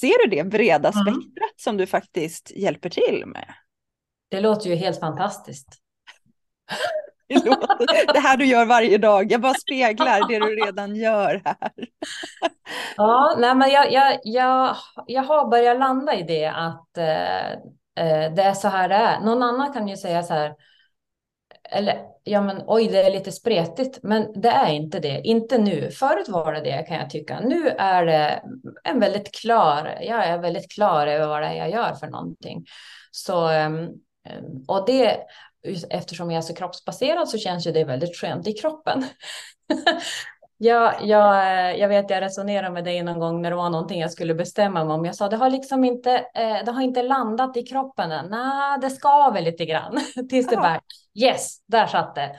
Ser 0.00 0.28
du 0.28 0.36
det 0.36 0.44
breda 0.44 0.88
mm. 0.88 1.04
spektrat 1.04 1.54
som 1.56 1.76
du 1.76 1.86
faktiskt 1.86 2.52
hjälper 2.56 2.90
till 2.90 3.22
med? 3.26 3.54
Det 4.28 4.40
låter 4.40 4.70
ju 4.70 4.76
helt 4.76 5.00
fantastiskt. 5.00 5.68
Det 8.14 8.18
här 8.18 8.36
du 8.36 8.46
gör 8.46 8.66
varje 8.66 8.98
dag, 8.98 9.32
jag 9.32 9.40
bara 9.40 9.54
speglar 9.54 10.28
det 10.28 10.38
du 10.38 10.56
redan 10.66 10.96
gör 10.96 11.42
här. 11.44 11.72
Ja, 12.96 13.34
nej, 13.38 13.54
men 13.54 13.70
jag, 13.70 13.92
jag, 13.92 14.18
jag, 14.24 14.76
jag 15.06 15.22
har 15.22 15.48
börjat 15.48 15.78
landa 15.78 16.14
i 16.14 16.22
det 16.22 16.46
att 16.46 16.98
eh, 16.98 17.52
eh, 17.52 18.34
det 18.34 18.42
är 18.42 18.54
så 18.54 18.68
här 18.68 18.88
det 18.88 18.94
är. 18.94 19.20
Någon 19.20 19.42
annan 19.42 19.72
kan 19.72 19.88
ju 19.88 19.96
säga 19.96 20.22
så 20.22 20.34
här, 20.34 20.54
eller 21.70 21.98
ja 22.24 22.40
men 22.42 22.62
oj 22.66 22.88
det 22.88 23.02
är 23.02 23.10
lite 23.10 23.32
spretigt, 23.32 23.98
men 24.02 24.40
det 24.40 24.48
är 24.48 24.72
inte 24.72 25.00
det, 25.00 25.20
inte 25.24 25.58
nu. 25.58 25.90
Förut 25.90 26.28
var 26.28 26.52
det 26.52 26.60
det 26.60 26.84
kan 26.88 26.96
jag 26.96 27.10
tycka. 27.10 27.40
Nu 27.40 27.68
är 27.68 28.06
det 28.06 28.42
en 28.84 29.00
väldigt 29.00 29.34
klar, 29.34 29.98
jag 30.00 30.26
är 30.26 30.38
väldigt 30.38 30.72
klar 30.72 31.06
över 31.06 31.26
vad 31.26 31.42
det 31.42 31.48
är 31.48 31.54
jag 31.54 31.70
gör 31.70 31.94
för 31.94 32.06
någonting. 32.06 32.64
Så 33.10 33.48
Ehm, 33.48 33.88
och 34.68 34.86
det, 34.86 35.20
eftersom 35.90 36.30
jag 36.30 36.38
är 36.38 36.42
så 36.42 36.54
kroppsbaserad 36.54 37.28
så 37.28 37.38
känns 37.38 37.66
ju 37.66 37.72
det 37.72 37.84
väldigt 37.84 38.16
skönt 38.16 38.46
i 38.46 38.52
kroppen. 38.52 39.04
Ja, 40.58 40.94
jag, 41.02 41.78
jag 41.78 41.88
vet, 41.88 42.10
jag 42.10 42.22
resonerade 42.22 42.70
med 42.70 42.84
dig 42.84 43.02
någon 43.02 43.20
gång 43.20 43.42
när 43.42 43.50
det 43.50 43.56
var 43.56 43.70
någonting 43.70 44.00
jag 44.00 44.12
skulle 44.12 44.34
bestämma 44.34 44.84
mig 44.84 44.94
om. 44.94 45.04
Jag 45.04 45.14
sa, 45.14 45.28
det 45.28 45.36
har 45.36 45.50
liksom 45.50 45.84
inte, 45.84 46.10
eh, 46.34 46.64
det 46.64 46.72
har 46.72 46.82
inte 46.82 47.02
landat 47.02 47.56
i 47.56 47.62
kroppen 47.62 48.12
än. 48.12 48.30
Nej, 48.30 48.78
det 48.80 48.90
skaver 48.90 49.40
lite 49.40 49.64
grann 49.64 50.00
tills 50.30 50.48
det 50.48 50.56
bara, 50.56 50.80
yes, 51.14 51.56
där 51.66 51.86
satt 51.86 52.14
det. 52.14 52.36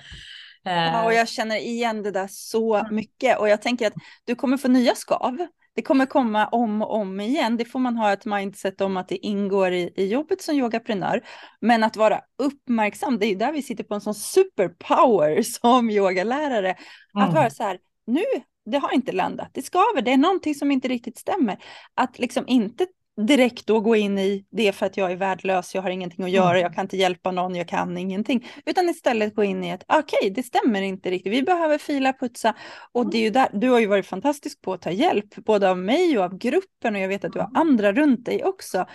Ja, 0.63 1.05
och 1.05 1.13
jag 1.13 1.27
känner 1.27 1.55
igen 1.55 2.03
det 2.03 2.11
där 2.11 2.27
så 2.31 2.75
mm. 2.75 2.95
mycket 2.95 3.39
och 3.39 3.49
jag 3.49 3.61
tänker 3.61 3.87
att 3.87 3.93
du 4.23 4.35
kommer 4.35 4.57
få 4.57 4.67
nya 4.67 4.95
skav. 4.95 5.47
Det 5.75 5.81
kommer 5.81 6.05
komma 6.05 6.47
om 6.47 6.81
och 6.81 6.95
om 6.95 7.19
igen. 7.19 7.57
Det 7.57 7.65
får 7.65 7.79
man 7.79 7.97
ha 7.97 8.13
ett 8.13 8.25
mindset 8.25 8.81
om 8.81 8.97
att 8.97 9.07
det 9.07 9.25
ingår 9.25 9.71
i, 9.71 9.93
i 9.95 10.05
jobbet 10.05 10.41
som 10.41 10.55
yogaprenör. 10.55 11.21
Men 11.61 11.83
att 11.83 11.97
vara 11.97 12.21
uppmärksam, 12.37 13.19
det 13.19 13.25
är 13.25 13.35
där 13.35 13.51
vi 13.51 13.61
sitter 13.61 13.83
på 13.83 13.93
en 13.93 14.01
sån 14.01 14.15
superpower 14.15 15.41
som 15.61 15.89
yogalärare. 15.89 16.69
Mm. 17.15 17.27
Att 17.27 17.35
vara 17.35 17.49
så 17.49 17.63
här, 17.63 17.77
nu, 18.07 18.23
det 18.65 18.77
har 18.77 18.93
inte 18.93 19.11
landat, 19.11 19.49
det 19.53 19.61
skaver, 19.61 20.01
det 20.01 20.11
är 20.11 20.17
någonting 20.17 20.55
som 20.55 20.71
inte 20.71 20.87
riktigt 20.87 21.17
stämmer. 21.17 21.57
Att 21.93 22.19
liksom 22.19 22.43
inte 22.47 22.87
direkt 23.17 23.67
då 23.67 23.79
gå 23.79 23.95
in 23.95 24.19
i 24.19 24.45
det 24.51 24.71
för 24.71 24.85
att 24.85 24.97
jag 24.97 25.11
är 25.11 25.15
värdelös, 25.15 25.75
jag 25.75 25.81
har 25.81 25.89
ingenting 25.89 26.25
att 26.25 26.31
göra, 26.31 26.49
mm. 26.49 26.61
jag 26.61 26.75
kan 26.75 26.85
inte 26.85 26.97
hjälpa 26.97 27.31
någon, 27.31 27.55
jag 27.55 27.67
kan 27.67 27.97
ingenting. 27.97 28.47
Utan 28.65 28.89
istället 28.89 29.35
gå 29.35 29.43
in 29.43 29.63
i 29.63 29.71
att 29.71 29.83
okej, 29.87 30.17
okay, 30.21 30.29
det 30.29 30.43
stämmer 30.43 30.81
inte 30.81 31.11
riktigt, 31.11 31.33
vi 31.33 31.43
behöver 31.43 31.77
fila, 31.77 32.13
putsa. 32.13 32.55
Och 32.91 33.09
det 33.09 33.17
är 33.17 33.21
ju 33.21 33.29
där, 33.29 33.49
du 33.53 33.69
har 33.69 33.79
ju 33.79 33.87
varit 33.87 34.05
fantastisk 34.05 34.61
på 34.61 34.73
att 34.73 34.81
ta 34.81 34.91
hjälp, 34.91 35.35
både 35.35 35.69
av 35.69 35.77
mig 35.77 36.17
och 36.17 36.23
av 36.23 36.37
gruppen 36.37 36.95
och 36.95 37.01
jag 37.01 37.07
vet 37.07 37.25
att 37.25 37.33
du 37.33 37.39
har 37.39 37.51
andra 37.53 37.93
runt 37.93 38.25
dig 38.25 38.43
också. 38.43 38.85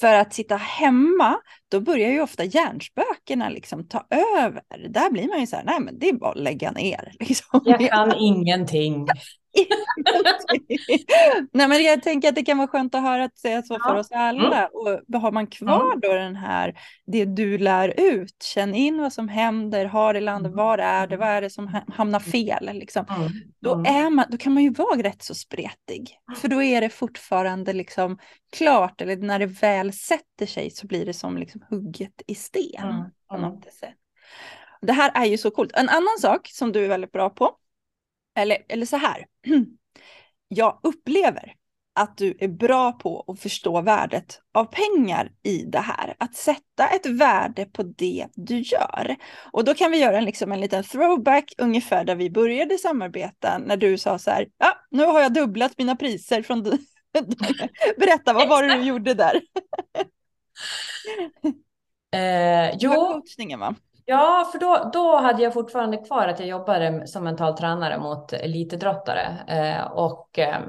För 0.00 0.14
att 0.14 0.34
sitta 0.34 0.56
hemma, 0.56 1.36
då 1.68 1.80
börjar 1.80 2.10
ju 2.10 2.20
ofta 2.20 2.44
hjärnspökena 2.44 3.48
liksom 3.48 3.88
ta 3.88 4.06
över. 4.10 4.62
Där 4.88 5.10
blir 5.10 5.28
man 5.28 5.40
ju 5.40 5.46
så 5.46 5.56
här, 5.56 5.64
nej 5.64 5.80
men 5.80 5.98
det 5.98 6.08
är 6.08 6.12
bara 6.12 6.30
att 6.30 6.38
lägga 6.38 6.70
ner. 6.70 7.12
Liksom. 7.20 7.60
Jag 7.64 7.90
kan 7.90 8.14
ingenting. 8.18 9.06
Nej, 11.52 11.68
men 11.68 11.82
jag 11.82 12.02
tänker 12.02 12.28
att 12.28 12.34
det 12.34 12.42
kan 12.42 12.58
vara 12.58 12.68
skönt 12.68 12.94
att 12.94 13.02
höra 13.02 13.24
att 13.24 13.38
säga 13.38 13.62
så 13.62 13.74
ja. 13.74 13.88
för 13.88 13.94
oss 13.94 14.12
alla. 14.12 14.68
Mm. 14.68 15.00
Och 15.14 15.20
har 15.20 15.32
man 15.32 15.46
kvar 15.46 15.86
mm. 15.86 16.00
då 16.00 16.12
den 16.12 16.36
här, 16.36 16.78
det 17.06 17.24
du 17.24 17.58
lär 17.58 18.00
ut, 18.00 18.42
känn 18.42 18.74
in 18.74 18.98
vad 19.00 19.12
som 19.12 19.28
händer, 19.28 19.84
har 19.84 20.14
det 20.14 20.20
landet, 20.20 20.52
mm. 20.52 20.64
var 20.64 20.78
är 20.78 21.06
det, 21.06 21.16
vad 21.16 21.28
är 21.28 21.40
det 21.40 21.50
som 21.50 21.80
hamnar 21.92 22.20
fel? 22.20 22.70
Liksom. 22.72 23.04
Då, 23.60 23.84
är 23.86 24.10
man, 24.10 24.24
då 24.30 24.38
kan 24.38 24.54
man 24.54 24.62
ju 24.62 24.70
vara 24.70 25.02
rätt 25.02 25.22
så 25.22 25.34
spretig. 25.34 26.18
För 26.36 26.48
då 26.48 26.62
är 26.62 26.80
det 26.80 26.90
fortfarande 26.90 27.72
liksom 27.72 28.18
klart, 28.56 29.00
eller 29.00 29.16
när 29.16 29.38
det 29.38 29.46
väl 29.46 29.92
sätter 30.38 30.52
sig 30.52 30.70
så 30.70 30.86
blir 30.86 31.06
det 31.06 31.12
som 31.12 31.38
liksom 31.38 31.64
hugget 31.70 32.22
i 32.26 32.34
sten. 32.34 32.84
Mm. 32.84 33.10
På 33.28 33.36
något 33.36 33.72
sätt. 33.72 33.94
Det 34.80 34.92
här 34.92 35.10
är 35.14 35.24
ju 35.24 35.38
så 35.38 35.50
coolt. 35.50 35.72
En 35.74 35.88
annan 35.88 36.18
sak 36.20 36.48
som 36.52 36.72
du 36.72 36.84
är 36.84 36.88
väldigt 36.88 37.12
bra 37.12 37.30
på, 37.30 37.56
eller, 38.36 38.58
eller 38.68 38.86
så 38.86 38.96
här. 38.96 39.26
Jag 40.48 40.80
upplever 40.82 41.54
att 41.94 42.16
du 42.16 42.36
är 42.38 42.48
bra 42.48 42.92
på 42.92 43.24
att 43.28 43.40
förstå 43.40 43.80
värdet 43.80 44.40
av 44.54 44.64
pengar 44.64 45.32
i 45.42 45.62
det 45.62 45.80
här. 45.80 46.14
Att 46.18 46.34
sätta 46.34 46.88
ett 46.88 47.06
värde 47.06 47.64
på 47.64 47.82
det 47.82 48.26
du 48.34 48.58
gör. 48.58 49.16
Och 49.52 49.64
då 49.64 49.74
kan 49.74 49.90
vi 49.90 49.98
göra 49.98 50.18
en, 50.18 50.24
liksom 50.24 50.52
en 50.52 50.60
liten 50.60 50.84
throwback 50.84 51.52
ungefär 51.58 52.04
där 52.04 52.16
vi 52.16 52.30
började 52.30 52.78
samarbeta 52.78 53.58
när 53.58 53.76
du 53.76 53.98
sa 53.98 54.18
så 54.18 54.30
här, 54.30 54.46
ja, 54.58 54.78
nu 54.90 55.04
har 55.04 55.20
jag 55.20 55.34
dubblat 55.34 55.78
mina 55.78 55.96
priser 55.96 56.42
från 56.42 56.62
Berätta, 57.98 58.32
vad 58.32 58.48
var 58.48 58.62
det 58.62 58.74
du 58.74 58.82
gjorde 58.82 59.14
där? 59.14 59.40
Eh, 62.10 62.76
jo, 62.78 62.90
coachningen 62.90 63.60
va? 63.60 63.74
Ja, 64.04 64.48
för 64.52 64.58
då, 64.58 64.90
då 64.92 65.16
hade 65.16 65.42
jag 65.42 65.54
fortfarande 65.54 65.96
kvar 65.96 66.28
att 66.28 66.38
jag 66.38 66.48
jobbade 66.48 67.06
som 67.06 67.24
mental 67.24 67.56
tränare 67.56 67.98
mot 67.98 68.32
elitidrottare. 68.32 69.36
Eh, 69.48 69.92
och, 69.92 70.38
eh, 70.38 70.60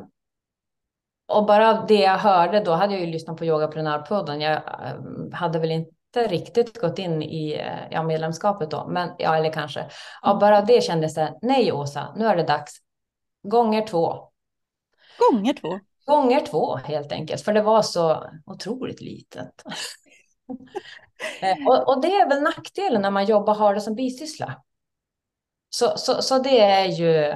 och 1.28 1.46
bara 1.46 1.86
det 1.86 2.00
jag 2.02 2.18
hörde, 2.18 2.60
då 2.60 2.72
hade 2.72 2.94
jag 2.94 3.02
ju 3.02 3.08
lyssnat 3.08 3.38
på 3.38 3.46
Yogaprenörpodden. 3.46 4.42
Jag 4.42 4.54
eh, 4.54 5.34
hade 5.34 5.60
väl 5.60 5.72
inte 5.72 6.28
riktigt 6.28 6.82
gått 6.82 7.00
in 7.00 7.24
i 7.24 7.54
eh, 7.54 7.88
ja, 7.92 8.04
medlemskapet 8.04 8.72
då, 8.72 8.88
men 8.88 9.10
ja, 9.18 9.36
eller 9.36 9.54
kanske. 9.54 9.86
Ja, 10.22 10.38
bara 10.40 10.62
det 10.62 10.84
kändes 10.84 11.14
det, 11.14 11.38
nej 11.42 11.72
Åsa, 11.72 12.14
nu 12.16 12.26
är 12.26 12.36
det 12.36 12.44
dags. 12.44 12.78
Gånger 13.44 13.88
två. 13.88 14.32
Gånger 15.32 15.54
två? 15.54 15.80
Gånger 16.10 16.40
två 16.40 16.76
helt 16.76 17.12
enkelt, 17.12 17.42
för 17.42 17.54
det 17.54 17.62
var 17.62 17.82
så 17.82 18.24
otroligt 18.46 19.02
litet. 19.02 19.64
Eh, 21.42 21.68
och, 21.68 21.88
och, 21.88 22.02
det 22.02 22.08
är 22.08 22.30
väl 22.30 22.42
nackdelen 22.42 23.02
när 23.02 23.12
man 23.12 23.26
jobbar 23.26 23.56
har 23.56 23.74
det 23.74 23.82
som 23.82 23.96
bisyssla. 23.96 24.62
Så, 25.70 25.98
så, 25.98 26.22
så 26.22 26.40
det 26.40 26.60
är 26.60 26.86
ju, 26.86 27.34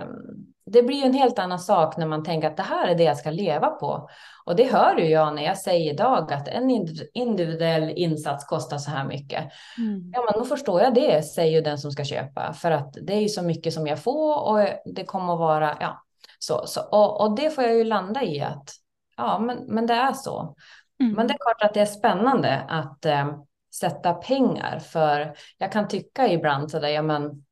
det 0.66 0.84
blir 0.84 0.98
ju 0.98 1.04
en 1.04 1.14
helt 1.14 1.40
annan 1.40 1.60
sak 1.60 1.98
när 1.98 2.08
man 2.08 2.24
tänker 2.24 2.48
att 2.48 2.58
det 2.58 2.64
här 2.64 2.88
är 2.88 2.96
det 2.96 3.04
jag 3.04 3.18
ska 3.18 3.30
leva 3.30 3.68
på. 3.70 4.10
Och 4.46 4.56
det 4.56 4.64
hör 4.64 4.98
ju 4.98 5.06
jag 5.06 5.36
när 5.36 5.44
jag 5.44 5.58
säger 5.58 5.94
idag 5.94 6.34
att 6.34 6.48
en 6.48 6.70
individuell 7.14 7.90
insats 7.90 8.46
kostar 8.46 8.78
så 8.78 8.92
här 8.92 9.06
mycket. 9.06 9.44
Mm. 9.78 10.12
Ja, 10.14 10.26
men 10.32 10.40
då 10.40 10.46
förstår 10.46 10.82
jag 10.82 10.94
det, 10.94 11.24
säger 11.24 11.52
ju 11.52 11.62
den 11.62 11.78
som 11.78 11.92
ska 11.92 12.04
köpa. 12.04 12.54
För 12.54 12.72
att 12.72 12.98
det 13.02 13.14
är 13.14 13.22
ju 13.22 13.30
så 13.30 13.42
mycket 13.42 13.74
som 13.74 13.88
jag 13.88 14.00
får 14.00 14.44
och 14.48 14.68
det 14.86 15.06
kommer 15.06 15.34
att 15.34 15.40
vara, 15.40 15.78
ja, 15.80 16.03
så. 16.44 16.68
så 16.68 16.82
och, 16.82 17.22
och 17.22 17.36
det 17.36 17.50
får 17.50 17.64
jag 17.64 17.76
ju 17.76 17.84
landa 17.84 18.24
i 18.24 18.42
att, 18.42 18.72
ja, 19.18 19.40
men, 19.40 19.58
men 19.68 19.88
det 19.88 19.94
är 19.94 20.14
så. 20.14 20.56
Mm. 21.00 21.14
Men 21.14 21.28
det 21.28 21.34
är 21.34 21.38
klart 21.38 21.70
att 21.70 21.74
det 21.74 21.82
är 21.82 21.86
spännande 21.86 22.66
att 22.70 23.06
eh, 23.06 23.38
sätta 23.74 24.14
pengar 24.14 24.80
för 24.80 25.36
jag 25.58 25.72
kan 25.72 25.88
tycka 25.88 26.28
ibland 26.28 26.72
så 26.72 26.80
där, 26.80 26.88
ja 26.88 27.02
men 27.02 27.46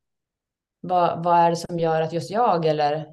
vad, 0.82 1.24
vad 1.24 1.38
är 1.38 1.50
det 1.50 1.56
som 1.56 1.80
gör 1.80 2.02
att 2.02 2.14
just 2.14 2.32
jag 2.32 2.66
eller 2.66 3.08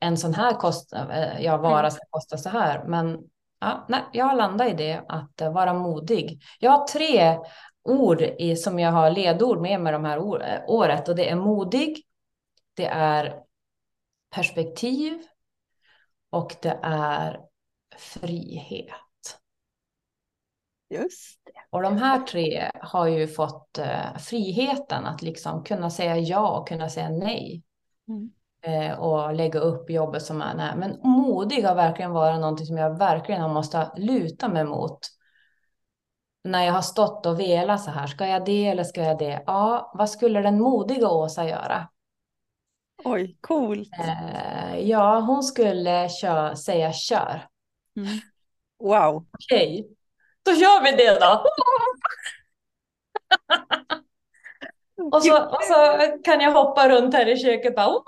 en 0.00 0.16
sån 0.16 0.34
här 0.34 0.52
kost, 0.52 0.92
eh, 0.92 1.40
ja, 1.40 1.56
vara 1.56 1.78
mm. 1.78 1.90
ska 1.90 2.04
kosta 2.10 2.36
så 2.36 2.48
här. 2.48 2.84
Men 2.84 3.18
ja, 3.60 3.86
nej, 3.88 4.00
jag 4.12 4.24
har 4.24 4.36
landat 4.36 4.68
i 4.68 4.74
det 4.74 5.02
att 5.08 5.42
uh, 5.42 5.52
vara 5.52 5.74
modig. 5.74 6.42
Jag 6.60 6.70
har 6.70 6.86
tre 6.86 7.38
ord 7.84 8.20
i, 8.20 8.56
som 8.56 8.78
jag 8.78 8.92
har 8.92 9.10
ledord 9.10 9.60
med 9.60 9.80
mig 9.80 9.92
de 9.92 10.04
här 10.04 10.16
eh, 10.16 10.60
året 10.66 11.08
och 11.08 11.16
det 11.16 11.30
är 11.30 11.36
modig, 11.36 12.02
det 12.74 12.86
är 12.86 13.47
perspektiv 14.30 15.22
och 16.30 16.56
det 16.62 16.78
är 16.82 17.40
frihet. 17.96 18.94
Just 20.90 21.40
det. 21.44 21.52
Och 21.70 21.82
de 21.82 21.96
här 21.96 22.18
tre 22.20 22.70
har 22.80 23.06
ju 23.06 23.28
fått 23.28 23.78
eh, 23.78 24.16
friheten 24.18 25.06
att 25.06 25.22
liksom 25.22 25.64
kunna 25.64 25.90
säga 25.90 26.16
ja 26.16 26.58
och 26.58 26.68
kunna 26.68 26.88
säga 26.88 27.08
nej. 27.10 27.62
Mm. 28.08 28.30
Eh, 28.62 28.98
och 28.98 29.34
lägga 29.34 29.60
upp 29.60 29.90
jobbet 29.90 30.22
som 30.22 30.42
är 30.42 30.54
nej. 30.54 30.76
Men 30.76 31.00
modig 31.02 31.62
har 31.62 31.74
verkligen 31.74 32.12
varit 32.12 32.40
någonting 32.40 32.66
som 32.66 32.76
jag 32.76 32.98
verkligen 32.98 33.40
har 33.40 33.48
måste 33.48 33.90
luta 33.96 34.48
mig 34.48 34.64
mot. 34.64 34.98
När 36.44 36.64
jag 36.64 36.72
har 36.72 36.82
stått 36.82 37.26
och 37.26 37.40
velat 37.40 37.82
så 37.84 37.90
här, 37.90 38.06
ska 38.06 38.26
jag 38.26 38.44
det 38.44 38.66
eller 38.66 38.84
ska 38.84 39.02
jag 39.02 39.18
det? 39.18 39.42
Ja, 39.46 39.92
vad 39.94 40.10
skulle 40.10 40.40
den 40.40 40.60
modiga 40.60 41.08
Åsa 41.08 41.48
göra? 41.48 41.88
Oj, 43.04 43.36
coolt. 43.40 43.92
Eh, 43.98 44.80
ja, 44.88 45.20
hon 45.20 45.42
skulle 45.42 46.08
kör, 46.08 46.54
säga 46.54 46.92
kör. 46.92 47.46
Mm. 47.96 48.18
Wow. 48.78 49.26
Okej, 49.32 49.80
okay. 49.80 49.94
Då 50.42 50.52
gör 50.52 50.82
vi 50.82 50.90
det 50.90 51.20
då. 51.20 51.44
och, 55.12 55.24
så, 55.24 55.46
och 55.46 55.62
så 55.62 55.98
kan 56.24 56.40
jag 56.40 56.52
hoppa 56.52 56.88
runt 56.88 57.14
här 57.14 57.28
i 57.28 57.38
köket 57.38 57.76
bara. 57.76 58.02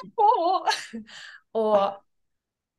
Och 1.52 2.02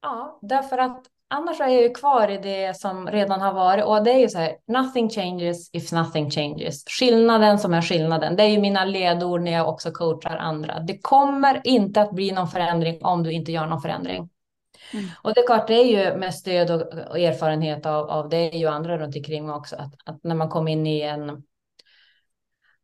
ja, 0.01 0.39
därför 0.41 0.77
att 0.77 1.07
annars 1.31 1.61
är 1.61 1.67
jag 1.67 1.81
ju 1.81 1.89
kvar 1.89 2.27
i 2.27 2.37
det 2.37 2.77
som 2.77 3.07
redan 3.07 3.41
har 3.41 3.53
varit. 3.53 3.85
Och 3.85 4.03
det 4.03 4.11
är 4.11 4.19
ju 4.19 4.29
så 4.29 4.37
här, 4.37 4.55
nothing 4.67 5.09
changes 5.09 5.69
if 5.73 5.91
nothing 5.91 6.31
changes. 6.31 6.83
Skillnaden 6.85 7.59
som 7.59 7.73
är 7.73 7.81
skillnaden. 7.81 8.35
Det 8.35 8.43
är 8.43 8.47
ju 8.47 8.59
mina 8.59 8.85
ledord 8.85 9.41
när 9.41 9.51
jag 9.51 9.69
också 9.69 9.91
coachar 9.91 10.37
andra. 10.37 10.79
Det 10.79 10.97
kommer 11.01 11.61
inte 11.63 12.01
att 12.01 12.11
bli 12.11 12.31
någon 12.31 12.47
förändring 12.47 13.05
om 13.05 13.23
du 13.23 13.31
inte 13.31 13.51
gör 13.51 13.67
någon 13.67 13.81
förändring. 13.81 14.29
Mm. 14.93 15.05
Och 15.23 15.33
det 15.33 15.41
är 15.41 15.45
klart, 15.45 15.67
det 15.67 15.73
är 15.73 15.85
ju 15.85 16.17
med 16.17 16.35
stöd 16.35 16.71
och, 16.71 17.19
erfarenhet 17.19 17.85
av, 17.85 18.09
av 18.09 18.29
det 18.29 18.37
är 18.37 18.57
ju 18.57 18.67
andra 18.67 18.97
runt 18.97 19.15
omkring 19.15 19.49
också. 19.49 19.75
Att, 19.75 19.93
att 20.05 20.23
när 20.23 20.35
man 20.35 20.49
kommer 20.49 20.71
in 20.71 20.87
i 20.87 21.01
en 21.01 21.43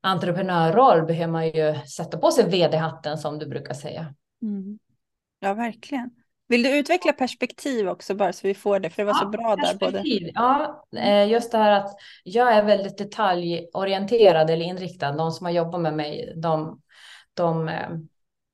entreprenörroll 0.02 1.06
behöver 1.06 1.32
man 1.32 1.48
ju 1.48 1.76
sätta 1.96 2.18
på 2.18 2.32
sig 2.32 2.50
vd-hatten 2.50 3.18
som 3.18 3.40
du 3.40 3.48
brukar 3.48 3.74
säga. 3.74 4.14
Mm. 4.42 4.80
Ja, 5.40 5.54
verkligen. 5.54 6.10
Vill 6.48 6.64
du 6.64 6.78
utveckla 6.78 7.14
perspektiv 7.14 7.90
också 7.90 8.16
bara 8.16 8.34
så 8.34 8.48
vi 8.48 8.54
får 8.54 8.80
det, 8.80 8.90
för 8.90 9.02
det 9.02 9.06
var 9.06 9.14
ja, 9.14 9.20
så 9.20 9.28
bra 9.28 9.56
där. 9.56 9.78
Både... 9.80 10.02
Ja, 10.34 10.86
eh, 10.98 11.28
just 11.28 11.52
det 11.52 11.58
här 11.58 11.72
att 11.72 11.96
jag 12.24 12.54
är 12.54 12.64
väldigt 12.64 12.98
detaljorienterad 12.98 14.50
eller 14.50 14.66
inriktad. 14.66 15.12
De 15.12 15.32
som 15.32 15.46
har 15.46 15.54
jobbat 15.54 15.82
med 15.82 15.94
mig, 15.94 16.34
de, 16.36 16.82
de 17.34 17.70
eh, 17.70 17.90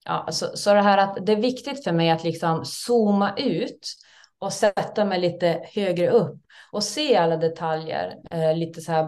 ja, 0.06 0.28
så, 0.32 0.58
så 0.58 0.74
det 0.74 0.82
här 0.82 0.98
att 0.98 1.26
det 1.26 1.32
är 1.32 1.42
viktigt 1.42 1.84
för 1.84 1.92
mig 1.92 2.10
att 2.10 2.24
liksom 2.24 2.66
zooma 2.66 3.38
ut 3.38 3.96
och 4.40 4.54
sätta 4.54 5.06
mig 5.06 5.20
lite 5.20 5.62
högre 5.74 6.10
upp 6.10 6.42
och 6.72 6.84
se 6.84 7.16
alla 7.16 7.38
detaljer 7.38 8.16
eh, 8.32 8.58
lite 8.58 8.82
så 8.82 8.92
här 8.92 9.04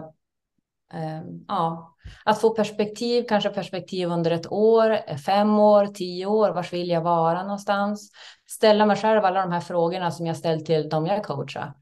eh, 0.92 1.22
ja, 1.48 1.95
att 2.24 2.40
få 2.40 2.50
perspektiv, 2.50 3.24
kanske 3.28 3.48
perspektiv 3.50 4.08
under 4.08 4.30
ett 4.30 4.52
år, 4.52 5.16
fem 5.16 5.58
år, 5.58 5.86
tio 5.86 6.26
år, 6.26 6.50
vars 6.50 6.72
vill 6.72 6.88
jag 6.88 7.00
vara 7.00 7.42
någonstans? 7.42 8.10
Ställa 8.46 8.86
mig 8.86 8.96
själv 8.96 9.24
alla 9.24 9.40
de 9.40 9.52
här 9.52 9.60
frågorna 9.60 10.10
som 10.10 10.26
jag 10.26 10.36
ställt 10.36 10.66
till 10.66 10.88
dem 10.88 11.06
jag 11.06 11.24
coachar. 11.24 11.72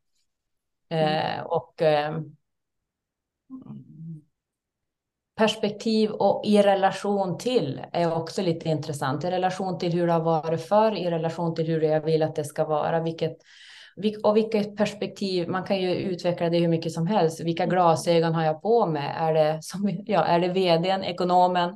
Eh, 0.90 1.34
mm. 1.34 1.46
och 1.46 1.82
eh, 1.82 2.20
perspektiv 5.36 6.10
och 6.10 6.42
i 6.44 6.62
relation 6.62 7.38
till 7.38 7.82
är 7.92 8.16
också 8.16 8.42
lite 8.42 8.68
intressant. 8.68 9.24
I 9.24 9.30
relation 9.30 9.78
till 9.78 9.92
hur 9.92 10.06
det 10.06 10.12
har 10.12 10.20
varit 10.20 10.68
förr, 10.68 10.92
i 10.92 11.10
relation 11.10 11.54
till 11.54 11.66
hur 11.66 11.80
jag 11.80 12.00
vill 12.00 12.22
att 12.22 12.36
det 12.36 12.44
ska 12.44 12.64
vara, 12.64 13.00
vilket 13.00 13.36
och 14.22 14.36
vilket 14.36 14.76
perspektiv, 14.76 15.48
man 15.48 15.64
kan 15.64 15.80
ju 15.80 15.94
utveckla 15.94 16.50
det 16.50 16.58
hur 16.58 16.68
mycket 16.68 16.92
som 16.92 17.06
helst. 17.06 17.40
Vilka 17.40 17.66
glasögon 17.66 18.34
har 18.34 18.44
jag 18.44 18.62
på 18.62 18.86
mig? 18.86 19.12
Är 19.16 19.34
det, 19.34 19.58
som, 19.62 20.02
ja, 20.06 20.24
är 20.24 20.40
det 20.40 20.48
vdn, 20.48 21.04
ekonomen? 21.04 21.70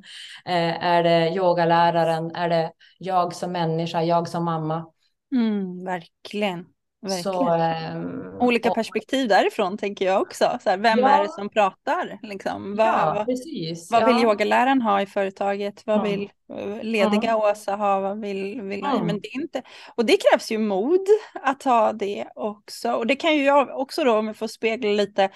Eh, 0.45 0.85
är 0.85 1.03
det 1.03 1.35
yogaläraren? 1.35 2.31
Är 2.35 2.49
det 2.49 2.73
jag 2.99 3.35
som 3.35 3.53
människa, 3.53 4.03
jag 4.03 4.29
som 4.29 4.45
mamma? 4.45 4.87
Mm, 5.33 5.85
verkligen. 5.85 6.67
Verkligen. 7.01 7.23
Så, 7.23 7.55
ähm, 7.55 8.37
Olika 8.41 8.69
och, 8.69 8.75
perspektiv 8.75 9.29
därifrån 9.29 9.79
tänker 9.79 10.05
jag 10.05 10.23
också. 10.23 10.59
Så 10.63 10.71
här, 10.71 10.77
vem 10.79 10.99
ja, 10.99 11.09
är 11.09 11.23
det 11.23 11.29
som 11.29 11.49
pratar? 11.49 12.19
Liksom? 12.23 12.77
Vad, 12.77 12.87
ja, 12.87 13.25
precis. 13.27 13.91
vad 13.91 14.07
vill 14.07 14.25
yogaläraren 14.25 14.83
ha 14.83 15.03
i 15.03 15.07
företaget? 15.07 15.83
Vad 15.87 15.99
mm. 15.99 16.11
vill 16.11 16.31
eh, 16.53 16.83
lediga 16.83 17.31
mm. 17.31 17.37
Åsa 17.37 17.77
ha? 17.77 18.01
Vad 18.01 18.21
vill, 18.21 18.63
vill 18.63 18.85
mm. 18.85 19.07
Men 19.07 19.21
det 19.21 19.29
är 19.29 19.41
inte... 19.41 19.63
Och 19.95 20.05
det 20.05 20.17
krävs 20.17 20.51
ju 20.53 20.59
mod 20.59 21.07
att 21.43 21.63
ha 21.63 21.93
det 21.93 22.27
också. 22.35 22.93
Och 22.93 23.07
det 23.07 23.17
kan 23.17 23.37
ju 23.37 23.45
jag 23.45 23.81
också 23.81 24.05
då, 24.05 24.19
om 24.19 24.27
jag 24.27 24.37
får 24.37 24.47
spegla 24.47 24.91
lite, 24.91 25.31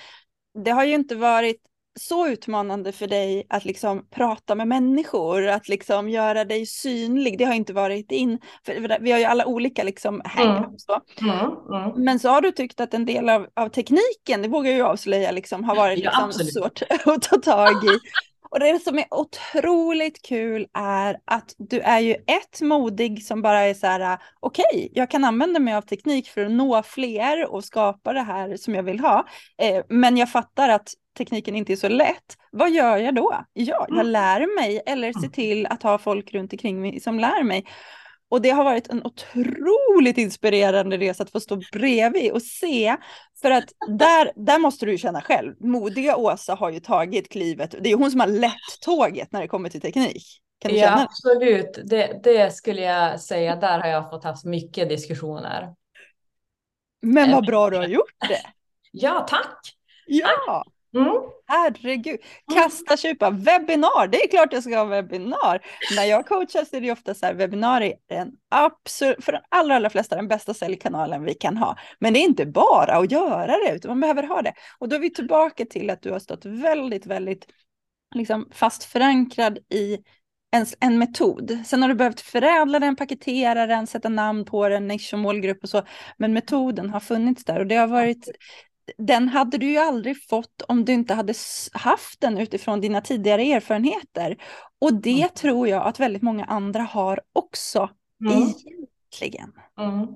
det 0.65 0.71
har 0.71 0.85
ju 0.85 0.95
inte 0.95 1.15
varit 1.15 1.61
så 2.01 2.29
utmanande 2.29 2.93
för 2.93 3.07
dig 3.07 3.47
att 3.49 3.65
liksom 3.65 4.07
prata 4.11 4.55
med 4.55 4.69
människor, 4.69 5.47
att 5.47 5.69
liksom 5.69 6.09
göra 6.09 6.45
dig 6.45 6.67
synlig. 6.67 7.39
Det 7.39 7.45
har 7.45 7.55
inte 7.55 7.73
varit 7.73 8.13
in, 8.13 8.39
för 8.67 8.99
vi 9.01 9.13
har 9.13 9.19
ju 9.19 9.25
alla 9.25 9.47
olika 9.47 9.83
liksom 9.83 10.23
mm. 10.39 10.65
så. 10.77 11.01
Mm, 11.21 11.39
mm. 11.83 12.05
Men 12.05 12.19
så 12.19 12.29
har 12.29 12.41
du 12.41 12.53
tyckt 12.53 12.81
att 12.81 12.95
en 12.95 13.07
del 13.07 13.29
av, 13.29 13.47
av 13.55 13.69
tekniken, 13.69 14.43
det 14.43 14.49
vågar 14.49 14.71
jag 14.71 14.79
ju 14.79 14.85
avslöja, 14.85 15.31
liksom, 15.31 15.65
har 15.65 15.77
varit 15.77 15.99
liksom 15.99 16.33
ja, 16.39 16.45
svårt 16.45 16.83
att 17.07 17.23
ta 17.23 17.37
tag 17.37 17.85
i. 17.85 17.99
Och 18.53 18.61
det 18.61 18.83
som 18.83 18.99
är 18.99 19.05
otroligt 19.11 20.23
kul 20.23 20.67
är 20.79 21.19
att 21.25 21.55
du 21.59 21.81
är 21.81 22.01
ju 22.01 22.13
ett 22.13 22.61
modig 22.61 23.25
som 23.25 23.43
bara 23.43 23.61
är 23.61 23.75
så 23.75 23.87
här, 23.87 24.19
okej, 24.41 24.65
okay, 24.75 24.89
jag 24.93 25.11
kan 25.11 25.25
använda 25.25 25.61
mig 25.61 25.75
av 25.75 25.83
teknik 25.83 26.29
för 26.29 26.45
att 26.45 26.53
nå 26.53 26.83
fler 26.83 27.53
och 27.53 27.65
skapa 27.65 28.13
det 28.13 28.21
här 28.21 28.57
som 28.57 28.75
jag 28.75 28.83
vill 28.83 29.01
ha. 29.01 29.27
Eh, 29.59 29.85
men 29.89 30.17
jag 30.17 30.31
fattar 30.31 30.69
att 30.69 30.89
tekniken 31.19 31.57
inte 31.57 31.73
är 31.73 31.77
så 31.77 31.89
lätt, 31.89 32.37
vad 32.53 32.71
gör 32.71 32.97
jag 32.97 33.15
då? 33.15 33.45
Ja, 33.53 33.87
jag 33.89 33.91
mm. 33.91 34.07
lär 34.07 34.61
mig 34.61 34.83
eller 34.87 35.13
ser 35.13 35.19
mm. 35.19 35.33
till 35.33 35.67
att 35.67 35.83
ha 35.83 35.99
folk 35.99 36.35
runt 36.35 36.53
omkring 36.53 36.81
mig 36.81 37.01
som 37.01 37.21
lär 37.21 37.43
mig. 37.43 37.65
Och 38.33 38.43
det 38.43 38.51
har 38.51 38.65
varit 38.65 38.89
en 38.89 39.07
otroligt 39.07 40.19
inspirerande 40.19 40.99
resa 40.99 41.23
att 41.23 41.31
få 41.31 41.41
stå 41.41 41.61
bredvid 41.73 42.33
och 42.33 42.43
se. 42.43 42.97
För 43.43 43.51
att 43.51 43.65
där, 43.89 44.33
där 44.37 44.59
måste 44.59 44.87
du 44.87 44.93
ju 44.93 44.99
känna 44.99 45.21
själv. 45.21 45.55
Modiga 45.61 46.17
Åsa 46.17 46.55
har 46.55 46.71
ju 46.71 46.81
tagit 46.81 47.29
klivet. 47.29 47.75
Det 47.81 47.93
är 47.93 47.97
hon 47.97 48.11
som 48.11 48.21
har 48.21 48.27
lett 48.27 48.81
tåget 48.81 49.33
när 49.33 49.41
det 49.41 49.49
kommer 49.49 49.69
till 49.69 49.81
teknik. 49.81 50.25
Kan 50.59 50.73
du 50.73 50.79
ja, 50.79 50.87
känna? 50.87 51.03
absolut. 51.03 51.79
Det, 51.85 52.21
det 52.23 52.55
skulle 52.55 52.81
jag 52.81 53.21
säga. 53.21 53.57
Där 53.57 53.81
har 53.81 53.89
jag 53.89 54.11
fått 54.11 54.25
haft 54.25 54.45
mycket 54.45 54.89
diskussioner. 54.89 55.75
Men 57.03 57.31
vad 57.31 57.47
bra 57.47 57.71
du 57.71 57.77
har 57.77 57.89
gjort 57.89 58.15
det. 58.29 58.43
Ja, 58.95 59.27
tack. 59.29 59.77
Ja. 60.07 60.65
Mm. 60.95 61.13
Herregud, 61.47 62.21
kasta 62.55 62.97
tjupa, 62.97 63.31
webbinar, 63.31 64.09
det 64.09 64.25
är 64.25 64.29
klart 64.29 64.53
jag 64.53 64.63
ska 64.63 64.79
ha 64.79 64.85
webbinar. 64.85 65.61
När 65.97 66.05
jag 66.05 66.27
coachar 66.27 66.65
så 66.65 66.77
är 66.77 66.81
det 66.81 66.93
ofta 66.93 67.15
så 67.15 67.27
här, 67.27 67.35
webbinar 67.35 67.81
är 67.81 67.95
den 68.09 68.33
absolut, 68.51 69.25
för 69.25 69.33
de 69.33 69.41
allra, 69.49 69.77
allra 69.77 69.91
flesta 69.91 70.17
den 70.17 70.29
bästa 70.29 70.55
säljkanalen 70.55 71.25
vi 71.25 71.35
kan 71.35 71.57
ha. 71.57 71.77
Men 71.99 72.13
det 72.13 72.19
är 72.19 72.25
inte 72.25 72.47
bara 72.47 72.97
att 72.97 73.11
göra 73.11 73.57
det, 73.67 73.75
utan 73.75 73.89
man 73.91 74.01
behöver 74.01 74.23
ha 74.23 74.43
det. 74.43 74.53
Och 74.79 74.89
då 74.89 74.97
är 74.97 75.01
vi 75.01 75.11
tillbaka 75.11 75.65
till 75.65 75.91
att 75.91 76.03
du 76.03 76.11
har 76.11 76.19
stått 76.19 76.45
väldigt, 76.45 77.07
väldigt 77.07 77.47
liksom 78.15 78.49
fast 78.53 78.85
förankrad 78.85 79.59
i 79.75 79.99
en, 80.57 80.67
en 80.81 80.99
metod. 80.99 81.59
Sen 81.67 81.83
har 81.83 81.89
du 81.89 81.95
behövt 81.95 82.21
förädla 82.21 82.79
den, 82.79 82.97
paketera 82.97 83.67
den, 83.67 83.87
sätta 83.87 84.09
namn 84.09 84.45
på 84.45 84.69
den, 84.69 84.89
nisch 84.89 85.11
och 85.13 85.19
målgrupp 85.19 85.63
och 85.63 85.69
så. 85.69 85.83
Men 86.17 86.33
metoden 86.33 86.91
har 86.91 87.01
funnits 87.01 87.45
där 87.45 87.59
och 87.59 87.67
det 87.67 87.77
har 87.77 87.87
varit 87.87 88.29
den 88.99 89.29
hade 89.29 89.59
du 89.59 89.67
ju 89.67 89.79
aldrig 89.79 90.29
fått 90.29 90.63
om 90.69 90.85
du 90.85 90.93
inte 90.93 91.15
hade 91.15 91.35
haft 91.73 92.21
den 92.21 92.39
utifrån 92.39 92.81
dina 92.81 93.01
tidigare 93.01 93.43
erfarenheter. 93.43 94.37
Och 94.79 94.95
det 94.95 95.23
mm. 95.23 95.29
tror 95.35 95.69
jag 95.69 95.87
att 95.87 96.01
väldigt 96.01 96.23
många 96.23 96.45
andra 96.45 96.83
har 96.83 97.21
också, 97.33 97.91
mm. 98.21 98.33
egentligen. 98.33 99.53
Mm. 99.81 100.07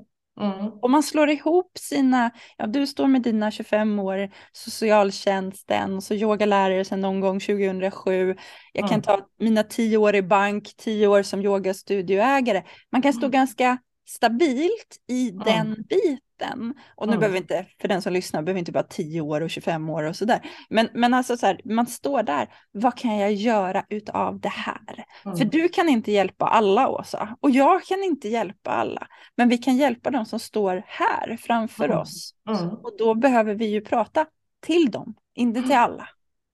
Mm. 0.40 0.72
Om 0.82 0.90
man 0.90 1.02
slår 1.02 1.30
ihop 1.30 1.78
sina, 1.78 2.30
ja 2.56 2.66
du 2.66 2.86
står 2.86 3.06
med 3.06 3.22
dina 3.22 3.50
25 3.50 3.98
år, 3.98 4.30
socialtjänsten 4.52 5.94
och 5.94 6.02
så 6.02 6.14
yogalärare 6.14 6.84
sedan 6.84 7.00
någon 7.00 7.20
gång 7.20 7.40
2007. 7.40 8.36
Jag 8.72 8.82
kan 8.82 8.94
mm. 8.94 9.02
ta 9.02 9.26
mina 9.38 9.62
10 9.62 9.96
år 9.96 10.14
i 10.14 10.22
bank, 10.22 10.74
10 10.76 11.06
år 11.06 11.22
som 11.22 11.40
yogastudioägare. 11.40 12.62
Man 12.92 13.02
kan 13.02 13.12
stå 13.12 13.26
mm. 13.26 13.30
ganska 13.30 13.78
stabilt 14.06 14.96
i 15.08 15.30
den 15.30 15.84
biten 15.88 16.18
mitten. 16.36 16.74
Och 16.94 17.06
nu 17.06 17.12
mm. 17.12 17.20
behöver 17.20 17.38
inte, 17.38 17.66
för 17.80 17.88
den 17.88 18.02
som 18.02 18.12
lyssnar, 18.12 18.42
behöver 18.42 18.58
inte 18.58 18.72
bara 18.72 18.82
10 18.82 19.20
år 19.20 19.40
och 19.40 19.50
25 19.50 19.90
år 19.90 20.02
och 20.02 20.16
sådär. 20.16 20.40
Men, 20.70 20.88
men 20.94 21.14
alltså 21.14 21.36
så 21.36 21.46
här, 21.46 21.60
man 21.64 21.86
står 21.86 22.22
där, 22.22 22.48
vad 22.72 22.96
kan 22.96 23.16
jag 23.16 23.32
göra 23.32 23.84
utav 23.88 24.40
det 24.40 24.48
här? 24.48 25.04
Mm. 25.24 25.36
För 25.36 25.44
du 25.44 25.68
kan 25.68 25.88
inte 25.88 26.12
hjälpa 26.12 26.46
alla 26.46 26.88
Åsa, 26.88 27.36
och 27.40 27.50
jag 27.50 27.82
kan 27.82 28.02
inte 28.04 28.28
hjälpa 28.28 28.70
alla. 28.70 29.06
Men 29.36 29.48
vi 29.48 29.58
kan 29.58 29.76
hjälpa 29.76 30.10
de 30.10 30.26
som 30.26 30.38
står 30.38 30.82
här 30.86 31.36
framör 31.36 31.84
mm. 31.84 31.98
oss. 31.98 32.34
Mm. 32.48 32.68
Och 32.68 32.96
då 32.98 33.14
behöver 33.14 33.54
vi 33.54 33.66
ju 33.66 33.80
prata 33.80 34.26
till 34.60 34.90
dem, 34.90 35.14
inte 35.34 35.62
till 35.62 35.76
alla. 35.76 36.08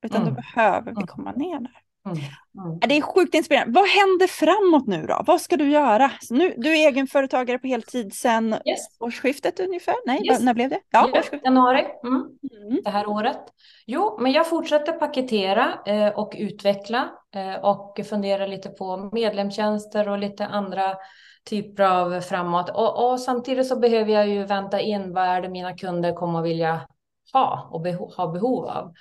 Utan 0.04 0.20
då 0.20 0.30
mm. 0.30 0.34
behöver 0.34 0.94
vi 1.00 1.06
komma 1.06 1.32
ner 1.32 1.60
där. 1.60 1.82
Mm. 2.06 2.18
Mm. 2.64 2.78
Det 2.80 2.96
är 2.96 3.00
sjukt 3.00 3.34
inspirerande. 3.34 3.80
Vad 3.80 3.88
händer 3.88 4.26
framåt 4.26 4.86
nu 4.86 5.06
då? 5.06 5.22
Vad 5.26 5.40
ska 5.40 5.56
du 5.56 5.70
göra? 5.70 6.10
Nu, 6.30 6.54
du 6.56 6.70
är 6.70 6.88
egenföretagare 6.88 7.58
på 7.58 7.66
heltid 7.66 8.14
sedan 8.14 8.54
yes. 8.64 8.80
årsskiftet 9.00 9.60
ungefär? 9.60 9.94
Nej, 10.06 10.26
yes. 10.26 10.40
när 10.40 10.54
blev 10.54 10.70
det? 10.70 10.80
Ja, 10.90 11.10
ja 11.14 11.38
januari 11.44 11.86
mm. 12.04 12.14
mm. 12.14 12.82
det 12.84 12.90
här 12.90 13.08
året. 13.08 13.40
Jo, 13.86 14.18
men 14.20 14.32
jag 14.32 14.48
fortsätter 14.48 14.92
paketera 14.92 15.78
eh, 15.86 16.08
och 16.08 16.34
utveckla 16.38 17.10
eh, 17.34 17.64
och 17.64 18.00
fundera 18.08 18.46
lite 18.46 18.68
på 18.68 19.10
medlemstjänster 19.12 20.08
och 20.08 20.18
lite 20.18 20.46
andra 20.46 20.96
typer 21.44 21.82
av 21.82 22.20
framåt. 22.20 22.70
Och, 22.70 23.10
och, 23.10 23.20
samtidigt 23.20 23.66
så 23.66 23.78
behöver 23.78 24.12
jag 24.12 24.28
ju 24.28 24.44
vänta 24.44 24.80
in 24.80 25.12
vad 25.12 25.24
är 25.24 25.42
det 25.42 25.48
mina 25.48 25.76
kunder 25.76 26.14
kommer 26.14 26.38
att 26.38 26.44
vilja 26.44 26.80
ha 27.32 27.68
och 27.72 27.80
beho 27.80 28.14
ha 28.16 28.32
behov 28.32 28.64
av. 28.64 28.92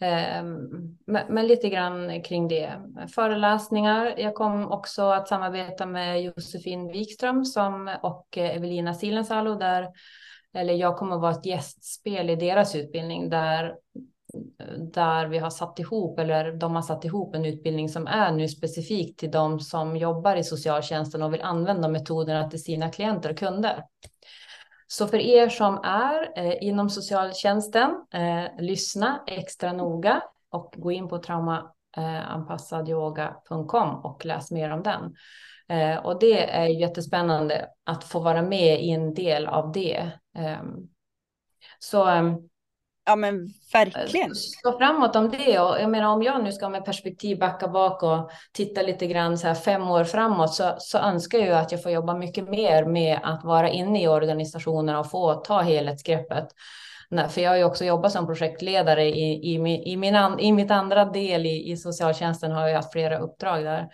Ehm, 0.00 0.98
men 1.06 1.46
lite 1.46 1.68
grann 1.68 2.22
kring 2.22 2.48
det. 2.48 2.80
Föreläsningar. 3.14 4.14
Jag 4.18 4.34
kom 4.34 4.72
också 4.72 5.02
att 5.02 5.28
samarbeta 5.28 5.86
med 5.86 6.22
Josefin 6.22 6.92
Wikström 6.92 7.44
som, 7.44 7.96
och 8.02 8.38
Evelina 8.38 8.94
Silensalo 8.94 9.54
där 9.54 9.88
eller 10.54 10.74
jag 10.74 10.96
kommer 10.96 11.14
att 11.14 11.20
vara 11.20 11.32
ett 11.32 11.46
gästspel 11.46 12.30
i 12.30 12.36
deras 12.36 12.74
utbildning 12.74 13.30
där 13.30 13.74
där 14.92 15.26
vi 15.26 15.38
har 15.38 15.50
satt 15.50 15.78
ihop 15.78 16.18
eller 16.18 16.52
de 16.52 16.74
har 16.74 16.82
satt 16.82 17.04
ihop 17.04 17.34
en 17.34 17.44
utbildning 17.44 17.88
som 17.88 18.06
är 18.06 18.32
nu 18.32 18.48
specifikt 18.48 19.18
till 19.18 19.30
de 19.30 19.60
som 19.60 19.96
jobbar 19.96 20.36
i 20.36 20.44
socialtjänsten 20.44 21.22
och 21.22 21.34
vill 21.34 21.42
använda 21.42 21.88
metoderna 21.88 22.50
till 22.50 22.62
sina 22.62 22.90
klienter 22.90 23.30
och 23.30 23.38
kunder. 23.38 23.84
Så 24.92 25.06
för 25.06 25.18
er 25.18 25.48
som 25.48 25.80
är 25.84 26.32
eh, 26.36 26.54
inom 26.60 26.90
socialtjänsten, 26.90 27.90
eh, 28.14 28.44
lyssna 28.58 29.24
extra 29.26 29.72
noga 29.72 30.22
och 30.50 30.74
gå 30.76 30.92
in 30.92 31.08
på 31.08 31.18
traumaanpassadyoga.com 31.18 34.04
och 34.04 34.24
läs 34.24 34.50
mer 34.50 34.70
om 34.70 34.82
den. 34.82 35.14
Eh, 35.68 35.96
och 35.96 36.20
det 36.20 36.50
är 36.50 36.66
jättespännande 36.66 37.68
att 37.84 38.04
få 38.04 38.20
vara 38.20 38.42
med 38.42 38.82
i 38.82 38.90
en 38.90 39.14
del 39.14 39.46
av 39.46 39.72
det. 39.72 40.10
Ehm, 40.38 40.88
så 41.78 42.04
ehm, 42.04 42.49
Ja 43.10 43.16
men 43.16 43.48
verkligen. 43.72 44.30
Eh, 44.30 44.34
Stå 44.34 44.78
framåt 44.78 45.16
om 45.16 45.30
det 45.30 45.58
och 45.58 45.80
jag 45.80 45.90
menar 45.90 46.08
om 46.08 46.22
jag 46.22 46.44
nu 46.44 46.52
ska 46.52 46.68
med 46.68 46.84
perspektiv 46.84 47.38
backa 47.38 47.68
bak 47.68 48.02
och 48.02 48.30
titta 48.52 48.82
lite 48.82 49.06
grann 49.06 49.38
så 49.38 49.46
här 49.46 49.54
fem 49.54 49.90
år 49.90 50.04
framåt 50.04 50.54
så, 50.54 50.74
så 50.78 50.98
önskar 50.98 51.38
jag 51.38 51.58
att 51.58 51.72
jag 51.72 51.82
får 51.82 51.92
jobba 51.92 52.14
mycket 52.14 52.48
mer 52.48 52.84
med 52.84 53.20
att 53.22 53.44
vara 53.44 53.68
inne 53.68 54.02
i 54.02 54.08
organisationerna 54.08 55.00
och 55.00 55.10
få 55.10 55.34
ta 55.34 55.60
helhetsgreppet. 55.60 56.48
Nej, 57.08 57.28
för 57.28 57.40
jag 57.40 57.50
har 57.50 57.56
ju 57.56 57.64
också 57.64 57.84
jobbat 57.84 58.12
som 58.12 58.26
projektledare 58.26 59.04
i, 59.04 59.54
i, 59.54 59.58
min, 59.58 59.82
i, 59.82 59.96
min 59.96 60.16
an, 60.16 60.38
i 60.38 60.52
mitt 60.52 60.70
andra 60.70 61.04
del 61.04 61.46
i, 61.46 61.70
i 61.70 61.76
socialtjänsten 61.76 62.52
har 62.52 62.68
jag 62.68 62.76
haft 62.76 62.92
flera 62.92 63.18
uppdrag 63.18 63.64
där 63.64 63.88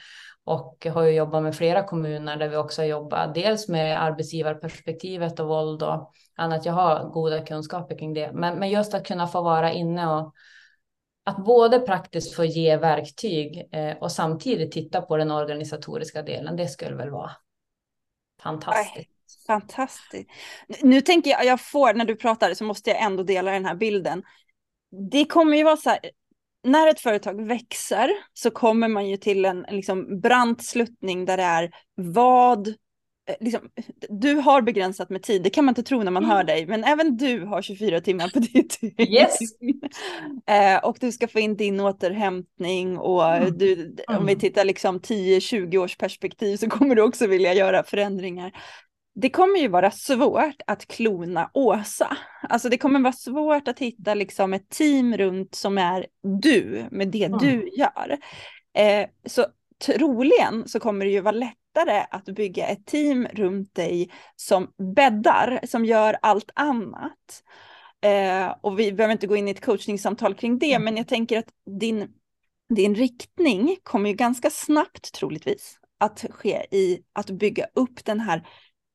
och 0.47 0.87
har 0.87 1.03
ju 1.03 1.11
jobbat 1.11 1.43
med 1.43 1.57
flera 1.57 1.83
kommuner 1.83 2.37
där 2.37 2.49
vi 2.49 2.57
också 2.57 2.83
har 2.83 2.87
jobbat 2.87 3.35
dels 3.35 3.69
med 3.69 4.03
arbetsgivarperspektivet 4.03 5.41
och 5.41 5.49
våld 5.49 5.83
och 5.83 6.13
annat. 6.37 6.67
Jag 6.67 6.73
har 6.73 7.11
goda 7.11 7.47
kunskaper 7.47 7.99
kring 7.99 8.15
det, 8.15 8.33
men, 8.33 8.59
men 8.59 8.71
just 8.71 8.95
att 8.95 9.07
kunna 9.07 9.27
få 9.27 9.43
vara 9.43 9.73
inne 9.73 10.07
och 10.07 10.35
att 11.25 11.45
både 11.45 11.81
praktiskt 11.81 12.35
få 12.35 12.45
ge 12.45 12.77
verktyg 12.77 13.69
eh, 13.73 13.97
och 13.97 14.13
samtidigt 14.13 14.73
titta 14.73 15.03
på 15.03 15.17
den 15.17 15.31
organisatoriska 15.31 16.23
delen, 16.23 16.57
det 16.57 16.69
skulle 16.69 16.97
väl 16.97 17.11
vara 17.11 17.31
fantastiskt. 18.43 19.11
Fantastiskt. 19.47 20.31
Nu 20.83 21.01
tänker 21.01 21.31
jag, 21.31 21.45
jag 21.45 21.61
får, 21.61 21.95
när 21.95 22.05
du 22.05 22.17
pratar 22.17 22.55
så 22.55 22.65
måste 22.65 22.91
jag 22.91 23.03
ändå 23.03 23.23
dela 23.23 23.51
den 23.51 23.65
här 23.65 23.75
bilden. 23.75 24.23
Det 25.11 25.25
kommer 25.25 25.57
ju 25.57 25.65
vara 25.65 25.77
så 25.77 25.91
här, 25.91 26.01
när 26.65 26.91
ett 26.91 27.01
företag 27.01 27.47
växer 27.47 28.11
så 28.35 28.51
kommer 28.51 28.89
man 28.89 29.09
ju 29.09 29.17
till 29.17 29.45
en 29.45 29.67
liksom 29.71 30.21
brant 30.21 30.65
sluttning 30.65 31.25
där 31.25 31.37
det 31.37 31.43
är 31.43 31.71
vad 31.95 32.75
Eh, 33.29 33.35
liksom, 33.41 33.61
du 34.09 34.35
har 34.35 34.63
begränsat 34.63 35.11
med 35.11 35.23
tid, 35.23 35.43
det 35.43 35.51
kan 35.51 35.65
man 35.65 35.73
inte 35.73 35.83
tro 35.83 36.03
när 36.03 36.11
man 36.11 36.25
mm. 36.25 36.37
hör 36.37 36.45
dig, 36.45 36.67
men 36.67 36.85
även 36.85 37.17
du 37.17 37.45
har 37.45 37.63
24 37.63 38.01
timmar 38.01 38.29
på 38.29 38.39
ditt 38.53 38.79
Yes. 38.99 39.39
eh, 40.49 40.85
och 40.85 40.97
du 41.01 41.13
ska 41.13 41.29
få 41.29 41.39
in 41.41 41.57
din 41.57 41.81
återhämtning 41.81 42.99
och 42.99 43.35
mm. 43.35 43.59
du, 43.59 43.97
om 44.09 44.27
vi 44.27 44.33
mm. 44.33 44.39
tittar 44.39 44.65
liksom 44.65 45.01
10-20 45.01 45.77
års 45.77 45.97
perspektiv 45.97 46.57
så 46.57 46.69
kommer 46.69 46.95
du 46.95 47.03
också 47.03 47.27
vilja 47.27 47.55
göra 47.55 47.83
förändringar. 47.83 48.53
Det 49.21 49.31
kommer 49.31 49.59
ju 49.59 49.69
vara 49.69 49.91
svårt 49.91 50.63
att 50.67 50.87
klona 50.87 51.51
Åsa. 51.55 52.17
Alltså 52.43 52.69
det 52.69 52.79
kommer 52.79 53.01
vara 53.01 53.13
svårt 53.13 53.69
att 53.69 53.79
hitta 53.79 54.15
liksom 54.15 54.55
ett 54.55 54.69
team 54.69 55.17
runt 55.17 55.55
som 55.55 55.79
är 55.79 56.07
du 56.41 56.87
med 56.91 57.09
det 57.09 57.25
mm. 57.25 57.39
du 57.39 57.69
gör. 57.79 58.19
Eh, 58.79 59.09
så 59.27 59.47
troligen 59.87 60.69
så 60.69 60.81
kommer 60.81 61.05
det 61.05 61.11
ju 61.11 61.21
vara 61.21 61.33
lättare 61.33 62.05
att 62.11 62.25
bygga 62.25 62.67
ett 62.67 62.87
team 62.87 63.29
runt 63.33 63.75
dig 63.75 64.11
som 64.37 64.73
bäddar, 64.95 65.61
som 65.67 65.85
gör 65.85 66.17
allt 66.23 66.51
annat. 66.55 67.43
Eh, 68.05 68.55
och 68.61 68.79
vi 68.79 68.93
behöver 68.93 69.13
inte 69.13 69.27
gå 69.27 69.37
in 69.37 69.49
i 69.49 69.51
ett 69.51 69.65
coachningssamtal 69.65 70.35
kring 70.35 70.59
det, 70.59 70.73
mm. 70.73 70.85
men 70.85 70.97
jag 70.97 71.09
tänker 71.09 71.39
att 71.39 71.49
din, 71.81 72.09
din 72.75 72.95
riktning 72.95 73.77
kommer 73.83 74.11
ju 74.11 74.17
ganska 74.17 74.51
snabbt 74.51 75.13
troligtvis 75.13 75.79
att 75.99 76.25
ske 76.31 76.67
i 76.71 77.03
att 77.13 77.31
bygga 77.31 77.67
upp 77.75 78.05
den 78.05 78.21
här 78.21 78.47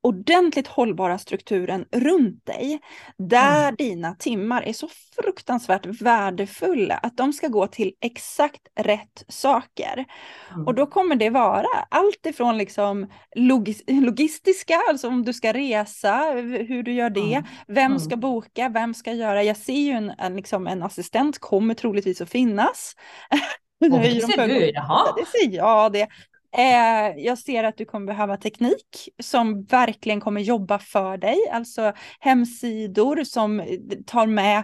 ordentligt 0.03 0.67
hållbara 0.67 1.17
strukturen 1.17 1.85
runt 1.91 2.45
dig, 2.45 2.79
där 3.17 3.63
mm. 3.63 3.75
dina 3.75 4.15
timmar 4.15 4.61
är 4.61 4.73
så 4.73 4.89
fruktansvärt 5.15 5.85
värdefulla, 5.85 6.95
att 6.95 7.17
de 7.17 7.33
ska 7.33 7.47
gå 7.47 7.67
till 7.67 7.93
exakt 8.01 8.61
rätt 8.79 9.25
saker. 9.27 10.05
Mm. 10.51 10.67
Och 10.67 10.75
då 10.75 10.85
kommer 10.85 11.15
det 11.15 11.29
vara 11.29 11.67
allt 11.89 12.25
ifrån 12.25 12.57
liksom 12.57 13.07
logis 13.35 13.83
logistiska, 13.87 14.79
alltså 14.89 15.07
om 15.07 15.25
du 15.25 15.33
ska 15.33 15.53
resa, 15.53 16.31
hur 16.67 16.83
du 16.83 16.93
gör 16.93 17.09
det, 17.09 17.33
mm. 17.33 17.43
vem 17.67 17.99
ska 17.99 18.13
mm. 18.13 18.19
boka, 18.19 18.69
vem 18.69 18.93
ska 18.93 19.13
göra, 19.13 19.43
jag 19.43 19.57
ser 19.57 19.73
ju 19.73 19.91
en, 19.91 20.09
en, 20.17 20.35
liksom 20.35 20.67
en 20.67 20.83
assistent 20.83 21.39
kommer 21.39 21.73
troligtvis 21.73 22.21
att 22.21 22.29
finnas. 22.29 22.95
Och 23.91 23.99
det 23.99 24.21
ser 24.21 24.47
du, 24.47 24.71
jaha. 24.73 25.13
Det 25.17 25.25
ser 25.25 25.55
jag 25.55 25.91
det. 25.91 26.07
Eh, 26.57 27.17
jag 27.17 27.37
ser 27.37 27.63
att 27.63 27.77
du 27.77 27.85
kommer 27.85 28.07
behöva 28.07 28.37
teknik 28.37 29.09
som 29.19 29.63
verkligen 29.63 30.21
kommer 30.21 30.41
jobba 30.41 30.79
för 30.79 31.17
dig, 31.17 31.37
alltså 31.51 31.93
hemsidor 32.19 33.23
som 33.23 33.59
eh, 33.59 33.67
tar 34.05 34.25
med 34.25 34.63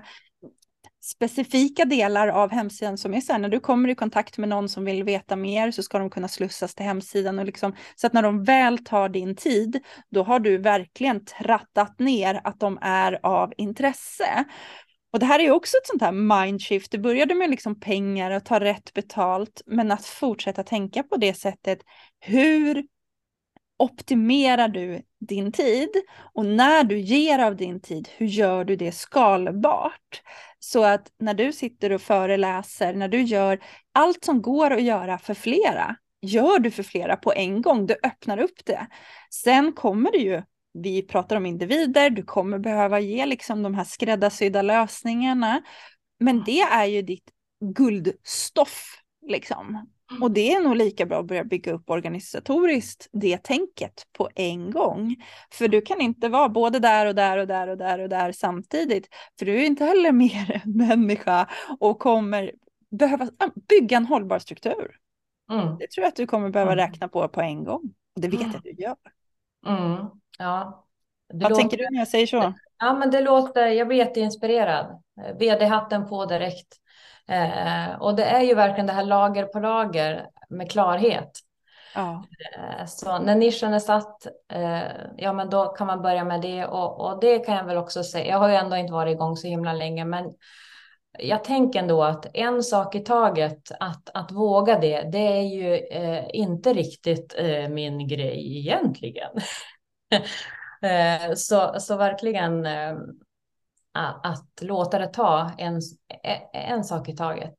specifika 1.01 1.85
delar 1.85 2.27
av 2.27 2.51
hemsidan 2.51 2.97
som 2.97 3.13
är 3.13 3.21
så 3.21 3.31
här, 3.31 3.39
när 3.39 3.49
du 3.49 3.59
kommer 3.59 3.89
i 3.89 3.95
kontakt 3.95 4.37
med 4.37 4.49
någon 4.49 4.69
som 4.69 4.85
vill 4.85 5.03
veta 5.03 5.35
mer 5.35 5.71
så 5.71 5.83
ska 5.83 5.99
de 5.99 6.09
kunna 6.09 6.27
slussas 6.27 6.75
till 6.75 6.85
hemsidan 6.85 7.39
och 7.39 7.45
liksom, 7.45 7.75
så 7.95 8.07
att 8.07 8.13
när 8.13 8.23
de 8.23 8.43
väl 8.43 8.83
tar 8.83 9.09
din 9.09 9.35
tid, 9.35 9.79
då 10.09 10.23
har 10.23 10.39
du 10.39 10.57
verkligen 10.57 11.25
trattat 11.25 11.99
ner 11.99 12.41
att 12.43 12.59
de 12.59 12.79
är 12.81 13.19
av 13.23 13.53
intresse. 13.57 14.45
Och 15.17 15.21
det 15.21 15.25
här 15.25 15.39
är 15.39 15.43
ju 15.43 15.51
också 15.51 15.77
ett 15.77 15.87
sånt 15.87 16.01
här 16.01 16.11
mindshift. 16.11 16.91
Det 16.91 16.97
började 16.97 17.35
med 17.35 17.49
liksom 17.49 17.79
pengar 17.79 18.31
och 18.31 18.45
ta 18.45 18.59
rätt 18.59 18.93
betalt, 18.93 19.61
men 19.65 19.91
att 19.91 20.05
fortsätta 20.05 20.63
tänka 20.63 21.03
på 21.03 21.17
det 21.17 21.33
sättet. 21.33 21.79
Hur 22.19 22.85
optimerar 23.77 24.67
du 24.67 25.01
din 25.19 25.51
tid? 25.51 25.89
Och 26.33 26.45
när 26.45 26.83
du 26.83 26.99
ger 26.99 27.39
av 27.39 27.55
din 27.55 27.79
tid, 27.81 28.09
hur 28.17 28.25
gör 28.25 28.65
du 28.65 28.75
det 28.75 28.91
skalbart? 28.91 30.21
Så 30.59 30.83
att 30.83 31.11
när 31.19 31.33
du 31.33 31.53
sitter 31.53 31.91
och 31.91 32.01
föreläser, 32.01 32.93
när 32.93 33.07
du 33.07 33.21
gör 33.21 33.59
allt 33.91 34.25
som 34.25 34.41
går 34.41 34.71
att 34.71 34.83
göra 34.83 35.17
för 35.17 35.33
flera, 35.33 35.95
gör 36.21 36.59
du 36.59 36.71
för 36.71 36.83
flera 36.83 37.15
på 37.15 37.33
en 37.33 37.61
gång, 37.61 37.85
du 37.85 37.95
öppnar 38.03 38.37
upp 38.37 38.65
det. 38.65 38.87
Sen 39.29 39.73
kommer 39.73 40.11
det 40.11 40.17
ju 40.17 40.41
vi 40.83 41.01
pratar 41.01 41.35
om 41.35 41.45
individer, 41.45 42.09
du 42.09 42.23
kommer 42.23 42.59
behöva 42.59 42.99
ge 42.99 43.25
liksom 43.25 43.63
de 43.63 43.73
här 43.73 43.83
skräddarsydda 43.83 44.61
lösningarna. 44.61 45.61
Men 46.19 46.43
det 46.43 46.61
är 46.61 46.85
ju 46.85 47.01
ditt 47.01 47.31
guldstoff 47.75 49.01
liksom. 49.27 49.87
Och 50.21 50.31
det 50.31 50.53
är 50.53 50.59
nog 50.59 50.75
lika 50.75 51.05
bra 51.05 51.19
att 51.19 51.25
börja 51.25 51.43
bygga 51.43 51.73
upp 51.73 51.89
organisatoriskt 51.89 53.09
det 53.11 53.37
tänket 53.37 54.07
på 54.17 54.29
en 54.35 54.71
gång. 54.71 55.15
För 55.53 55.67
du 55.67 55.81
kan 55.81 56.01
inte 56.01 56.29
vara 56.29 56.49
både 56.49 56.79
där 56.79 57.05
och 57.05 57.15
där 57.15 57.37
och 57.37 57.47
där 57.47 57.67
och 57.67 57.77
där 57.77 57.99
och 57.99 58.09
där 58.09 58.31
samtidigt. 58.31 59.07
För 59.39 59.45
du 59.45 59.55
är 59.55 59.65
inte 59.65 59.85
heller 59.85 60.11
mer 60.11 60.61
människa 60.65 61.49
och 61.79 61.99
kommer 61.99 62.51
behöva 62.91 63.29
bygga 63.69 63.97
en 63.97 64.05
hållbar 64.05 64.39
struktur. 64.39 64.95
Mm. 65.51 65.77
Det 65.79 65.91
tror 65.91 66.03
jag 66.03 66.07
att 66.07 66.15
du 66.15 66.27
kommer 66.27 66.49
behöva 66.49 66.73
mm. 66.73 66.87
räkna 66.87 67.07
på 67.07 67.27
på 67.27 67.41
en 67.41 67.63
gång. 67.63 67.93
Och 68.15 68.21
det 68.21 68.27
vet 68.27 68.41
jag 68.41 68.55
att 68.55 68.63
du 68.63 68.71
gör. 68.71 68.95
Mm. 69.67 70.05
Ja. 70.37 70.85
Vad 71.33 71.41
låter... 71.41 71.55
tänker 71.55 71.77
du 71.77 71.87
när 71.91 71.99
jag 71.99 72.07
säger 72.07 72.27
så? 72.27 72.53
Ja, 72.79 72.93
men 72.93 73.11
det 73.11 73.21
låter, 73.21 73.67
jag 73.67 73.87
blir 73.87 73.97
jätteinspirerad. 73.97 75.01
Vd-hatten 75.39 76.07
på 76.07 76.25
direkt. 76.25 76.75
Eh, 77.27 78.01
och 78.01 78.15
det 78.15 78.25
är 78.25 78.41
ju 78.41 78.55
verkligen 78.55 78.87
det 78.87 78.93
här 78.93 79.05
lager 79.05 79.45
på 79.45 79.59
lager 79.59 80.27
med 80.49 80.71
klarhet. 80.71 81.31
Ja. 81.95 82.25
Eh, 82.57 82.85
så 82.85 83.19
när 83.19 83.35
nischen 83.35 83.73
är 83.73 83.79
satt, 83.79 84.27
eh, 84.53 84.81
ja 85.17 85.33
men 85.33 85.49
då 85.49 85.65
kan 85.65 85.87
man 85.87 86.01
börja 86.01 86.23
med 86.23 86.41
det 86.41 86.65
och, 86.65 86.99
och 87.05 87.19
det 87.19 87.39
kan 87.39 87.55
jag 87.55 87.63
väl 87.65 87.77
också 87.77 88.03
säga. 88.03 88.25
Jag 88.25 88.37
har 88.37 88.49
ju 88.49 88.55
ändå 88.55 88.75
inte 88.75 88.93
varit 88.93 89.15
igång 89.15 89.37
så 89.37 89.47
himla 89.47 89.73
länge, 89.73 90.05
men 90.05 90.33
jag 91.19 91.43
tänker 91.43 91.79
ändå 91.79 92.03
att 92.03 92.25
en 92.33 92.63
sak 92.63 92.95
i 92.95 92.99
taget, 92.99 93.71
att, 93.79 94.09
att 94.13 94.31
våga 94.31 94.79
det, 94.79 95.01
det 95.11 95.37
är 95.37 95.41
ju 95.41 95.75
eh, 95.75 96.25
inte 96.33 96.73
riktigt 96.73 97.35
eh, 97.37 97.69
min 97.69 98.07
grej 98.07 98.57
egentligen. 98.57 99.29
Eh, 100.81 101.33
så, 101.35 101.75
så 101.79 101.97
verkligen 101.97 102.65
eh, 102.65 102.95
att 104.23 104.61
låta 104.61 104.99
det 104.99 105.07
ta 105.07 105.51
en, 105.57 105.77
e, 106.23 106.39
en 106.53 106.83
sak 106.83 107.09
i 107.09 107.15
taget. 107.15 107.55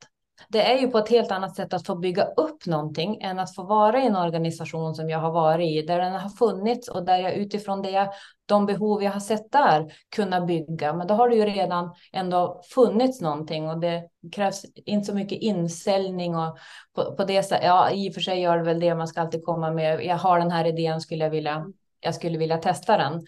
Det 0.49 0.73
är 0.73 0.79
ju 0.79 0.89
på 0.89 0.99
ett 0.99 1.09
helt 1.09 1.31
annat 1.31 1.57
sätt 1.57 1.73
att 1.73 1.87
få 1.87 1.97
bygga 1.97 2.25
upp 2.25 2.67
någonting 2.67 3.23
än 3.23 3.39
att 3.39 3.55
få 3.55 3.63
vara 3.63 4.03
i 4.03 4.07
en 4.07 4.17
organisation 4.17 4.95
som 4.95 5.11
jag 5.11 5.19
har 5.19 5.33
varit 5.33 5.71
i, 5.71 5.83
där 5.87 5.99
den 5.99 6.13
har 6.13 6.29
funnits 6.29 6.89
och 6.89 7.05
där 7.05 7.19
jag 7.19 7.35
utifrån 7.35 7.83
det, 7.83 8.11
de 8.47 8.67
behov 8.67 9.03
jag 9.03 9.13
har 9.13 9.21
sett 9.21 9.53
där, 9.53 9.93
kunna 10.17 10.41
bygga. 10.41 10.93
Men 10.93 11.07
då 11.07 11.15
har 11.15 11.29
det 11.29 11.37
ju 11.37 11.45
redan 11.45 11.95
ändå 12.13 12.63
funnits 12.75 13.21
någonting 13.21 13.69
och 13.69 13.81
det 13.81 14.09
krävs 14.33 14.65
inte 14.75 15.07
så 15.07 15.15
mycket 15.15 15.39
insäljning 15.39 16.37
och 16.37 16.59
på, 16.95 17.17
på 17.17 17.25
det 17.25 17.43
sättet. 17.43 17.67
Ja, 17.67 17.91
i 17.91 18.11
och 18.11 18.15
för 18.15 18.21
sig 18.21 18.41
gör 18.41 18.57
det 18.57 18.65
väl 18.65 18.81
det 18.81 18.95
man 18.95 19.09
ska 19.09 19.21
alltid 19.21 19.45
komma 19.45 19.71
med. 19.71 20.05
Jag 20.05 20.17
har 20.17 20.39
den 20.39 20.51
här 20.51 20.65
idén, 20.65 21.01
skulle 21.01 21.25
jag 21.25 21.31
vilja 21.31 21.67
jag 22.01 22.15
skulle 22.15 22.39
vilja 22.39 22.59
testa 22.59 22.97
den. 22.97 23.27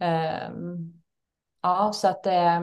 Ehm, 0.00 0.92
ja, 1.62 1.92
så 1.94 2.08
att. 2.08 2.26
Eh, 2.26 2.60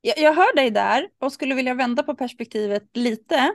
jag, 0.00 0.18
jag 0.18 0.34
hör 0.34 0.56
dig 0.56 0.70
där 0.70 1.08
och 1.18 1.32
skulle 1.32 1.54
vilja 1.54 1.74
vända 1.74 2.02
på 2.02 2.14
perspektivet 2.14 2.96
lite. 2.96 3.54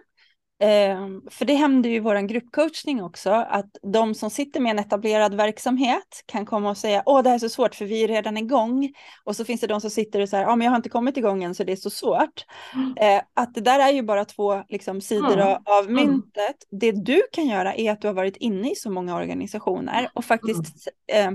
Eh, 0.59 1.07
för 1.31 1.45
det 1.45 1.53
händer 1.53 1.89
ju 1.89 1.95
i 1.95 1.99
vår 1.99 2.27
gruppcoachning 2.27 3.03
också, 3.03 3.29
att 3.29 3.77
de 3.93 4.13
som 4.13 4.29
sitter 4.29 4.59
med 4.59 4.71
en 4.71 4.79
etablerad 4.79 5.35
verksamhet 5.35 6.23
kan 6.25 6.45
komma 6.45 6.69
och 6.69 6.77
säga, 6.77 7.03
åh 7.05 7.23
det 7.23 7.29
här 7.29 7.35
är 7.35 7.39
så 7.39 7.49
svårt 7.49 7.75
för 7.75 7.85
vi 7.85 8.03
är 8.03 8.07
redan 8.07 8.37
igång. 8.37 8.93
Och 9.23 9.35
så 9.35 9.45
finns 9.45 9.61
det 9.61 9.67
de 9.67 9.81
som 9.81 9.89
sitter 9.89 10.19
och 10.19 10.29
säger, 10.29 10.43
ja 10.43 10.55
men 10.55 10.65
jag 10.65 10.71
har 10.71 10.77
inte 10.77 10.89
kommit 10.89 11.17
igång 11.17 11.43
än 11.43 11.55
så 11.55 11.63
det 11.63 11.71
är 11.71 11.75
så 11.75 11.89
svårt. 11.89 12.45
Mm. 12.73 12.93
Eh, 12.97 13.23
att 13.33 13.53
det 13.53 13.61
där 13.61 13.79
är 13.79 13.91
ju 13.91 14.01
bara 14.01 14.25
två 14.25 14.63
liksom, 14.69 15.01
sidor 15.01 15.33
mm. 15.33 15.47
av, 15.47 15.61
av 15.65 15.83
mm. 15.89 15.95
myntet. 15.95 16.55
Det 16.71 16.91
du 16.91 17.21
kan 17.31 17.47
göra 17.47 17.75
är 17.75 17.91
att 17.91 18.01
du 18.01 18.07
har 18.07 18.13
varit 18.13 18.37
inne 18.37 18.71
i 18.71 18.75
så 18.75 18.91
många 18.91 19.15
organisationer 19.15 20.09
och 20.13 20.25
faktiskt 20.25 20.87
eh, 21.13 21.31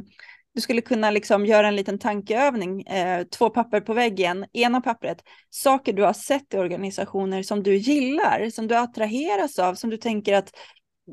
du 0.54 0.60
skulle 0.60 0.80
kunna 0.80 1.10
liksom 1.10 1.46
göra 1.46 1.68
en 1.68 1.76
liten 1.76 1.98
tankeövning, 1.98 2.82
eh, 2.82 3.24
två 3.24 3.50
papper 3.50 3.80
på 3.80 3.94
väggen. 3.94 4.46
Ena 4.52 4.80
pappret, 4.80 5.24
saker 5.50 5.92
du 5.92 6.02
har 6.02 6.12
sett 6.12 6.54
i 6.54 6.56
organisationer 6.56 7.42
som 7.42 7.62
du 7.62 7.76
gillar, 7.76 8.50
som 8.50 8.66
du 8.66 8.76
attraheras 8.76 9.58
av, 9.58 9.74
som 9.74 9.90
du 9.90 9.96
tänker 9.96 10.34
att 10.34 10.52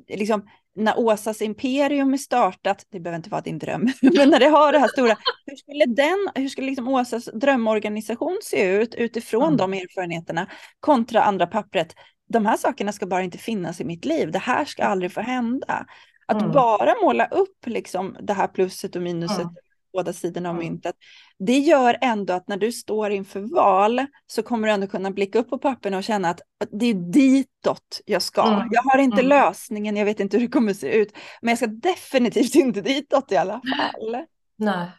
liksom, 0.10 0.50
när 0.76 1.00
Åsas 1.00 1.42
imperium 1.42 2.14
är 2.14 2.18
startat, 2.18 2.86
det 2.92 3.00
behöver 3.00 3.18
inte 3.18 3.30
vara 3.30 3.42
din 3.42 3.60
dröm, 3.60 3.88
men 4.02 4.30
när 4.30 4.40
det 4.40 4.48
har 4.48 4.72
det 4.72 4.80
här 4.80 4.88
stora, 4.88 5.18
hur 5.46 5.56
skulle, 5.56 5.86
den, 5.86 6.30
hur 6.36 6.50
skulle 6.50 6.68
liksom 6.68 6.88
Åsas 6.88 7.26
drömorganisation 7.26 8.40
se 8.44 8.70
ut 8.70 8.96
utifrån 8.96 9.44
mm. 9.44 9.58
de 9.58 9.74
erfarenheterna 9.74 10.48
kontra 10.80 11.24
andra 11.24 11.48
pappret? 11.48 11.96
De 12.30 12.46
här 12.46 12.58
sakerna 12.58 12.92
ska 12.92 13.06
bara 13.06 13.24
inte 13.24 13.38
finnas 13.38 13.82
i 13.82 13.86
mitt 13.86 14.06
liv, 14.06 14.32
det 14.32 14.40
här 14.40 14.66
ska 14.66 14.84
aldrig 14.84 15.12
få 15.12 15.22
hända. 15.22 15.86
Att 16.28 16.42
mm. 16.42 16.52
bara 16.52 16.96
måla 17.02 17.26
upp 17.28 17.66
liksom 17.66 18.18
det 18.22 18.34
här 18.34 18.48
plusset 18.48 18.96
och 18.96 19.02
minuset 19.02 19.40
mm. 19.40 19.56
båda 19.94 20.14
sidorna 20.14 20.50
av 20.50 20.56
mm. 20.56 20.68
myntet. 20.68 20.96
Det 21.40 21.58
gör 21.58 21.98
ändå 22.02 22.34
att 22.34 22.48
när 22.48 22.58
du 22.58 22.72
står 22.72 23.12
inför 23.12 23.40
val 23.40 24.06
så 24.28 24.44
kommer 24.44 24.68
du 24.68 24.74
ändå 24.74 24.88
kunna 24.88 25.12
blicka 25.12 25.40
upp 25.40 25.50
på 25.50 25.58
papperna 25.58 25.98
och 25.98 26.04
känna 26.04 26.30
att 26.30 26.42
det 26.72 26.86
är 26.86 26.94
ditåt 26.94 28.02
jag 28.06 28.22
ska. 28.22 28.48
Mm. 28.48 28.68
Jag 28.72 28.82
har 28.82 28.98
inte 28.98 29.22
mm. 29.22 29.30
lösningen, 29.30 29.96
jag 29.96 30.06
vet 30.06 30.20
inte 30.20 30.38
hur 30.38 30.46
det 30.46 30.52
kommer 30.52 30.72
att 30.72 30.78
se 30.78 30.96
ut, 30.96 31.18
men 31.42 31.50
jag 31.50 31.58
ska 31.58 31.68
definitivt 31.68 32.56
inte 32.56 32.82
ditåt 32.82 33.32
i 33.32 33.38
alla 33.38 33.54
fall. 33.54 34.26
Nej. 34.58 34.90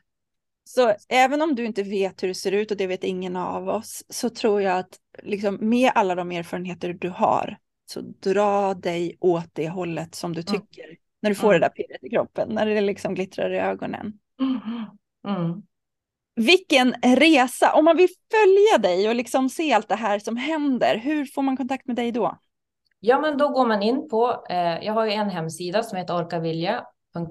Så 0.65 0.95
även 1.09 1.43
om 1.43 1.55
du 1.55 1.65
inte 1.65 1.83
vet 1.83 2.23
hur 2.23 2.29
det 2.29 2.35
ser 2.35 2.53
ut 2.53 2.71
och 2.71 2.77
det 2.77 2.87
vet 2.87 3.05
ingen 3.05 3.37
av 3.37 3.69
oss 3.69 4.05
så 4.09 4.31
tror 4.31 4.63
jag 4.63 4.79
att 4.79 4.99
liksom, 5.23 5.59
med 5.61 5.93
alla 5.95 6.15
de 6.15 6.33
erfarenheter 6.33 6.93
du 6.93 7.09
har 7.09 7.59
så 7.87 8.01
dra 8.01 8.75
dig 8.75 9.17
åt 9.21 9.51
det 9.53 9.69
hållet 9.69 10.15
som 10.15 10.35
du 10.35 10.41
mm. 10.41 10.61
tycker. 10.61 10.85
Mm. 10.85 10.97
När 11.23 11.31
du 11.31 11.35
får 11.35 11.49
mm. 11.49 11.61
det 11.61 11.67
där 11.67 11.73
pirret 11.73 12.05
i 12.05 12.11
kroppen, 12.11 12.49
när 12.49 12.67
det 12.67 12.81
liksom 12.81 13.15
glittrar 13.15 13.51
i 13.51 13.59
ögonen. 13.59 14.13
Mm. 15.29 15.63
Vilken 16.37 16.95
resa! 17.03 17.73
Om 17.75 17.85
man 17.85 17.97
vill 17.97 18.09
följa 18.31 18.91
dig 18.91 19.09
och 19.09 19.15
liksom 19.15 19.49
se 19.49 19.73
allt 19.73 19.89
det 19.89 19.95
här 19.95 20.19
som 20.19 20.37
händer, 20.37 20.97
hur 20.97 21.25
får 21.25 21.43
man 21.43 21.57
kontakt 21.57 21.87
med 21.87 21.97
dig 21.97 22.13
då? 22.13 22.39
Ja, 23.01 23.21
men 23.21 23.39
då 23.39 23.49
går 23.49 23.67
man 23.67 23.83
in 23.83 24.09
på, 24.09 24.45
eh, 24.51 24.85
jag 24.85 24.93
har 24.93 25.05
ju 25.05 25.13
en 25.13 25.31
hemsida 25.31 25.83
som 25.83 25.99
heter 25.99 26.15
Orkavilja 26.15 26.85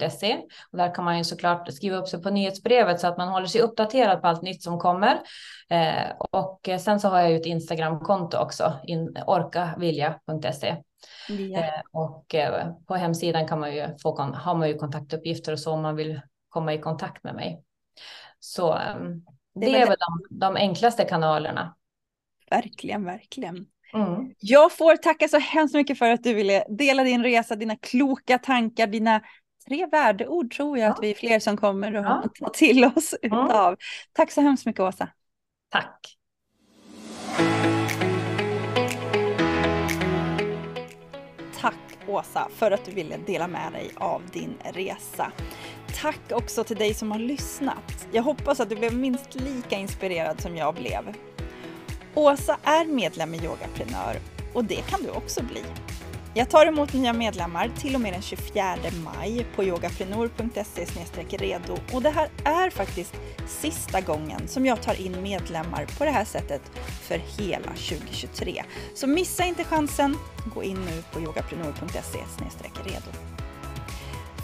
.se 0.09 0.37
och 0.71 0.77
där 0.77 0.95
kan 0.95 1.05
man 1.05 1.17
ju 1.17 1.23
såklart 1.23 1.73
skriva 1.73 1.97
upp 1.97 2.07
sig 2.07 2.21
på 2.21 2.29
nyhetsbrevet 2.29 2.99
så 2.99 3.07
att 3.07 3.17
man 3.17 3.27
håller 3.27 3.45
sig 3.45 3.61
uppdaterad 3.61 4.21
på 4.21 4.27
allt 4.27 4.41
nytt 4.41 4.63
som 4.63 4.79
kommer. 4.79 5.21
Eh, 5.69 6.11
och 6.19 6.69
sen 6.79 6.99
så 6.99 7.07
har 7.07 7.19
jag 7.19 7.31
ju 7.31 7.37
ett 7.37 7.45
Instagramkonto 7.45 8.37
också, 8.37 8.73
in, 8.83 9.17
orkavilja.se. 9.27 10.75
Ja. 11.29 11.59
Eh, 11.59 11.81
och 11.91 12.35
eh, 12.35 12.71
på 12.87 12.95
hemsidan 12.95 13.47
kan 13.47 13.59
man 13.59 13.75
ju 13.75 13.97
få, 14.01 14.21
har 14.21 14.55
man 14.55 14.67
ju 14.67 14.77
kontaktuppgifter 14.77 15.51
och 15.51 15.59
så 15.59 15.71
om 15.71 15.81
man 15.81 15.95
vill 15.95 16.21
komma 16.49 16.73
i 16.73 16.79
kontakt 16.79 17.23
med 17.23 17.35
mig. 17.35 17.63
Så 18.39 18.73
ehm, 18.73 19.25
det, 19.55 19.65
det 19.65 19.81
är 19.81 19.87
väl 19.87 19.97
de, 19.99 20.39
de 20.39 20.55
enklaste 20.55 21.03
kanalerna. 21.03 21.75
Verkligen, 22.49 23.05
verkligen. 23.05 23.65
Mm. 23.93 24.33
Jag 24.39 24.77
får 24.77 24.95
tacka 24.95 25.27
så 25.27 25.37
hemskt 25.37 25.75
mycket 25.75 25.97
för 25.97 26.09
att 26.09 26.23
du 26.23 26.33
ville 26.33 26.65
dela 26.69 27.03
din 27.03 27.23
resa, 27.23 27.55
dina 27.55 27.75
kloka 27.75 28.37
tankar, 28.37 28.87
dina 28.87 29.21
tre 29.67 29.85
värdeord 29.85 30.53
tror 30.53 30.77
jag 30.77 30.87
ja. 30.87 30.93
att 30.93 31.03
vi 31.03 31.11
är 31.11 31.15
fler 31.15 31.39
som 31.39 31.57
kommer 31.57 31.93
att 31.93 32.05
ja. 32.05 32.29
ta 32.45 32.49
till 32.49 32.85
oss 32.85 33.15
utav. 33.21 33.67
Mm. 33.67 33.77
Tack 34.13 34.31
så 34.31 34.41
hemskt 34.41 34.65
mycket 34.65 34.81
Åsa. 34.81 35.09
Tack. 35.69 36.17
Åsa 42.07 42.47
för 42.55 42.71
att 42.71 42.85
du 42.85 42.91
ville 42.91 43.17
dela 43.17 43.47
med 43.47 43.71
dig 43.71 43.91
av 43.95 44.21
din 44.33 44.57
resa. 44.63 45.31
Tack 46.01 46.31
också 46.31 46.63
till 46.63 46.77
dig 46.77 46.93
som 46.93 47.11
har 47.11 47.19
lyssnat. 47.19 48.07
Jag 48.11 48.23
hoppas 48.23 48.59
att 48.59 48.69
du 48.69 48.75
blev 48.75 48.93
minst 48.93 49.35
lika 49.35 49.75
inspirerad 49.75 50.41
som 50.41 50.57
jag 50.57 50.75
blev. 50.75 51.13
Åsa 52.15 52.57
är 52.63 52.85
medlem 52.85 53.33
i 53.33 53.37
Yogaprenör 53.37 54.19
och 54.53 54.65
det 54.65 54.89
kan 54.89 55.03
du 55.03 55.09
också 55.09 55.43
bli. 55.43 55.63
Jag 56.37 56.49
tar 56.49 56.65
emot 56.65 56.93
nya 56.93 57.13
medlemmar 57.13 57.71
till 57.77 57.95
och 57.95 58.01
med 58.01 58.13
den 58.13 58.21
24 58.21 58.75
maj 59.03 59.45
på 59.55 59.63
yogaprenor.se 59.63 60.85
redo 61.37 61.77
och 61.93 62.01
det 62.01 62.09
här 62.09 62.29
är 62.43 62.69
faktiskt 62.69 63.13
sista 63.47 64.01
gången 64.01 64.47
som 64.47 64.65
jag 64.65 64.81
tar 64.81 65.01
in 65.01 65.21
medlemmar 65.21 65.85
på 65.97 66.05
det 66.05 66.11
här 66.11 66.25
sättet 66.25 66.61
för 67.01 67.21
hela 67.37 67.67
2023. 67.67 68.63
Så 68.93 69.07
missa 69.07 69.45
inte 69.45 69.63
chansen, 69.63 70.17
gå 70.55 70.63
in 70.63 70.85
nu 70.85 71.03
på 71.13 71.21
yogaprenor.se 71.21 72.19
redo. 72.83 73.11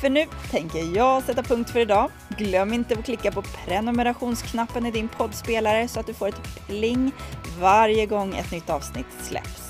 För 0.02 0.10
nu 0.10 0.26
tänker 0.52 0.96
jag 0.96 1.24
sätta 1.24 1.44
punkt 1.44 1.70
för 1.70 1.80
idag. 1.80 2.12
Glöm 2.38 2.74
inte 2.74 2.94
att 2.94 3.06
klicka 3.06 3.32
på 3.32 3.42
prenumerationsknappen 3.42 4.86
i 4.86 4.92
din 4.92 5.08
poddspelare 5.08 5.88
så 5.88 6.00
att 6.00 6.08
du 6.08 6.14
får 6.14 6.28
ett 6.28 6.68
pling 6.68 7.12
varje 7.60 8.06
gång 8.06 8.36
ett 8.36 8.52
nytt 8.52 8.70
avsnitt 8.70 9.08
släpps 9.22 9.63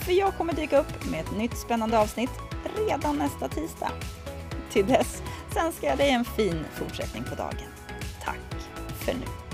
för 0.00 0.12
jag 0.12 0.34
kommer 0.34 0.52
dyka 0.52 0.78
upp 0.78 1.10
med 1.10 1.20
ett 1.20 1.36
nytt 1.36 1.56
spännande 1.56 1.98
avsnitt 1.98 2.30
redan 2.76 3.16
nästa 3.16 3.48
tisdag. 3.48 3.90
Till 4.70 4.86
dess 4.86 5.22
önskar 5.56 5.88
jag 5.88 5.98
dig 5.98 6.10
en 6.10 6.24
fin 6.24 6.64
fortsättning 6.74 7.24
på 7.24 7.34
dagen. 7.34 7.68
Tack 8.24 8.38
för 8.98 9.12
nu. 9.12 9.49